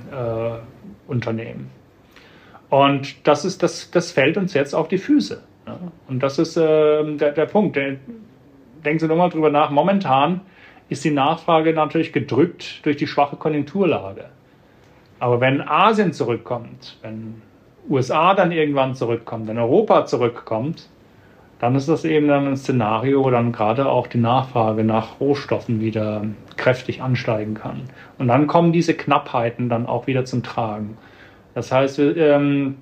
äh, 2.72 2.74
und 2.74 3.28
das, 3.28 3.45
ist, 3.45 3.61
das, 3.61 3.91
das 3.91 4.11
fällt 4.11 4.38
uns 4.38 4.55
jetzt 4.55 4.74
auf 4.74 4.88
die 4.88 4.97
Füße. 4.97 5.43
Ja. 5.68 5.78
Und 6.07 6.24
das 6.24 6.39
ist 6.39 6.57
äh, 6.57 7.16
der, 7.16 7.32
der 7.34 7.45
Punkt. 7.45 7.76
denken 7.76 8.99
Sie 8.99 9.07
nochmal 9.07 9.30
drüber 9.30 9.51
nach. 9.51 9.70
Momentan 9.70 10.41
ist 10.89 11.05
die 11.05 11.11
Nachfrage 11.11 11.74
natürlich 11.74 12.11
gedrückt 12.11 12.84
durch 12.88 12.97
die 12.97 13.05
schwache 13.05 13.36
Konjunkturlage. 13.36 14.26
Aber 15.20 15.39
wenn 15.41 15.61
Asien 15.61 16.11
zurückkommt, 16.11 16.97
wenn 17.03 17.43
USA 17.90 18.34
dann 18.34 18.52
irgendwann 18.52 18.96
zurückkommt, 18.96 19.48
wenn 19.48 19.58
Europa 19.58 20.06
zurückkommt, 20.06 20.88
dann 21.60 21.76
ist 21.76 21.88
das 21.88 22.04
eben 22.04 22.28
dann 22.28 22.48
ein 22.48 22.58
Szenario, 22.58 23.24
wo 23.24 23.30
dann 23.30 23.52
gerade 23.52 23.88
auch 23.88 24.08
die 24.08 24.18
Nachfrage 24.18 24.84
nach 24.84 25.20
Rohstoffen 25.20 25.80
wieder 25.80 26.26
kräftig 26.58 27.02
ansteigen 27.02 27.54
kann. 27.54 27.82
Und 28.18 28.28
dann 28.28 28.48
kommen 28.48 28.74
diese 28.74 28.94
Knappheiten 28.94 29.70
dann 29.70 29.86
auch 29.86 30.08
wieder 30.08 30.26
zum 30.26 30.44
Tragen. 30.44 30.98
Das 31.54 31.72
heißt, 31.72 32.00
ähm, 32.00 32.76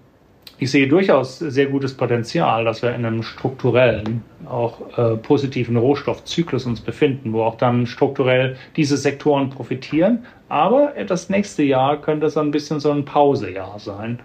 ich 0.58 0.72
sehe 0.72 0.88
durchaus 0.88 1.40
sehr 1.40 1.68
gutes 1.68 1.96
Potenzial, 1.96 2.64
dass 2.64 2.82
wir 2.82 2.96
in 2.96 3.06
einem 3.06 3.24
strukturellen, 3.24 4.24
auch 4.46 4.98
äh, 4.98 5.18
positiven 5.18 5.78
Rohstoffzyklus 5.78 6.66
uns 6.66 6.82
befinden, 6.82 7.34
wo 7.34 7.44
auch 7.44 7.56
dann 7.56 7.86
strukturell 7.86 8.56
diese 8.76 8.98
Sektoren 8.98 9.50
profitieren. 9.50 10.26
Aber 10.50 10.94
das 11.08 11.30
nächste 11.30 11.64
Jahr 11.64 12.02
könnte 12.02 12.30
so 12.30 12.40
ein 12.40 12.52
bisschen 12.52 12.80
so 12.80 12.92
ein 12.92 13.06
Pausejahr 13.06 13.80
sein. 13.80 14.20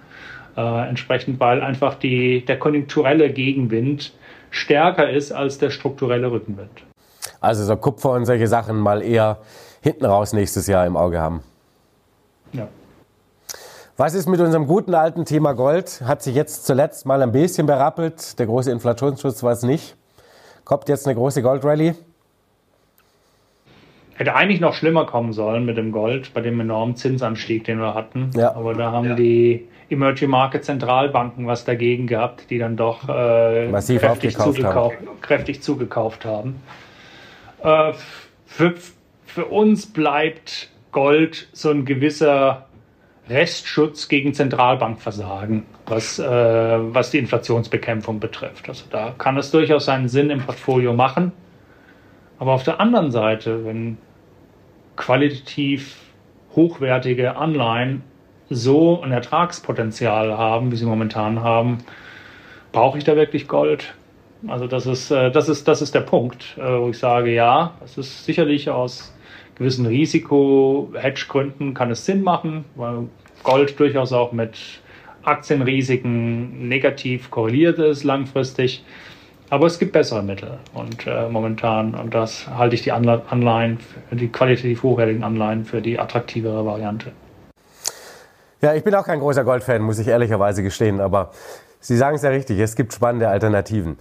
Äh, 0.59 0.89
entsprechend, 0.89 1.39
weil 1.39 1.63
einfach 1.63 1.95
die, 1.95 2.45
der 2.45 2.59
konjunkturelle 2.59 3.31
Gegenwind 3.33 4.13
stärker 4.51 5.09
ist 5.09 5.31
als 5.31 5.59
der 5.59 5.71
strukturelle 5.71 6.33
Rückenwind. 6.33 6.83
Also 7.41 7.63
so 7.63 7.77
Kupfer 7.77 8.11
und 8.11 8.25
solche 8.25 8.49
Sachen 8.49 8.77
mal 8.77 9.01
eher 9.01 9.39
hinten 9.83 10.05
raus 10.07 10.33
nächstes 10.33 10.67
Jahr 10.67 10.85
im 10.85 10.97
Auge 10.97 11.21
haben. 11.21 11.45
Ja. 12.53 12.67
Was 13.97 14.15
ist 14.15 14.27
mit 14.29 14.41
unserem 14.41 14.67
guten 14.67 14.95
alten 14.95 15.25
Thema 15.25 15.53
Gold? 15.53 16.03
Hat 16.05 16.23
sich 16.23 16.35
jetzt 16.35 16.67
zuletzt 16.67 17.07
mal 17.07 17.23
ein 17.23 17.31
bisschen 17.31 17.69
berappelt. 17.69 18.37
Der 18.41 18.47
große 18.47 18.73
Inflationsschutz 18.73 19.45
war 19.45 19.53
es 19.53 19.63
nicht. 19.63 19.95
Kommt 20.65 20.89
jetzt 20.89 21.07
eine 21.07 21.15
große 21.15 21.41
Goldrallye? 21.41 21.95
Hätte 24.17 24.35
eigentlich 24.35 24.59
noch 24.59 24.75
schlimmer 24.75 25.07
kommen 25.07 25.33
sollen 25.33 25.65
mit 25.65 25.77
dem 25.77 25.93
Gold, 25.93 26.35
bei 26.35 26.41
dem 26.41 26.59
enormen 26.59 26.97
Zinsanstieg, 26.97 27.63
den 27.63 27.79
wir 27.79 27.95
hatten. 27.95 28.33
Ja. 28.35 28.57
Aber 28.57 28.75
da 28.75 28.91
haben 28.91 29.11
ja. 29.11 29.15
die 29.15 29.69
Emerging 29.91 30.31
Market 30.31 30.65
Zentralbanken 30.65 31.47
was 31.47 31.65
dagegen 31.65 32.07
gehabt, 32.07 32.51
die 32.51 32.59
dann 32.59 32.77
doch 32.77 33.09
äh, 33.09 33.69
Massiv 33.69 34.03
kräftig, 34.03 34.37
zugekauft, 34.37 34.99
haben. 34.99 35.21
kräftig 35.21 35.63
zugekauft 35.63 36.25
haben. 36.25 36.61
Äh, 37.63 37.93
für, 38.47 38.75
für 39.25 39.47
uns 39.47 39.87
bleibt 39.87 40.71
Gold 40.93 41.49
so 41.53 41.71
ein 41.71 41.85
gewisser 41.85 42.67
Restschutz 43.29 44.09
gegen 44.09 44.33
Zentralbankversagen, 44.35 45.65
was, 45.87 46.19
äh, 46.19 46.25
was 46.25 47.11
die 47.11 47.19
Inflationsbekämpfung 47.19 48.21
betrifft. 48.21 48.69
Also 48.69 48.85
da 48.91 49.15
kann 49.17 49.37
es 49.37 49.51
durchaus 49.51 49.87
seinen 49.87 50.09
Sinn 50.09 50.31
im 50.31 50.41
Portfolio 50.41 50.95
machen. 50.95 51.33
Aber 52.39 52.53
auf 52.53 52.63
der 52.63 52.81
anderen 52.81 53.11
Seite, 53.11 53.65
wenn 53.65 53.99
qualitativ 54.97 55.97
hochwertige 56.55 57.37
Anleihen 57.37 58.03
so 58.51 59.01
ein 59.03 59.13
Ertragspotenzial 59.13 60.37
haben, 60.37 60.73
wie 60.73 60.77
sie 60.77 60.87
momentan 60.87 61.41
haben, 61.43 61.79
brauche 62.73 62.99
ich 62.99 63.05
da 63.05 63.17
wirklich 63.17 63.49
Gold? 63.49 63.95
Also 64.47 64.67
das 64.67 64.87
ist, 64.87 65.11
äh, 65.11 65.31
das 65.31 65.49
ist, 65.49 65.67
das 65.67 65.83
ist 65.83 65.95
der 65.95 66.01
Punkt, 66.01 66.57
äh, 66.59 66.63
wo 66.63 66.91
ich 66.91 66.99
sage, 66.99 67.33
ja, 67.33 67.73
es 67.85 67.99
ist 67.99 68.25
sicherlich 68.25 68.71
aus 68.71 69.13
gewissen 69.57 69.87
Risiko-Hedge-Gründen 69.87 71.75
kann 71.75 71.91
es 71.91 72.05
Sinn 72.07 72.23
machen, 72.23 72.65
weil 72.77 73.09
Gold 73.43 73.79
durchaus 73.79 74.13
auch 74.13 74.33
mit 74.33 74.57
Aktienrisiken 75.25 76.69
negativ 76.69 77.31
korreliert 77.31 77.79
ist 77.79 78.05
langfristig. 78.05 78.85
Aber 79.51 79.67
es 79.67 79.79
gibt 79.79 79.93
bessere 79.93 80.23
Mittel 80.23 80.59
und 80.75 81.07
äh, 81.07 81.29
momentan, 81.29 81.95
und 81.95 82.15
das 82.15 82.47
halte 82.49 82.75
ich 82.75 82.83
die 82.83 82.93
Anleihen, 82.93 83.79
die 84.11 84.29
qualitativ 84.29 84.83
hochwertigen 84.83 85.25
Anleihen 85.25 85.65
für 85.65 85.81
die 85.81 85.99
attraktivere 85.99 86.67
Variante. 86.67 87.13
Ja, 88.61 88.75
ich 88.75 88.83
bin 88.83 88.95
auch 88.95 89.05
kein 89.05 89.21
großer 89.21 89.45
Goldfan, 89.45 89.83
muss 89.83 89.99
ich 89.99 90.09
ehrlicherweise 90.09 90.63
gestehen, 90.63 91.01
aber 91.01 91.31
Sie 91.81 91.97
sagen 91.97 92.17
es 92.17 92.23
ja 92.23 92.31
richtig, 92.31 92.59
es 92.59 92.75
gibt 92.75 92.93
spannende 92.93 93.29
Alternativen. 93.29 93.99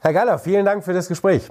Herr 0.00 0.12
Galler, 0.12 0.38
vielen 0.38 0.64
Dank 0.64 0.84
für 0.84 0.92
das 0.92 1.08
Gespräch. 1.08 1.48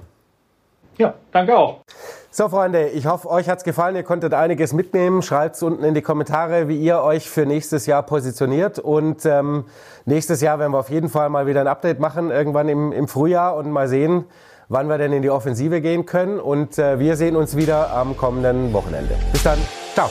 Ja, 0.96 1.14
danke 1.30 1.56
auch. 1.56 1.82
So, 2.30 2.48
Freunde, 2.48 2.88
ich 2.88 3.06
hoffe, 3.06 3.30
euch 3.30 3.48
hat's 3.48 3.62
gefallen. 3.62 3.94
Ihr 3.94 4.02
konntet 4.02 4.34
einiges 4.34 4.72
mitnehmen. 4.72 5.22
Schreibt's 5.22 5.62
unten 5.62 5.84
in 5.84 5.94
die 5.94 6.02
Kommentare, 6.02 6.68
wie 6.68 6.76
ihr 6.76 7.00
euch 7.00 7.30
für 7.30 7.46
nächstes 7.46 7.86
Jahr 7.86 8.02
positioniert. 8.02 8.80
Und 8.80 9.24
ähm, 9.24 9.64
nächstes 10.06 10.40
Jahr 10.40 10.58
werden 10.58 10.72
wir 10.72 10.78
auf 10.78 10.90
jeden 10.90 11.08
Fall 11.08 11.30
mal 11.30 11.46
wieder 11.46 11.60
ein 11.60 11.68
Update 11.68 12.00
machen, 12.00 12.30
irgendwann 12.30 12.68
im, 12.68 12.92
im 12.92 13.06
Frühjahr 13.06 13.56
und 13.56 13.70
mal 13.70 13.88
sehen, 13.88 14.24
wann 14.68 14.88
wir 14.88 14.98
denn 14.98 15.12
in 15.12 15.22
die 15.22 15.30
Offensive 15.30 15.80
gehen 15.80 16.04
können. 16.04 16.40
Und 16.40 16.78
äh, 16.78 16.98
wir 16.98 17.16
sehen 17.16 17.36
uns 17.36 17.56
wieder 17.56 17.92
am 17.92 18.16
kommenden 18.16 18.72
Wochenende. 18.72 19.14
Bis 19.32 19.44
dann. 19.44 19.58
Ciao. 19.94 20.10